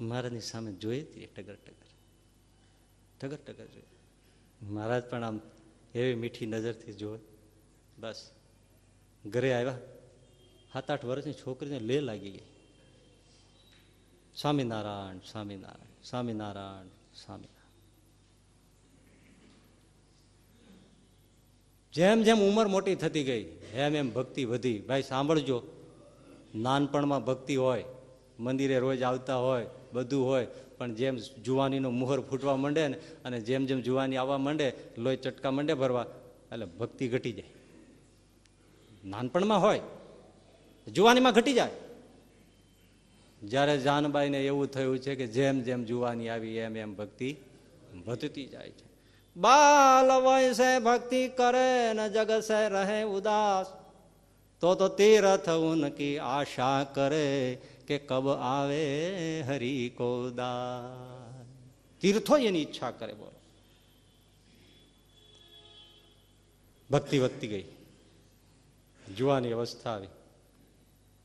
[0.01, 1.87] મહારાજની સામે જોઈ હતી ટગર ટગર.
[3.21, 3.83] ટગર ટગર જોઈ.
[4.61, 5.39] મહારાજ પણ આમ
[5.95, 7.19] એવી મીઠી નજરથી જોવે.
[7.97, 8.31] બસ.
[9.25, 9.79] ઘરે આવ્યા.
[10.73, 12.54] સાત આઠ વર્ષની છોકરીને લે લાગી ગઈ.
[14.41, 16.87] સ્વામિનારાયણ સ્વામિનારાયણ સ્વામિનારાયણ
[17.25, 17.55] સ્વામિનારાયણ.
[21.93, 23.43] જેમ જેમ ઉંમર મોટી થતી ગઈ,
[23.73, 24.79] એમ એમ ભક્તિ વધી.
[24.79, 25.63] ભાઈ, સાંભળજો.
[26.55, 27.83] નાનપણમાં ભક્તિ હોય,
[28.39, 30.47] મંદિરે રોજ આવતા હોય, બધું હોય,
[30.77, 35.51] પણ જેમ જુવાનીનો મુહર ફૂટવા માંડે ને, અને જેમ જેમ જુવાની આવવા માંડે, લોહી ચટકા
[35.51, 36.05] માંડે ભરવા,
[36.51, 37.45] એટલે ભક્તિ ઘટી જાય.
[39.05, 39.81] નાનપણમાં હોય,
[40.87, 41.71] જુવાનીમાં ઘટી જાય.
[43.43, 47.35] જ્યારે જાનબાઈને એવું થયું છે કે જેમ જેમ જુવાની આવી, એમ એમ ભક્તિ
[48.05, 48.85] વધતી જાય છે.
[49.37, 53.65] બાલ વયસે ભક્તિ કરે ને જગત સે રહે ઉદાસ.
[54.59, 57.57] તો તો તીરથ ઉનકી આશા કરે
[57.87, 60.31] કે કબ આવે હરી કો
[62.01, 63.31] તીર્થો એની ઈચ્છા કરે, બોલો.
[66.91, 67.65] ભક્તિ વધતી ગઈ.
[69.17, 70.07] જુવાની અવસ્થા આવી.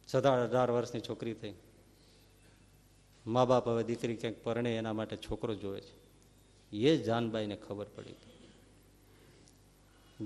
[0.08, 1.54] સદા અઢાર વર્ષની છોકરી થઈ.
[3.30, 6.10] મા બાપ હવે દીકરી ક્યાંક પરણે એના માટે છોકરો જોવે છે.
[6.76, 8.14] એ જાનબાઈને ખબર પડી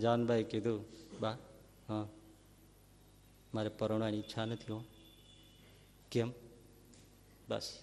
[0.00, 0.84] જાનબાઈ કીધું,
[1.20, 1.38] બા,
[1.88, 2.08] હા,
[3.54, 4.84] મારે પરણવાની ઈચ્છા નથી હો.
[6.10, 6.32] કેમ?
[7.48, 7.78] બસ,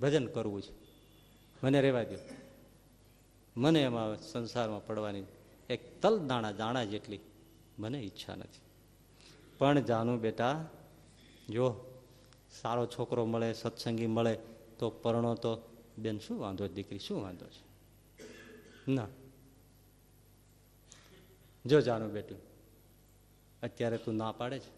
[0.00, 0.72] ભજન કરવું છે.
[1.62, 2.16] મને રહેવા દો
[3.56, 5.22] મને એમાં સંસારમાં પડવાની
[5.70, 7.18] એક તલ દાણા દાણા જેટલી
[7.78, 8.60] મને ઈચ્છા નથી.
[9.58, 10.68] પણ જાનું બેટા,
[11.48, 11.74] જો
[12.62, 14.38] સારો છોકરો મળે, સત્સંગી મળે
[14.80, 17.62] તો પરણો તો, બેન, શું વાંધો દીકરી, શું વાંધો છે?
[18.90, 19.06] ના.
[21.66, 22.38] જો જાનું બેટું,
[23.62, 24.70] અત્યારે તું ના પાડે છે.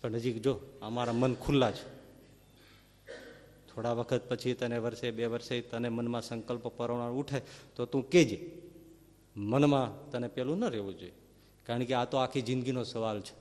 [0.00, 1.98] પણ હજી જો, અમારા મન ખુલ્લા છે.
[3.74, 7.42] થોડા વખત પછી તને વર્ષે, બે વર્ષે તને મનમાં સંકલ્પ પરવણા ઉઠે,
[7.76, 8.62] તો તું કેજે.
[9.36, 11.12] મનમાં તને પેલું ન રહેવું જોઈએ.
[11.66, 13.34] કારણ કે આ તો આખી જિંદગીનો સવાલ છે.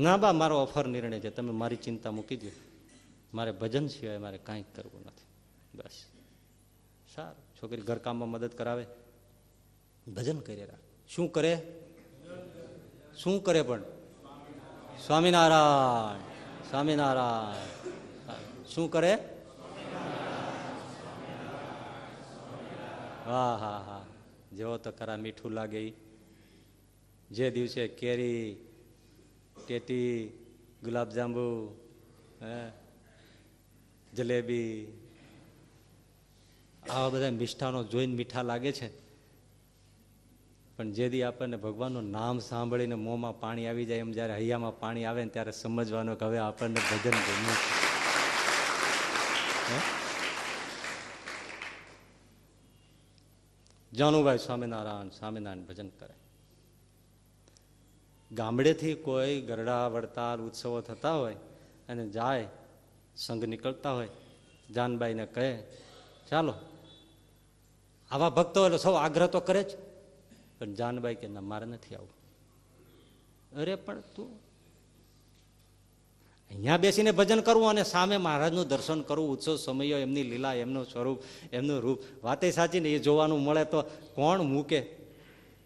[0.00, 1.30] ના બા, મારો અફર નિર્ણય છે.
[1.30, 2.67] તમે મારી ચિંતા મૂકી દો
[3.34, 5.26] મારે ભજન સિવાય મારે કાંઈ કરવું નથી.
[5.74, 6.04] બસ.
[7.14, 7.62] સારું.
[7.62, 8.86] છોકરી ઘરકામમાં મદદ કરાવે.
[10.14, 10.78] ભજન કરે રાખ
[11.08, 11.82] શું કરે?
[13.16, 13.82] શું કરે પણ?
[15.06, 16.20] સ્વામિનારાયણ.
[16.70, 18.64] સ્વામિનારાયણ.
[18.64, 19.14] શું કરે?
[23.24, 24.06] હા હા હા.
[24.52, 25.92] જેવો તો ખરા મીઠું લાગે
[27.30, 28.56] જે દિવસે કેરી,
[29.66, 30.28] ટેટી,
[30.84, 31.76] ગુલાબજાંબુ,
[32.42, 32.87] હે
[34.14, 34.98] જલેબી,
[36.90, 39.08] આવા બધા મિષ્ઠાનો જોઈને મીઠા લાગે છે.
[40.76, 45.04] પણ જે દી આપણને ભગવાનનું નામ સાંભળીને મોંમાં પાણી આવી જાય, એમ જ્યારે હૈયામાં પાણી
[45.04, 47.56] આવે ને ત્યારે સમજવાનું કે હવે આપણને ભજન ગમ્યું
[49.64, 49.98] છે?
[53.96, 56.14] જાનુભાઈ સ્વામિનારાયણ સ્વામિનારાયણ ભજન કરે.
[58.32, 61.34] ગામડેથી કોઈ ગરડા વડતાલ ઉત્સવો થતા હોય
[61.88, 62.46] અને જાય
[63.18, 64.08] સંઘ નીકળતા હોય,
[64.74, 65.62] જાનબાઈને કહે,
[66.30, 66.54] ચાલો,
[68.10, 69.66] આવા ભક્તો એટલે સૌ આગ્રહ તો કરે જ.
[70.58, 72.10] પણ જાનબાઈ કે, ના, મારે નથી આવું.
[73.60, 74.48] અરે, પણ તું
[76.50, 81.22] અહીંયા બેસીને ભજન કરવું અને સામે મહારાજનું દર્શન કરવું, ઉત્સવ સમયો, એમની લીલા, એમનું સ્વરૂપ,
[81.52, 83.82] એમનું રૂપ, વાતે સાચી ને એ જોવાનું મળે તો
[84.14, 84.97] કોણ મૂકે?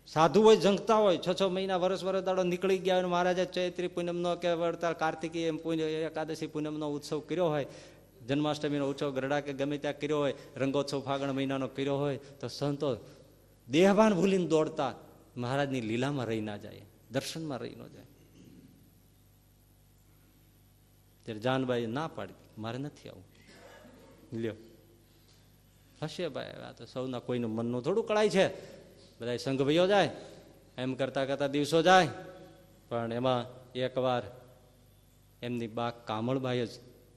[0.07, 3.89] સાધુ હોય, જંગતા હોય છ છ મહિના વર્ષ વર્ષ દાડો નીકળી ગયા હોય મહારાજે ચૈત્રી
[3.89, 7.66] પૂનમનો કે વળતા કાર્તિકી એમ પૂન, એકાદશી પૂનમનો ઉત્સવ કર્યો હોય,
[8.27, 12.97] જન્માષ્ટમીનો ઉત્સવ ગરડા કે ગમે ત્યાં કર્યો હોય, રંગોત્સવ ફાગણ મહિનાનો કર્યો હોય, તો સંતો
[13.69, 14.95] દેહભાન ભૂલીને દોડતા
[15.37, 18.05] મહારાજની લીલામાં રહી ના જાય, દર્શનમાં રહી ન જાય.
[21.24, 23.24] ત્યારે જાનબાઈ ના પાડી, મારે નથી આવું.
[24.33, 24.55] લ્યો.
[26.03, 28.82] હશે ભાઈ, આ તો સૌના કોઈનું મનનું થોડું કળાય છે.
[29.23, 30.11] બધા સંઘ ભાઈઓ જાય,
[30.78, 32.09] એમ કરતા કરતા દિવસો જાય,
[32.89, 34.23] પણ એમાં એકવાર
[35.43, 36.73] એમની બા કામળબાઈ જ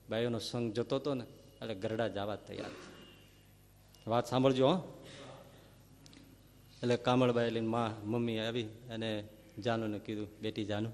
[0.10, 1.26] બાઈઓનો સંઘ જતો હતો ને,
[1.62, 2.74] એટલે ગરડા જવા તૈયાર
[4.08, 4.70] વાત સાંભળજો
[6.82, 9.10] એટલે કામળબાઈ લઈને મા, મમ્મી આવી અને
[9.66, 10.90] જાનુને કીધું, બેટી જાનુ,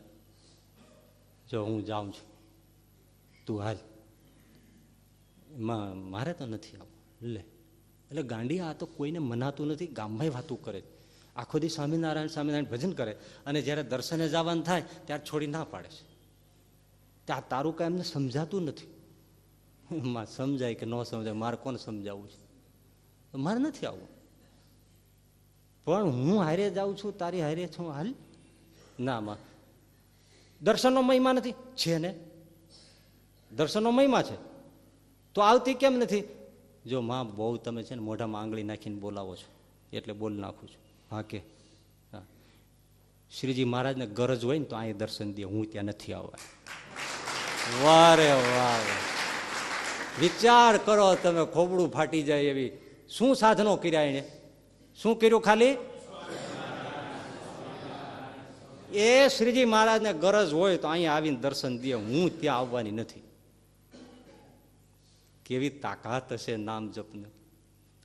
[1.50, 2.28] જો હું જાઉં છું,
[3.46, 3.80] તું હાલ.
[5.58, 7.42] માં, મારે તો નથી આવું લે.
[8.10, 10.82] એટલે ગાંડી આ તો કોઈને મનાતું નથી, ગામમાં વાતું કરે
[11.36, 13.12] આખો દી સ્વામિનારાયણ સ્વામિનારાયણ ભજન કરે
[13.46, 16.12] અને જ્યારે દર્શને જવાનું થાય, ત્યારે છોડી ના પાડે છે.
[17.26, 18.94] ત્યાં તારું કાંઈ એમને સમજાતું નથી.
[19.92, 22.52] માં સમજાય કે ન સમજાય, મારે કોને સમજાવવું છે?
[23.38, 24.08] મારે નથી આવવું.
[25.86, 28.16] પણ હું હારે જાઉં છું, તારી હારે છું, હાલ?
[29.00, 29.38] ના, માં.
[30.62, 31.52] દર્શનનો મહિમા નથી.
[31.52, 32.20] છે ને?
[33.52, 34.36] દર્શનનો મહિમા છે.
[35.34, 36.24] તો આવતી કેમ નથી?
[36.86, 39.52] જો, માં, બહુ તમે છે ને મોઢામાં આંગળી નાખીને બોલાવો છો.
[39.94, 40.91] એટલે બોલ નાખું છું.
[41.12, 41.22] હા.
[41.22, 41.42] કે
[43.40, 46.34] શ્રીજી મહારાજને ગરજ હોય ને તો અહીં દર્શન દે, હું ત્યાં નથી આવવા.
[47.84, 48.80] વારે વાહ
[50.20, 52.72] વિચાર કરો તમે, ખોબડું ફાટી જાય એવી.
[53.10, 54.32] શું સાધનો કર્યા એને?
[54.96, 55.78] શું કર્યું ખાલી?
[58.94, 63.24] એ શ્રીજી મહારાજને ગરજ હોય તો અહીંયા આવીને દર્શન દે, હું ત્યાં આવવાની નથી.
[65.46, 67.41] કેવી તાકાત હશે નામ જપને.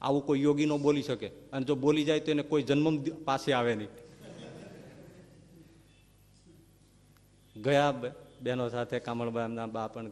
[0.01, 1.29] આવું કોઈ યોગી નો બોલી શકે.
[1.29, 3.89] અને જો બોલી જાય તો એને કોઈ જન્મ પાસે આવે નહીં.
[7.63, 7.91] ગયા
[8.43, 9.67] બહેનો સાથે કામળબા એમના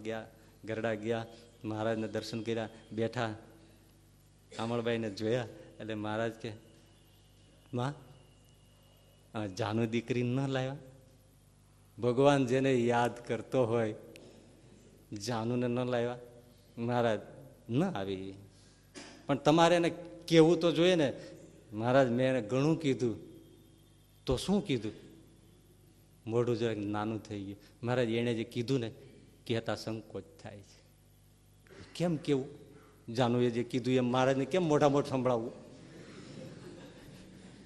[0.04, 0.26] ગયા,
[0.64, 1.26] ગરડા ગયા,
[1.64, 3.34] મહારાજને દર્શન કર્યા, બેઠા.
[4.56, 5.46] કામળબાઈને જોયા,
[5.80, 6.52] એટલે મહારાજ કે,
[7.74, 7.92] માં
[9.54, 10.76] જાનુ દીકરી ન લાવ્યા?
[11.98, 13.94] ભગવાન જેને યાદ કરતો હોય,
[15.26, 16.18] જાનુને ન લાવ્યા?
[16.78, 17.20] મહારાજ,
[17.70, 18.34] ન આવી.
[19.26, 19.90] પણ તમારે એને
[20.28, 21.12] કહેવું તો જોઈએ ને,
[21.72, 23.16] મહારાજ, મેં એને ઘણું કીધું.
[24.26, 24.92] તો શું કીધું?
[26.26, 27.56] મોઢું જરાક નાનું થઈ ગયું.
[27.82, 28.90] મહારાજ એણે જે કીધું ને,
[29.46, 30.84] કહેતા સંકોચ થાય છે.
[31.94, 32.64] કેમ કેવું?
[33.14, 35.52] જાનુએ જે કીધું એમ મહારાજને કેમ મોટા મોટ સંભળાવવું?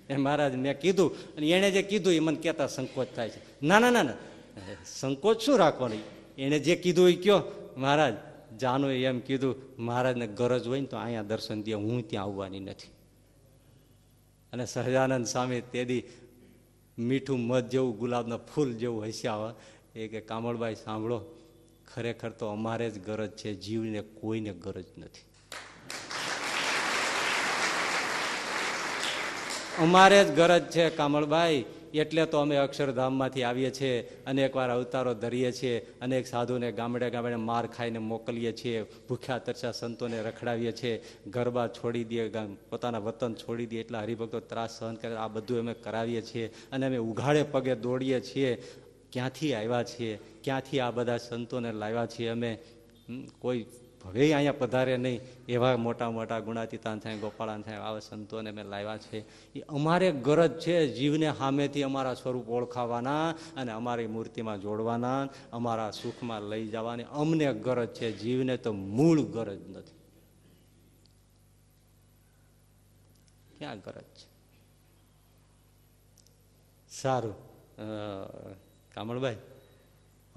[0.09, 3.67] એ મહારાજ, મેં કીધું અને એણે જે કીધું એ મને કહેતા સંકોચ થાય છે.
[3.67, 4.13] ના ના ના ના.
[4.87, 5.99] સંકોચ શું રાખવાની?
[6.39, 7.43] એણે જે કીધું એ કયો,
[7.77, 8.15] મહારાજ
[8.57, 12.89] જાનું એમ કીધું, મહારાજને ગરજ હોય ને તો અહીંયા દર્શન દે, હું ત્યાં આવવાની નથી.
[14.53, 16.03] અને સહજાનંદ સ્વામી તેદી
[16.99, 19.55] મીઠું મધ જેવું, ગુલાબના ફૂલ જેવું હસ્યા
[19.95, 21.25] એ કે, કામળભાઈ, સાંભળો,
[21.95, 25.25] ખરેખર તો અમારે જ ગરજ છે, જીવને કોઈને ગરજ નથી.
[29.83, 31.65] અમારે જ ગરજ છે કામળબાઈ
[31.95, 37.67] એટલે તો અમે અક્ષરધામમાંથી આવીએ છીએ અનેકવાર અવતારો ધરીએ છીએ અનેક સાધુને ગામડે ગામડે માર
[37.67, 42.31] ખાઈને મોકલીએ છીએ, ભૂખ્યા તરસા સંતોને રખડાવીએ છીએ, ગરબા છોડી દઈએ
[42.71, 46.87] પોતાના વતન છોડી દઈએ, એટલા હરિભક્તો ત્રાસ સહન કરે, આ બધું અમે કરાવીએ છીએ અને
[46.87, 48.63] અમે ઉઘાડે પગે દોડીએ છીએ.
[49.13, 50.19] ક્યાંથી આવ્યા છીએ?
[50.45, 52.29] ક્યાંથી આ બધા સંતોને લાવ્યા છીએ?
[52.29, 52.59] અમે
[53.39, 53.65] કોઈ
[54.09, 55.21] હવે અહીંયા પધારે નહીં.
[55.49, 59.19] એવા મોટા મોટા ગુણાતીતાન થાય, ગોપાળાન થાય, આવા સંતોને મેં લાવ્યા છે.
[59.59, 66.43] એ અમારે ગરજ છે જીવને સામેથી અમારા સ્વરૂપ ઓળખાવાના અને અમારી મૂર્તિમાં જોડવાના, અમારા સુખમાં
[66.43, 67.05] લઈ જવાની.
[67.13, 69.97] અમને ગરજ છે, જીવને તો મૂળ ગરજ નથી.
[73.59, 74.27] ક્યાં ગરજ છે?
[76.91, 77.35] સારું.
[78.95, 79.37] કામળભાઈ?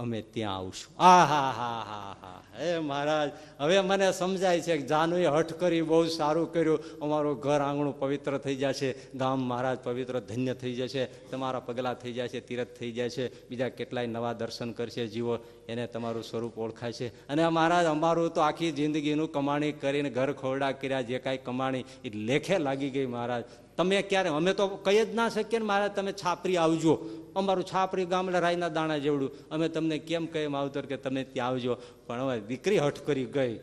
[0.01, 1.03] અમે ત્યાં આવશું.
[1.03, 2.41] આ, હા હા હા હા.
[2.59, 6.79] હે મહારાજ, હવે મને સમજાય છે કે જાનુએ હઠ કરી બહુ સારું કર્યું.
[7.01, 8.95] અમારું ઘર આંગણું પવિત્ર થઈ જશે.
[9.15, 11.05] ગામ મહારાજ પવિત્ર ધન્ય થઈ જશે.
[11.05, 15.37] તમારા પગલાં થઈ છે તીરથ થઈ છે બીજા કેટલાય નવા દર્શન કરશે જીવો.
[15.69, 20.71] એને તમારું સ્વરૂપ ઓળખાય છે અને મહારાજ, અમારું તો આખી જિંદગીનું કમાણી કરીને ઘર ખોરડા
[20.71, 23.43] કર્યા જે કાંઈ કમાણી એ લેખે લાગી ગઈ મહારાજ.
[23.77, 24.29] તમે ક્યારે?
[24.29, 27.09] અમે તો કહી જ ના શકીએ ને મહારાજ, તમે છાપરી આવજો.
[27.35, 29.49] અમારું છાપરી ગામડે રાયના દાણા જેવડું.
[29.49, 31.77] અમે તમને કેમ કેમ આવતર કે તમે ત્યાં આવજો.
[32.07, 33.57] પણ હવે દીકરી હઠ કરી ગઈ.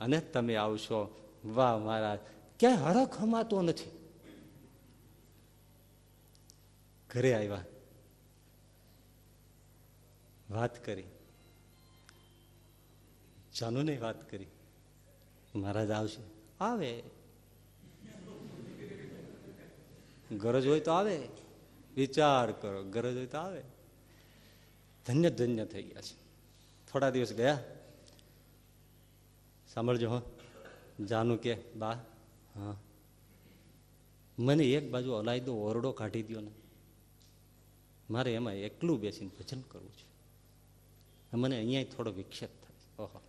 [0.00, 1.30] અને તમે આવશો.
[1.44, 2.18] વાહ મહારાજ.
[2.60, 3.90] ક્યાંય હરખ હમાતો નથી.
[7.10, 7.64] ઘરે આવ્યા.
[10.50, 11.04] વાત કરી.
[13.60, 14.46] જાનુને વાત કરી.
[15.54, 16.22] મહારાજ આવશે.
[16.60, 17.02] આવે.
[20.36, 21.28] ગરજ હોય તો આવે.
[21.94, 23.62] વિચાર કરો, ગરજ હોય તો આવે.
[25.06, 26.14] ધન્ય ધન્ય થઈ ગયા છે.
[26.92, 27.64] થોડા દિવસ ગયા.
[29.74, 30.22] સાંભળજો હો.
[31.04, 31.92] જાનું કે, બા,
[32.54, 32.76] હા.
[34.38, 36.50] મને એક બાજુ અલાયદો ઓરડો કાઢી દો ને.
[38.10, 40.08] મારે એમાં એકલું બેસીને ભજન કરવું છે.
[41.36, 43.20] મને અહીંયા થોડો વિક્ષેપ થાય ઓહો.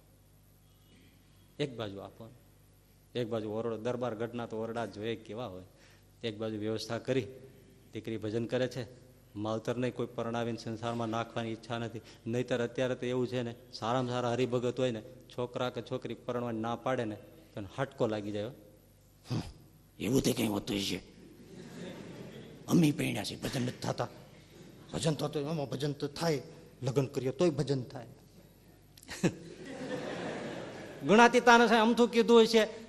[1.60, 2.30] એક બાજુ આપો
[3.16, 5.64] એક બાજુ ઓરડો, દરબાર ગઢના તો ઓરડા જોઈએ કેવા હોય.
[6.24, 7.28] એક બાજુ વ્યવસ્થા કરી
[7.94, 8.84] દીકરી ભજન કરે છે.
[9.36, 12.02] માવતરને કોઈ પરણાવીને સંસારમાં નાખવાની ઈચ્છા નથી.
[12.28, 16.60] નહીતર અત્યારે તો એવું છે ને સારામાં સારા હરિભગત હોય ને છોકરા કે છોકરી પરણવાની
[16.60, 17.16] ના પાડે ને
[17.54, 18.52] તો હટકો લાગી જાય
[20.00, 21.00] એવું તે કઈ હોતું છે
[22.68, 24.08] અમી પૈણ્યા છે ભજન નથી થતા.
[24.94, 26.42] ભજન થતું એમાં ભજન તો થાય.
[26.82, 28.08] લગ્ન કરીએ તોય ભજન થાય.
[31.08, 32.89] ગુણાતીતાને છે અમથું કીધું હોય છે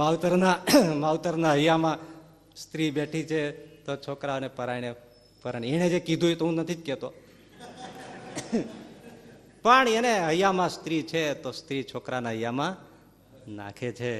[0.00, 0.62] માવતરના
[0.94, 1.98] માવતરના હૈયામાં
[2.56, 3.40] સ્ત્રી બેઠી છે
[3.84, 4.90] તો છોકરાને પરાયણે
[5.42, 7.08] પરાયણ એણે જે કીધું તો હું નથી જ કહેતો.
[9.62, 12.76] પણ એને હૈયામાં સ્ત્રી છે તો સ્ત્રી છોકરાના હૈયામાં
[13.56, 14.12] નાખે છે.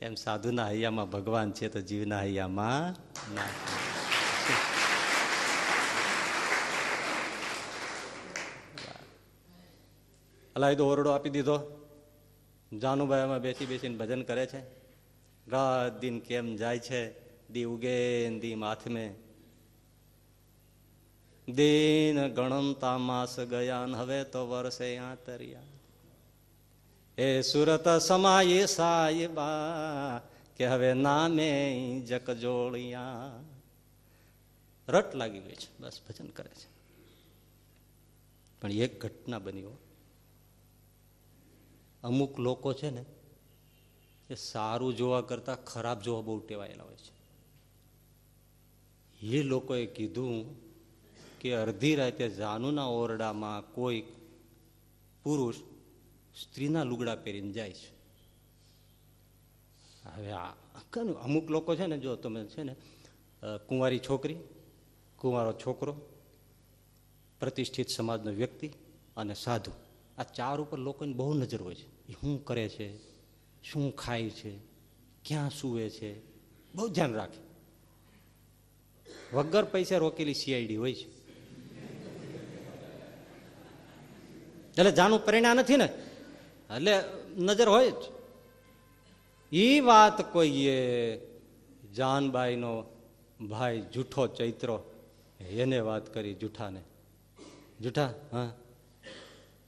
[0.00, 2.96] એમ સાધુના હૈયામાં ભગવાન છે તો જીવના હૈયામાં
[3.34, 3.76] નાખે
[10.56, 11.56] અલાયદો ઓરડો આપી દીધો.
[12.72, 14.77] જાનુભાઈ એમાં બેસી બેસીને ભજન કરે છે.
[15.50, 17.28] રાત દિન કેમ જાય છે?
[17.48, 19.14] દી ઉગે, દી માથમે.
[21.48, 25.60] દિન ગણમતા માસ ગયા હવે તો વર્ષે આતરિયા.
[27.18, 29.50] એ સુરત સમાયે સાહેબા
[30.56, 33.40] કે હવે નામે જકજોળિયા
[34.88, 36.78] રટ લાગી ગઈ છે, બસ ભજન કરે છે.
[38.60, 39.78] પણ એક ઘટના બની હો.
[42.02, 43.04] અમુક લોકો છે ને
[44.30, 47.18] એ સારું જોવા કરતા ખરાબ જોવા બહુ ટેવાયેલા હોય છે.
[49.26, 50.56] એ લોકોએ કીધું
[51.40, 54.02] કે અડધી રાતે જાનુના ઓરડામાં કોઈ
[55.22, 55.56] પુરુષ
[56.42, 57.98] સ્ત્રીના લુગડા પહેરીને જાય છે.
[60.04, 60.52] હવે આ
[61.22, 62.74] અમુક લોકો છે ને, જો તમે છે ને
[63.68, 64.36] કુંવારી છોકરી,
[65.16, 65.92] કુંવારો છોકરો,
[67.40, 68.68] પ્રતિષ્ઠિત સમાજનો વ્યક્તિ
[69.16, 69.72] અને સાધુ,
[70.18, 71.86] આ ચાર ઉપર લોકોની બહુ નજર હોય છે.
[72.08, 73.07] એ શું કરે છે?
[73.72, 74.58] શું ખાય છે,
[75.24, 76.20] ક્યાં સૂવે છે,
[76.74, 77.48] બહુ ધ્યાન રાખે.
[79.36, 81.18] વગર પૈસે રોકેલી સીઆઈડી હોય છે.
[84.78, 85.84] એટલે જાનું પરિણામ નથી ને?
[86.76, 87.04] એટલે
[87.36, 87.94] નજર હોય જ.
[89.52, 91.20] એ વાત કોઈએ
[91.96, 92.84] જાનબાઈનો
[93.48, 94.94] ભાઈ જૂઠો ચૈત્રો,
[95.40, 96.82] એને વાત કરી જૂઠાને.
[97.80, 98.52] જૂઠા, હા?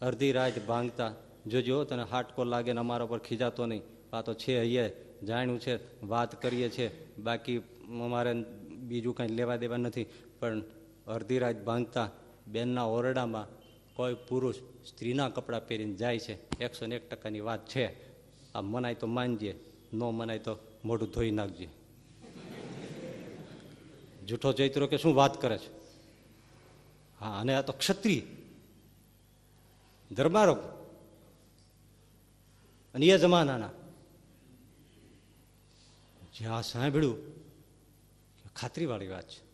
[0.03, 1.15] અડધી રાત ભાંગતા.
[1.47, 3.83] જોજો, તને હાટકો લાગે ને અમારા પર ખીજાતો નહીં.
[4.13, 4.89] આ તો છે અહીંયા
[5.27, 7.57] જાણ્યું છે, વાત કરીએ છીએ બાકી
[7.89, 8.35] અમારે
[8.69, 10.07] બીજું કંઈ લેવા દેવા નથી.
[10.41, 10.63] પણ
[11.07, 12.11] અડધી રાત ભાંગતા
[12.47, 13.47] બેનના ઓરડામાં
[13.95, 14.55] કોઈ પુરુષ
[14.89, 16.59] સ્ત્રીના કપડાં પહેરીને જાય છે.
[16.59, 18.11] એકસો ને એક ટકાની વાત છે.
[18.55, 19.55] આ મનાય તો માનજે,
[19.93, 21.69] ન મનાય તો મોઢું ધોઈ નાખજે.
[24.27, 25.73] જૂઠો ચૈત્રો કે શું વાત કરે છે?
[27.21, 28.23] હા, અને આ તો ક્ષત્રિય.
[30.15, 30.57] ધર્મારો
[32.95, 33.71] અને એ જમાનાના.
[36.39, 37.17] જ્યાં સાંભળ્યું
[38.57, 39.51] ખાતરીવાળી વાત છે.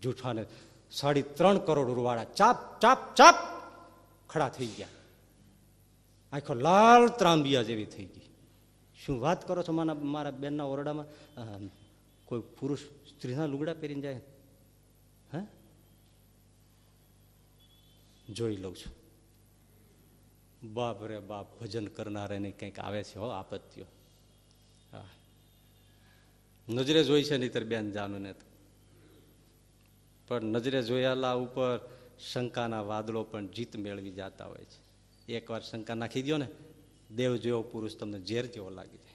[0.00, 0.46] જૂઠાને
[0.90, 3.34] સાડી ત્રણ કરોડ રૂવાળા ચાપ ચાપ ચાપ
[4.28, 4.88] ખડા થઈ ગયા.
[6.32, 8.28] આખો લાલ ત્રાંબિયા જેવી થઈ ગઈ.
[9.04, 11.06] શું વાત કરો છો મારા મારા બેનના ઓરડામાં?
[12.24, 14.20] કોઈ પુરુષ સ્ત્રીના લુગડા પહેરીને જાય?
[15.34, 15.46] હે?
[18.32, 19.05] જોઈ લઉં છું.
[20.72, 23.84] બાપ રે બાપ, ભજન કરનારાને કંઈક આવે છે હો આપત્તિઓ.
[24.92, 25.04] હા.
[26.68, 28.34] નજરે જોઈ છે નહીતર બેન જાનું ને
[30.28, 31.80] પણ નજરે જોયાલા ઉપર
[32.32, 34.86] શંકાના વાદળો પણ જીત મેળવી જતા હોય છે.
[35.32, 36.46] એકવાર શંકા નાખી દો ને,
[37.16, 39.14] દેવ જેવો પુરુષ તમને ઝેર જેવો લાગી જાય.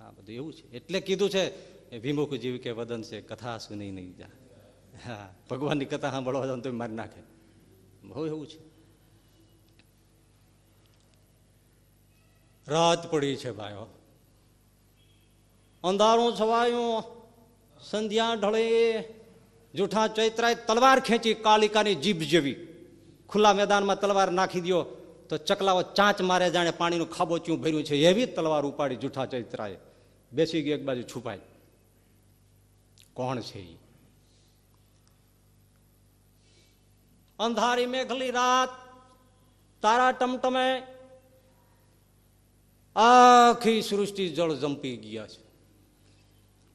[0.00, 0.72] હા બધું એવું છે.
[0.72, 1.44] એટલે કીધું છે,
[1.90, 4.26] એ વિમુખ જીવ કે વદન છે, કથા સુની નહીં જા.
[5.06, 7.22] હા, ભગવાનની કથા સાંભળવા જાવ તો મારી નાખે.
[8.04, 8.71] બહુ એવું છે.
[12.68, 13.86] રાત પડી છે ભાઈઓ.
[15.84, 17.02] અંધારું છવાયું,
[17.80, 19.04] સંધ્યા ઢળે,
[19.74, 22.56] જૂઠા ચૈત્રાએ તલવાર ખેંચી કાલિકાની જીભ જેવી.
[23.28, 24.82] ખુલ્લા મેદાનમાં તલવાર નાખી દો
[25.28, 27.96] તો ચકલાઓ ચાંચ મારે જાણે પાણીનું ખાબોચિયું ભર્યું છે.
[27.96, 29.76] એવી તલવાર ઉપાડી જૂઠા ચૈત્રાએ.
[30.32, 31.40] બેસી ગઈ એક બાજુ છુપાઈ.
[33.14, 33.76] કોણ છે એ
[37.38, 38.68] અંધારી મેઘલી રાત,
[39.82, 40.82] તારા ટમટમે
[42.96, 45.42] આખી સૃષ્ટિ જળ જંપી ગયા છે.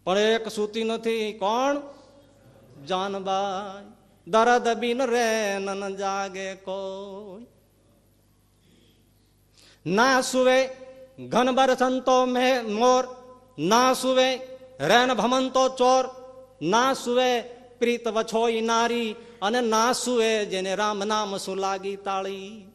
[0.04, 1.78] પણ એક સૂતી નથી, કોણ?
[2.86, 3.86] જાનબાઈ.
[4.28, 7.46] દરદ બિન રે, નન જાગે કોઈ.
[9.86, 10.70] ના સુવે
[11.30, 13.04] ઘનબર સંતો મે મોર,
[13.60, 14.36] ના સુવે
[14.80, 16.06] રેન ભમંતો ચોર,
[16.62, 17.42] ના સુવે
[17.80, 22.68] પ્રીત વછોઈ નારી, અને ના સુવે જેને રામ નામ સુલાગી તાળી.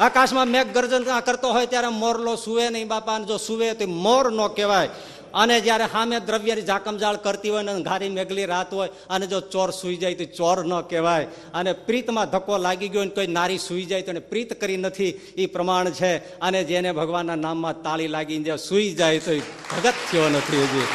[0.00, 4.48] આકાશમાં મેઘ ગર્જન કરતો હોય ત્યારે મોરલો સુવે નહીં બાપા જો સુવે તો મોર નો
[4.48, 4.88] કહેવાય.
[5.34, 9.70] અને જ્યારે સામે દ્રવ્યની જાકમજાળ કરતી હોય ને ઘારી મેઘલી રાત હોય, અને જો ચોર
[9.70, 11.24] સુઈ જાય તો ચોર ન કહેવાય.
[11.54, 15.10] અને પ્રીતમાં ધક્કો લાગી ગયો ને કોઈ નારી સુઈ જાય તો એને પ્રીત કરી નથી
[15.36, 16.12] એ પ્રમાણ છે.
[16.40, 20.86] અને જેને ભગવાનના નામમાં તાળી લાગીને જે સુઈ જાય તો એ ભગત થયો નથી હજી.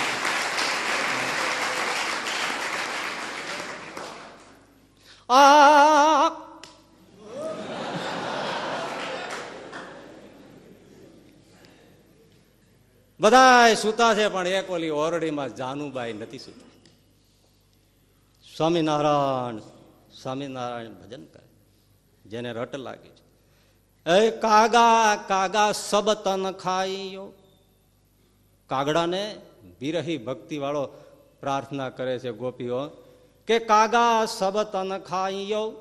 [5.30, 6.49] આ
[13.20, 16.70] બધા સૂતા છે, પણ એક ઓલી ઓરડીમાં જાનુબાઈ નથી સૂતા.
[18.58, 19.60] સ્વામિનારાયણ
[20.22, 21.48] સ્વામિનારાયણ ભજન કરે.
[22.26, 23.26] જેને રટ લાગી છે.
[24.12, 27.28] એ કાગા કાગા સબ તન ખાઈયો.
[28.68, 29.36] કાગડાને
[29.80, 30.86] વિરહી ભક્તિ વાળો
[31.40, 32.88] પ્રાર્થના કરે છે ગોપીઓ
[33.48, 35.74] કે કાગા સબ તન ખાઈયો,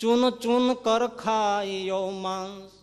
[0.00, 2.79] ચૂન ચૂન કર ખાઈયો માંસ.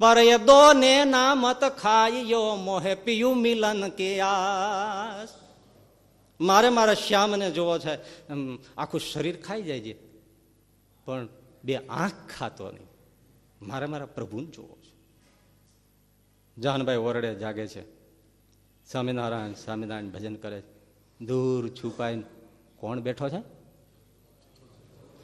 [0.00, 5.28] પર એ દો ને નામત ખાઈયો, મોહે પિયું મિલન કે આસ
[6.40, 7.94] મારે મારા શ્યામને જોવો છે
[8.76, 9.96] આખું શરીર ખાઈ જાય છે.
[11.04, 11.28] પણ
[11.64, 12.86] બે આંખ ખાતો નહીં.
[13.62, 14.94] મારે મારા પ્રભુને જોવો છે.
[16.62, 17.82] જાનભાઈ ઓરડે જાગે છે.
[18.90, 20.62] સ્વામિનારાયણ સ્વામિનારાયણ ભજન કરે
[21.20, 22.22] દૂર છુપાઈને
[22.76, 23.40] કોણ બેઠો છે?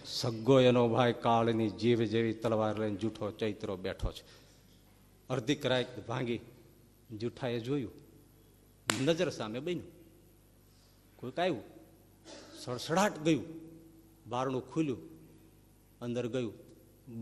[0.04, 4.45] સગ્ગો એનો ભાઈ કાળની જીભ જેવી તલવાર લઈને જૂઠો ચૈત્રો બેઠો છે.
[5.30, 6.40] અડધી કરાય ભાંગી.
[7.18, 7.92] જૂઠાએ જોયું.
[9.04, 9.84] નજર સામે બન્યું.
[11.16, 11.62] કોઈક આવ્યું.
[12.58, 13.44] સડસડાટ ગયું.
[14.28, 14.98] બારણું ખુલ્યું.
[16.00, 16.52] અંદર ગયું.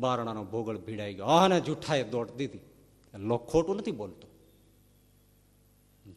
[0.00, 1.24] બારણાનો ભોગળ ભીડાઈ ગયો.
[1.24, 2.58] અને જૂઠાએ દોડ દીધી.
[3.14, 4.28] લો ખોટું નથી બોલતો.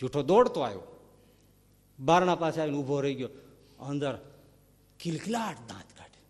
[0.01, 0.81] જૂઠો દોડતો આવ્યો.
[1.99, 3.29] બારણા પાસે આવીને ઊભો રહી ગયો.
[3.79, 4.31] અંદર
[4.99, 6.21] કિલકિલાટ દાંત કાઢે.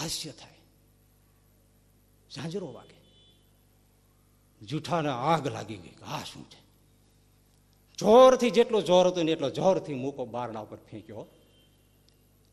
[0.00, 0.58] હાસ્ય થાય.
[2.34, 2.97] ઝાંઝરો વાગે.
[4.62, 6.68] જૂઠાને આગ લાગી ગઈ આ શું છે?
[7.98, 11.26] જોરથી જેટલો જોર હતો ને એટલો જોરથી મૂકો બારણા ઉપર ફેંક્યો.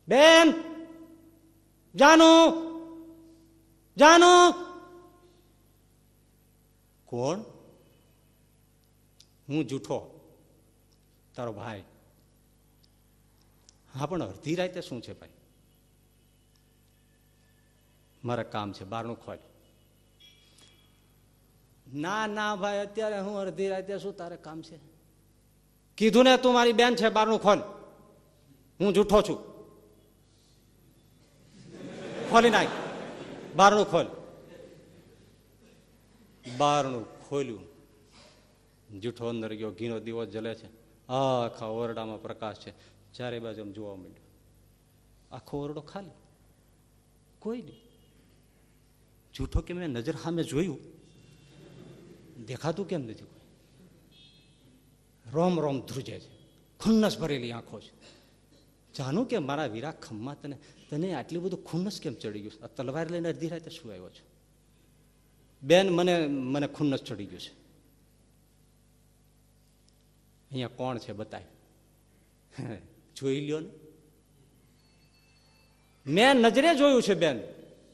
[0.08, 0.54] બેન,
[1.94, 2.24] જાનુ
[3.96, 4.52] જાનુ.
[7.04, 7.40] કોણ?
[9.48, 10.20] હું જૂઠો.
[11.34, 11.82] તારો ભાઈ.
[13.94, 15.28] હા, પણ અડધી રાતે શું છે ભાઈ?
[18.24, 19.38] મારા કામ છે, બારણું ખોલ.
[21.94, 24.78] ના ના ભાઈ, અત્યારે હું અડધી રાતે શું તારે કામ છે.
[25.96, 27.58] કીધું ને, તું મારી બેન છે, બારનું ખોલ.
[28.80, 29.56] હું જૂઠો છું.
[32.30, 32.66] ખોલી નાખ.
[33.56, 34.06] બારનું ખોલ.
[36.58, 37.60] બારનું ખોલ્યું.
[39.00, 40.66] જૂઠો અંદર ગયો, ઘીનો દીવો જલે છે.
[41.08, 42.72] આખા ઓરડામાં પ્રકાશ છે.
[43.12, 44.14] ચારે બાજુ જોવા મળ્યો
[45.32, 46.10] આખો ઓરડો ખાલી.
[47.38, 47.82] કોઈ નહીં.
[49.34, 50.95] જૂઠો કે મેં નજર સામે જોયું?
[52.44, 53.40] દેખાતું કેમ નથી કોઈ?
[55.32, 56.28] રોમ રોમ ધ્રુજે છે.
[56.80, 58.16] ખુન્નસ ભરેલી આંખો છે.
[58.94, 60.58] જાણું કે મારા વીરા ખમ્મા તને
[60.90, 64.26] તને આટલું બધું ખુન્નસ કેમ ચડી ગયું આ તલવાર લઈને અડધી રાતે શું આવ્યો છો?
[65.62, 67.50] બેન, મને મને ખુન્નસ ચડી ગયું છે.
[70.50, 71.44] અહીંયા કોણ છે બતાય?
[73.16, 73.70] જોઈ લ્યો ને.
[76.06, 77.40] મેં નજરે જોયું છે બેન.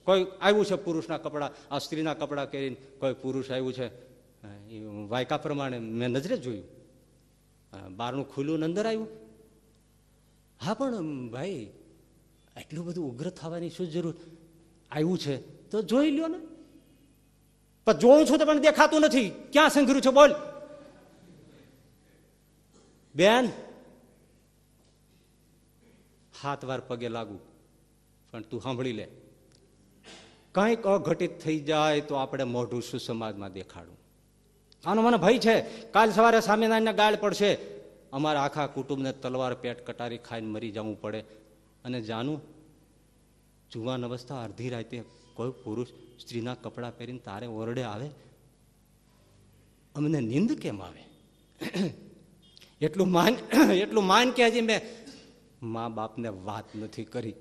[0.05, 4.12] કોઈ આવ્યું છે પુરુષના કપડાં, આ સ્ત્રીના કપડાં કરીને કોઈ પુરુષ આવ્યું છે?
[4.49, 6.83] એ વાયકા પ્રમાણે મેં નજરે જોયું.
[7.97, 9.09] બારનું ખુલ્લું અંદર આવ્યું.
[10.63, 11.73] હા, પણ ભાઈ
[12.57, 14.15] એટલું બધું ઉગ્ર થવાની શું જરૂર?
[14.91, 15.37] આવ્યું છે.
[15.71, 16.39] તો જોઈ લ્યો ને.
[17.85, 19.31] પણ જોઉં છું તો પણ દેખાતું નથી.
[19.31, 20.11] ક્યાં સંઘર્યું છે?
[20.11, 20.35] બોલ.
[23.15, 23.49] બેન.
[26.43, 27.39] હાથ વાર પગે લાગુ.
[28.31, 29.09] પણ તું સાંભળી લે.
[30.53, 34.02] કંઈક અઘટિત થઈ જાય તો આપણે મોઢું સુસમાજમાં દેખાડું.
[34.87, 35.63] આનો મને ભય છે.
[35.93, 37.59] કાલ સવારે સ્વામિનારાયણને ગાળ પડશે.
[38.13, 41.21] અમારા આખા કુટુંબને તલવાર પેટ કટારી ખાઈને મરી જવું પડે.
[41.85, 42.43] અને જાનું,
[43.73, 45.05] જુવાન અવસ્થા અડધી રાતે
[45.35, 45.89] કોઈ પુરુષ
[46.21, 48.09] સ્ત્રીના કપડાં પહેરીને તારે ઓરડે આવે.
[49.95, 51.03] અમને નિંદ કેમ આવે?
[52.81, 53.35] એટલું માન
[53.73, 54.81] એટલું માન કે હજી મેં
[55.63, 57.35] મા બાપને વાત નથી કરી.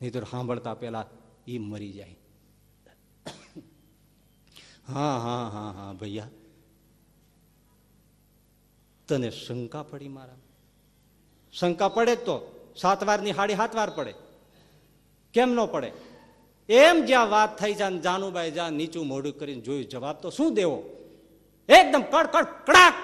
[0.00, 1.06] નહીં તો સાંભળતા પેલા
[1.46, 2.16] એ મરી જાય.
[4.88, 6.28] હા હા હા હા, ભૈયા.
[9.10, 10.38] તને શંકા પડી મારા.
[11.54, 12.36] શંકા પડે તો.
[12.76, 14.14] સાત વારની હાડી સાત વાર પડે.
[15.34, 15.90] કેમ ન પડે?
[16.68, 20.78] એમ જ્યાં વાત થઈ જાય જાનુભાઈ જ્યાં નીચું મોઢું કરીને જોયું જવાબ તો શું દેવો?
[21.68, 22.96] એકદમ કડ કડ કડાક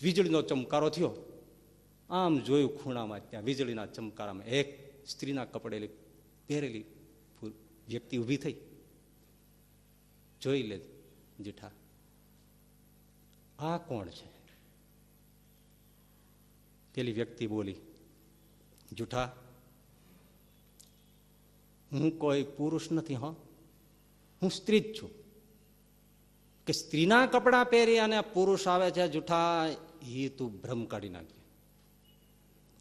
[0.00, 1.12] વીજળીનો ચમકારો થયો.
[2.10, 4.68] આમ જોયું ખૂણામાં ત્યાં વીજળીના ચમકારામાં એક
[5.06, 5.90] સ્ત્રીના કપડેલી
[6.48, 6.84] પહેરેલી
[7.88, 8.56] વ્યક્તિ ઊભી થઈ.
[10.42, 10.80] જોઈ લે
[11.40, 11.70] જેઠા,
[13.58, 14.35] આ કોણ છે?
[16.96, 17.76] પેલી વ્યક્તિ બોલી
[18.92, 19.36] જૂઠા
[21.92, 23.34] હું કોઈ પુરુષ નથી હા.
[24.42, 25.10] હું સ્ત્રી જ છું.
[26.66, 29.68] કે સ્ત્રીના કપડાં પહેરી અને પુરુષ આવે છે જૂઠા
[30.08, 31.40] એ તું ભ્રમ કાઢી નાખજે.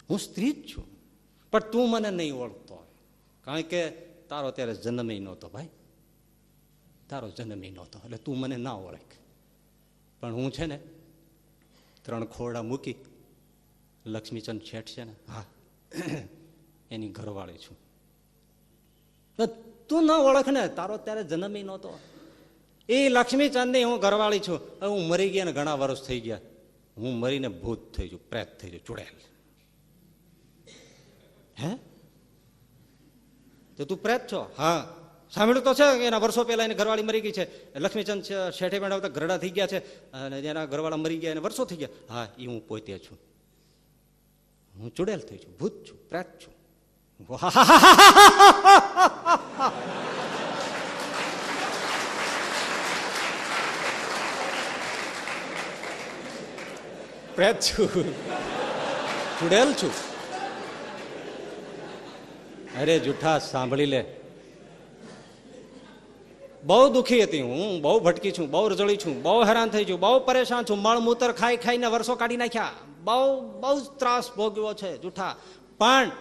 [0.09, 0.85] હું સ્ત્રી જ છું,
[1.51, 2.85] પણ તું મને નહીં ઓળખતો.
[3.41, 3.89] કારણ કે
[4.29, 5.69] તારો ત્યારે જન્મ નહોતો ભાઈ.
[7.09, 9.13] તારો જન્મ નહોતો, એટલે તું મને ના ઓળખ.
[10.19, 10.79] પણ હું છે ને
[12.01, 12.95] ત્રણ ખોરડા મૂકી
[14.05, 15.15] લક્ષ્મીચંદ શેઠ છે ને?
[15.29, 15.45] હા.
[16.91, 17.77] એની ઘરવાળી છું.
[19.89, 21.99] તું ન ઓળખ ને તારો ત્યારે જન્મ નહોતો.
[22.89, 24.55] એ લક્ષ્મીચંદની હું ઘરવાળી છું.
[24.55, 26.39] હવે હું મરી ગયા ને ઘણા વર્ષ થઈ ગયા.
[26.97, 29.15] હું મરીને ભૂત થઈ છું પ્રેત થઈ છું ચુડેલ.
[31.59, 31.75] હે?
[33.77, 34.51] તો તું પ્રેત છો?
[34.57, 34.95] હા.
[35.31, 37.75] સાંભળ્યું તો છે એના વર્ષો પહેલા એની ઘરવાળી મરી ગઈ છે.
[37.79, 38.23] લક્ષ્મીચંદ
[38.53, 41.89] શેઠે મેળવતા ઘરડા થઈ ગયા છે અને એના ઘરવાળા મરી ગયા એને વર્ષો થઈ ગયા.
[42.09, 43.19] હા એ હું પોતે છું.
[44.79, 46.53] હું ચુડેલ થઈ છું, ભૂત છું, પ્રાત છું.
[57.35, 58.15] પ્રેત છું.
[59.39, 59.91] ચુડેલ છું.
[62.81, 64.05] અરે જૂઠા સાંભળી લે.
[66.63, 70.19] બહુ દુઃખી હતી હું, બહુ ભટકી છું, બહુ રજળી છું, બહુ હેરાન થઈ છું, બહુ
[70.19, 72.84] પરેશાન છું, મળમૂતર ખાઈ ખાઈને વર્ષો કાઢી નાખ્યા.
[73.05, 75.35] બહુ બહુ ત્રાસ ભોગવ્યો છે જૂઠા.
[75.77, 76.11] પણ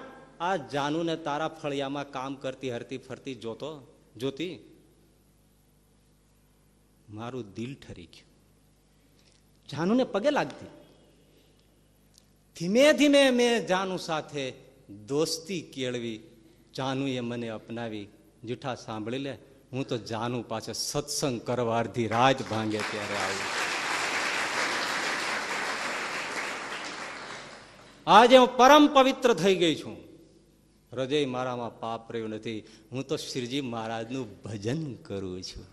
[0.41, 3.87] આ જાનુને તારા ફળિયામાં કામ કરતી, હરતી ફરતી જોતો,
[4.17, 4.59] જોતી?
[7.11, 8.31] મારું દિલ ઠરી ગયું.
[9.73, 10.67] જાનુને પગે લાગતી.
[12.57, 14.53] ધીમે ધીમે મેં જાનુ સાથે
[15.07, 16.21] દોસ્તી કેળવી,
[16.77, 18.09] જાનુએ મને અપનાવી.
[18.45, 19.39] જૂઠા સાંભળી લે,
[19.73, 23.64] હું તો જાનુ પાસે સત્સંગ કરવા અડધી રાજ ભાંગે ત્યારે આવી.
[28.07, 29.97] આજે હું પરમ પવિત્ર થઈ ગઈ છું.
[30.93, 32.65] હૃદય મારામાં પાપ રહ્યું નથી.
[32.93, 35.67] હું તો શ્રીજી મહારાજનું ભજન કરું છું.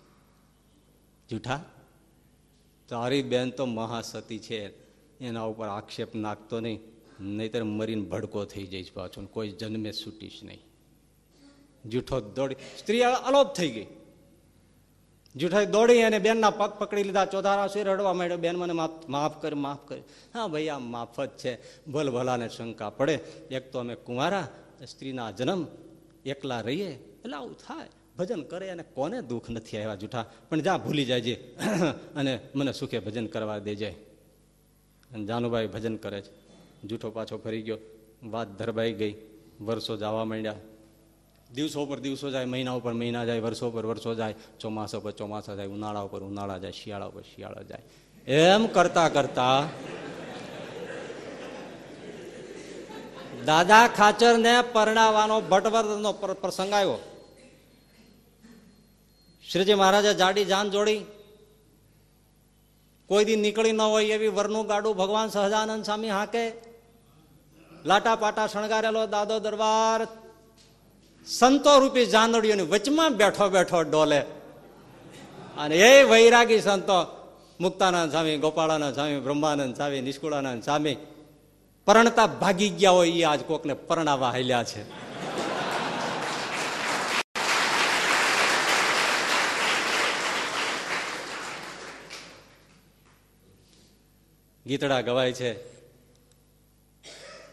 [1.29, 1.65] જૂઠા
[2.87, 4.73] તારી બેન તો મહાસતી છે.
[5.19, 6.79] એના ઉપર આક્ષેપ નાખતો નહીં.
[7.19, 9.25] નહીતર મરીને ભડકો થઈ જઈશ પાછો.
[9.25, 10.59] કોઈ જન્મે છૂટીશ નહીં.
[11.89, 12.55] જૂઠો દોડી.
[12.79, 13.87] સ્ત્રી અલોપ થઈ ગઈ.
[15.35, 17.25] જૂઠાઈ દોડી અને બેનના પગ પકડી લીધા.
[17.25, 18.37] ચોધારા સુર રડવા માંડ્યો.
[18.37, 18.73] બેન મને
[19.09, 19.97] માફ કર માફ કર.
[20.33, 21.57] હા ભાઈ, આ માફ જ છે.
[21.91, 23.19] ભલ ભલાને શંકા પડે.
[23.51, 24.47] એક તો અમે કુંવારા,
[24.87, 25.67] સ્ત્રીના જન્મ,
[26.25, 26.91] એકલા રહીએ.
[26.93, 27.87] એટલે આવું થાય.
[28.17, 31.55] ભજન કરે અને કોને દુઃખ નથી આવ્યા જૂઠા પણ જ્યાં ભૂલી જાય છે
[32.15, 33.89] અને મને સુખે ભજન કરવા દેજે.
[35.11, 36.31] અને જાનુભાઈ ભજન કરે છે.
[36.87, 37.77] જૂઠો પાછો ફરી ગયો.
[38.23, 39.15] વાત ધરબાઈ ગઈ.
[39.61, 40.55] વર્ષો જવા માંડ્યા.
[41.55, 45.55] દિવસો પર દિવસો જાય મહિના ઉપર મહિના જાય, વર્ષો પર વર્ષો જાય, ચોમાસા પર ચોમાસા
[45.55, 47.83] જાય ઉનાળા ઉપર ઉનાળા જાય શિયાળા પર શિયાળા જાય.
[48.27, 49.69] એમ કરતા કરતા
[53.45, 56.99] દાદા ખાચર ને પરણાવવાનો ભટવર્ધનનો પ્રસંગ આવ્યો.
[59.51, 61.05] શ્રીજી મહારાજે જાડી જાન જોડી.
[63.07, 66.45] કોઈ દી નીકળી ન હોય એવી વરનું ગાડું ભગવાન સહજાનંદ સ્વામી હાકે.
[67.85, 70.07] લાટા પાટા શણગારેલો દાદો દરબાર
[71.25, 74.19] સંતો રૂપી જાનડીઓની વચમાં બેઠો બેઠો ડોલે.
[75.57, 76.99] અને એ વૈરાગી સંતો,
[77.59, 80.97] મુક્તાનંદ સ્વામી, ગોપાળાનંદ સ્વામી, બ્રહ્માનંદ સ્વામી, નિષ્કુળાનંદ સ્વામી,
[81.85, 84.83] પરણતા ભાગી ગયા હોય એ આજ કોકને પરણાવા હાલ્યા છે.
[94.65, 95.51] ગીતડા ગવાય છે,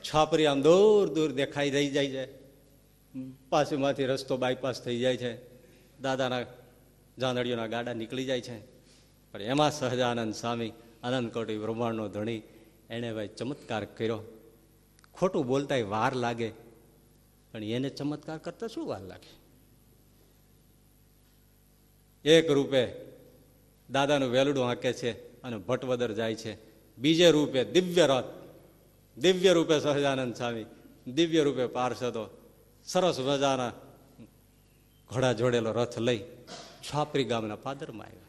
[0.02, 2.47] છાપરી આમ દૂર દૂર દેખાઈ રહી જાય છે.
[3.48, 5.36] પાસેમાંથી રસ્તો બાયપાસ થઈ જાય છે.
[6.00, 6.42] દાદાના
[7.18, 8.60] જાંદડીઓના ગાડા નીકળી જાય છે.
[9.32, 10.72] પણ એમાં સહજાનંદ સ્વામી
[11.02, 12.42] આનંદ કોટી બ્રહ્માંડનો ધણી,
[12.90, 14.20] એણે ભાઈ ચમત્કાર કર્યો.
[15.14, 16.50] ખોટું બોલતા વાર લાગે,
[17.52, 19.38] પણ એને ચમત્કાર કરતા શું વાર લાગે?
[22.28, 22.88] એક રૂપે
[23.90, 26.56] દાદાનું વેલડું હાંકે છે અને ભટવદર જાય છે.
[26.96, 28.24] બીજે રૂપે દિવ્ય રથ,
[29.18, 30.64] દિવ્ય રૂપે સહજાનંદ સ્વામી,
[31.06, 32.37] દિવ્ય રૂપે પાર્ષદો
[32.92, 33.72] સરસ મજાના
[35.14, 36.18] ઘોડા જોડેલો રથ લઈ
[36.58, 38.22] છાપરી ગામના પાદરમાં આવ્યા.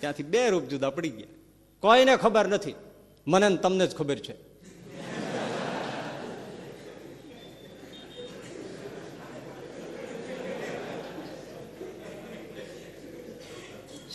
[0.00, 1.26] ત્યાંથી બે રૂપ જુદા પડી ગયા.
[1.80, 2.74] કોઈને ખબર નથી.
[3.26, 4.54] મને તમને જ ખબર છે.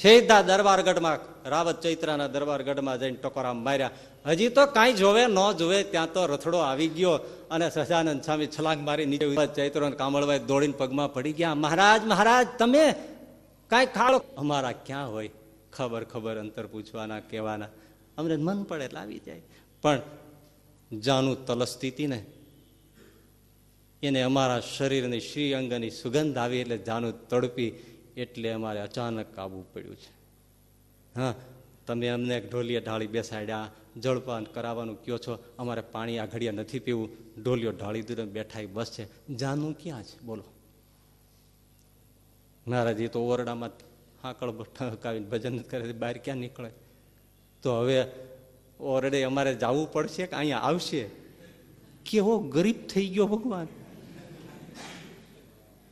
[0.02, 3.92] સીધા દરબારગઢમાં, રાવત ચૈત્રાના દરબારગઢમાં જઈને ટકોરા માર્યા.
[4.26, 7.20] હજી તો કાંઈ જોવે ન જોવે, ત્યાં તો રથડો આવી ગયો.
[7.52, 11.56] અને સહજાનંદ સ્વામી છલાંગ મારી નીચે ચૈત્રો કામળભાઈ દોડીને પગમાં પડી ગયા.
[11.56, 12.96] મહારાજ મહારાજ, તમે
[13.68, 15.30] કાંઈ ખાડો અમારા ક્યાં હોય?
[15.74, 17.68] ખબર ખબર, અંતર પૂછવાના, કહેવાના.
[18.18, 19.42] અમને મન પડે એટલે આવી જાય.
[19.82, 20.02] પણ
[21.00, 22.26] જાનું તલસતી હતી ને
[24.04, 27.72] એને અમારા શરીરની શ્રી અંગની સુગંધ આવી એટલે જાનું તડપી
[28.18, 30.12] એટલે અમારે અચાનક કાબુ પડ્યું છે.
[31.20, 31.34] હા
[31.90, 37.10] તમે અમને ઢોલીએ ઢાળી બેસાડ્યા, જળપાન કરાવવાનું કયો છો, અમારે પાણી આ ઘડિયા નથી પીવું.
[37.44, 39.36] ઢોલીઓ ઢાળી દીધો, બેઠા બસ છે.
[39.36, 40.22] જાનું ક્યાં છે?
[40.22, 40.44] બોલો.
[42.68, 43.70] નારાજી તો ઓરડામાં
[44.24, 46.70] હાકળ ઠકાવીને ભજન કરે બહાર ક્યાં નીકળે?
[47.62, 48.06] તો હવે
[48.80, 51.10] ઓરડે અમારે જવું પડશે કે અહીંયા આવશે?
[52.06, 53.68] કેવો ગરીબ થઈ ગયો ભગવાન.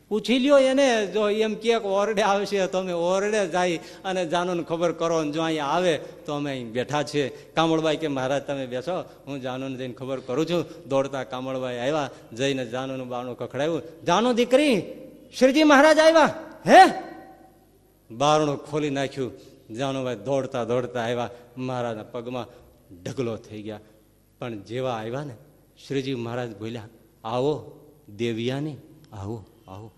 [0.10, 4.92] પૂછી લ્યો એને, જો એમ કે ઓરડે આવશે, તો અમે ઓરડે જાય અને જાનુને ખબર
[4.92, 7.30] કરો જો અહીંયા આવે, તો અમે અહીં બેઠા છીએ.
[7.30, 10.90] કામળબાઈ કે, મહારાજ, તમે બેસો, હું જાનુને જઈને ખબર કરું છું.
[10.90, 14.82] દોડતા કામળબાઈ આવ્યા, જઈને જાનુનું બારણું કખડાવ્યું જાનુ દીકરી,
[15.40, 16.34] શ્રીજી મહારાજ આવ્યા,
[16.68, 16.92] હે?
[18.12, 19.32] બારણું ખોલી નાખ્યું.
[19.76, 21.30] જાનુભાઈ દોડતા દોડતા આવ્યા.
[21.58, 22.46] મહારાજના પગમાં
[23.04, 23.80] ઢગલો થઈ ગયા.
[24.40, 25.34] પણ જેવા આવ્યા ને,
[25.88, 26.84] શ્રીજી મહારાજ બોલ્યા,
[27.24, 27.80] આવો,
[28.18, 28.76] દેવિયાની,
[29.14, 29.92] આવો આવો.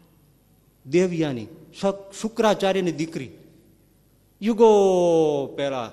[0.90, 1.48] દેવિયાની
[2.22, 3.30] શુક્રાચાર્યની દીકરી.
[4.42, 4.70] યુગો
[5.58, 5.92] પેલા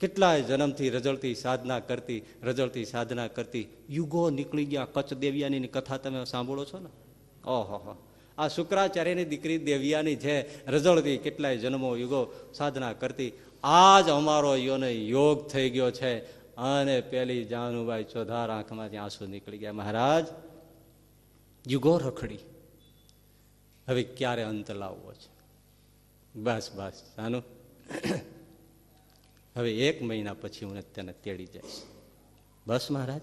[0.00, 4.84] કેટલાય જન્મથી રજળતી સાધના કરતી, રજળતી સાધના કરતી યુગો નીકળી ગયા.
[4.84, 6.90] કચ્છ દેવિયાની કથા તમે સાંભળો છો ને?
[7.50, 7.96] ઓહો
[8.38, 13.32] આ શુક્રાચાર્યની દીકરી દેવિયાની છે રજળતી કેટલાય જન્મો, યુગો સાધના કરતી,
[13.64, 16.18] આજ અમારો યોને યોગ થઈ ગયો છે.
[16.56, 19.72] અને પેલી જાનુભાઈ ચોધાર આંખમાંથી આંસુ નીકળી ગયા.
[19.72, 20.26] મહારાજ,
[21.68, 22.38] યુગો રખડી.
[23.88, 25.36] હવે ક્યારે અંત લાવવો છે?
[26.38, 27.42] બસ બસ જાનું
[29.56, 31.82] હવે એક મહિના પછી હું તેને તેડી જઈશ.
[32.66, 33.20] બસ મહારાજ?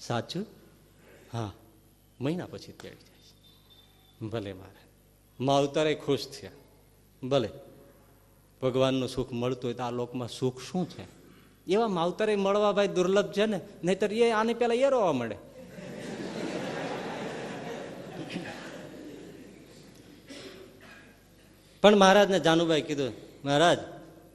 [0.00, 0.46] સાચું?
[1.32, 1.52] હા,
[2.20, 3.32] મહિના પછી તેડી જઈશ.
[4.32, 4.88] ભલે મહારાજ.
[5.40, 6.50] માવતરે ખુશ થયા.
[7.28, 7.48] ભલે.
[8.62, 11.06] ભગવાનનું સુખ મળતું હોય તો આ લોકમાં સુખ શું છે?
[11.72, 13.60] એવા માવતરે મળવા ભાઈ દુર્લભ છે ને?
[13.84, 15.36] નહીતર એ આને પેલા એ રોવા મળે.
[21.88, 23.12] પણ મહારાજને જાનુભાઈ કીધું,
[23.44, 23.78] મહારાજ,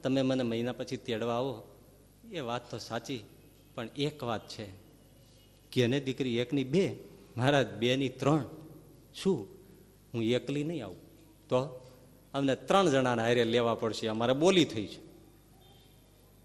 [0.02, 1.62] તમે મને મહિના પછી તેડવા આવો.
[2.32, 3.24] એ વાત તો સાચી,
[3.74, 4.66] પણ એક વાત છે
[5.72, 6.96] કેને દીકરી એકની બે,
[7.36, 8.44] મહારાજ બેની ત્રણ.
[9.14, 9.48] શું?
[10.14, 10.96] હું એકલી નહીં આવું.
[11.48, 11.90] તો
[12.34, 14.06] અમને ત્રણ જણાના હારે લેવા પડશે.
[14.06, 15.00] અમારે બોલી થઈ છે.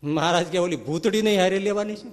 [0.04, 2.10] મહારાજ કે, ઓલી ભૂતડી નહીં હારે લેવાની છે?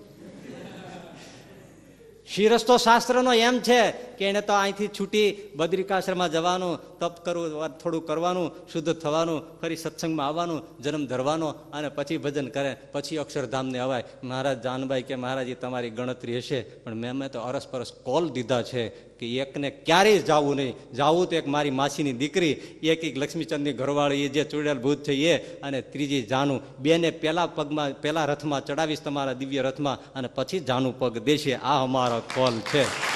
[2.26, 8.50] શિરસ્તો શાસ્ત્રનો એમ છે કે એને તો અહીંથી છૂટી બદ્રિકાશ્રમમાં જવાનું, તપ કરવું થોડું કરવાનું,
[8.72, 14.04] શુદ્ધ થવાનું, ફરી સત્સંગમાં આવવાનું, જન્મ ધરવાનો અને પછી ભજન કરે, પછી અક્ષરધામને અવાય.
[14.24, 16.62] મહારાજ જાનભાઈ કે મહારાજી તમારી ગણતરી હશે.
[16.62, 20.74] પણ મેં મેં તો અરસપરસ કોલ દીધા છે કે એકને ક્યારેય જવું નહીં.
[20.94, 22.52] જવું તો એક મારી માસીની દીકરી,
[22.82, 26.62] એક એક લક્ષ્મીચંદની ઘરવાળી એ જે ચૂડેલ ભૂત છે એ, અને ત્રીજી જાનું.
[26.78, 31.54] બેને પહેલા પગમાં, પહેલા રથમાં ચડાવીશ તમારા દિવ્ય રથમાં અને પછી જાનું પગ દેશે.
[31.54, 33.15] આ અમારો કોલ છે.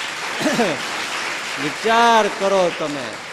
[1.63, 3.30] વિચાર કરો તમે.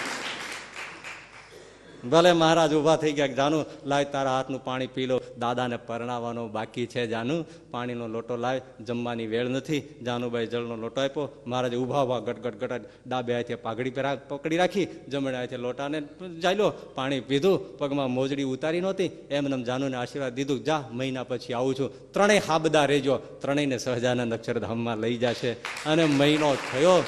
[2.04, 5.22] ભલે મહારાજ ઊભા થઈ ગયા જાનુ, લાય તારા હાથનું પાણી પી લો.
[5.40, 7.46] દાદાને પરણાવવાનો બાકી છે, જાનું.
[7.72, 8.62] પાણીનો લોટો લાય.
[8.86, 9.96] જમવાની વેળ નથી.
[10.06, 11.44] જાનુભાઈ જળનો લોટો આપ્યો.
[11.48, 13.94] મહારાજ ઊભા ઊભા ગટગટ ગટ ડાબે હાથે પાઘડી
[14.30, 16.02] પકડી રાખી, જમણે હાથે લોટાને
[16.42, 16.70] ચાલ્યો.
[16.96, 17.78] પાણી પીધું.
[17.78, 19.10] પગમાં મોજડી ઉતારી નહોતી.
[19.30, 22.12] એમને જાનુને આશીર્વાદ દીધું, જા, મહિના પછી આવું છું.
[22.12, 25.52] ત્રણેય હાબદા રહેજો ત્રણેયને સહજાનંદ અક્ષરધામમાં લઈ જશે.
[25.86, 27.04] અને મહિનો થયો.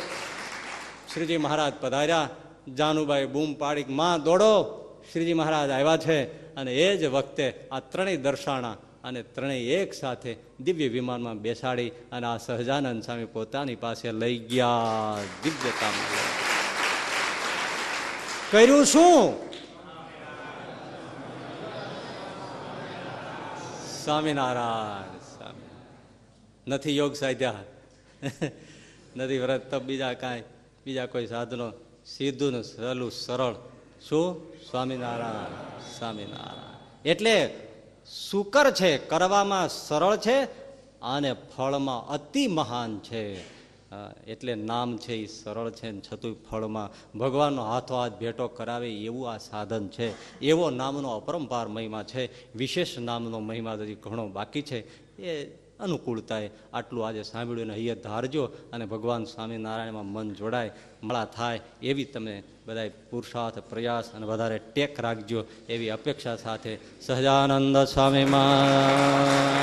[1.14, 2.30] શ્રીજી મહારાજ પધાર્યા.
[2.78, 4.76] જાનુભાઈ બૂમ પાડી માં, દોડો.
[5.12, 10.36] શ્રીજી મહારાજ આવ્યા છે અને એ જ વખતે આ ત્રણેય દર્શાણા અને ત્રણેય એક સાથે
[10.60, 14.80] દિવ્ય વિમાનમાં બેસાડી અને આ સહજાનંદ સ્વામી પોતાની પાસે લઈ ગયા
[15.44, 16.40] દિવ્યતામાં
[18.52, 19.34] કર્યું શું?
[24.04, 25.70] સ્વામિનારાયણ સ્વામી.
[26.68, 27.54] નથી યોગ સાધ્યા.
[29.16, 30.44] નથી વ્રત તપ બીજા કાંઈ,
[30.86, 31.72] બીજા કોઈ સાધનો
[32.18, 33.56] સીધું ને સહેલું, સરળ.
[34.10, 34.54] શું?
[34.72, 35.80] સ્વામિનારાયણ.
[36.00, 37.10] સ્વામિનારાયણ.
[37.10, 37.58] એટલે
[38.32, 40.44] સુકર છે, કરવામાં સરળ છે
[41.02, 43.60] અને ફળમાં અતિ મહાન છે.
[44.28, 49.32] એટલે નામ છે એ સરળ છે ને છતું ફળમાં ભગવાનનો હાથો હાથ ભેટો કરાવે એવું
[49.32, 50.40] આ સાધન છે.
[50.40, 52.54] એવો નામનો અપરંપાર મહિમા છે.
[52.56, 54.80] વિશેષ નામનો મહિમા હજી ઘણો બાકી છે.
[55.22, 58.44] એ અનુકૂળતાએ આટલું આજે સાંભળ્યું અને અહીંયા ધારજો
[58.74, 60.72] અને ભગવાન સ્વામિનારાયણમાં મન જોડાય,
[61.04, 62.36] મળા થાય એવી તમે
[62.66, 65.40] બધાય પુરુષાર્થ, પ્રયાસ અને વધારે ટેક રાખજો
[65.70, 69.60] એવી અપેક્ષા સાથે સહજાનંદ સ્વામીમાં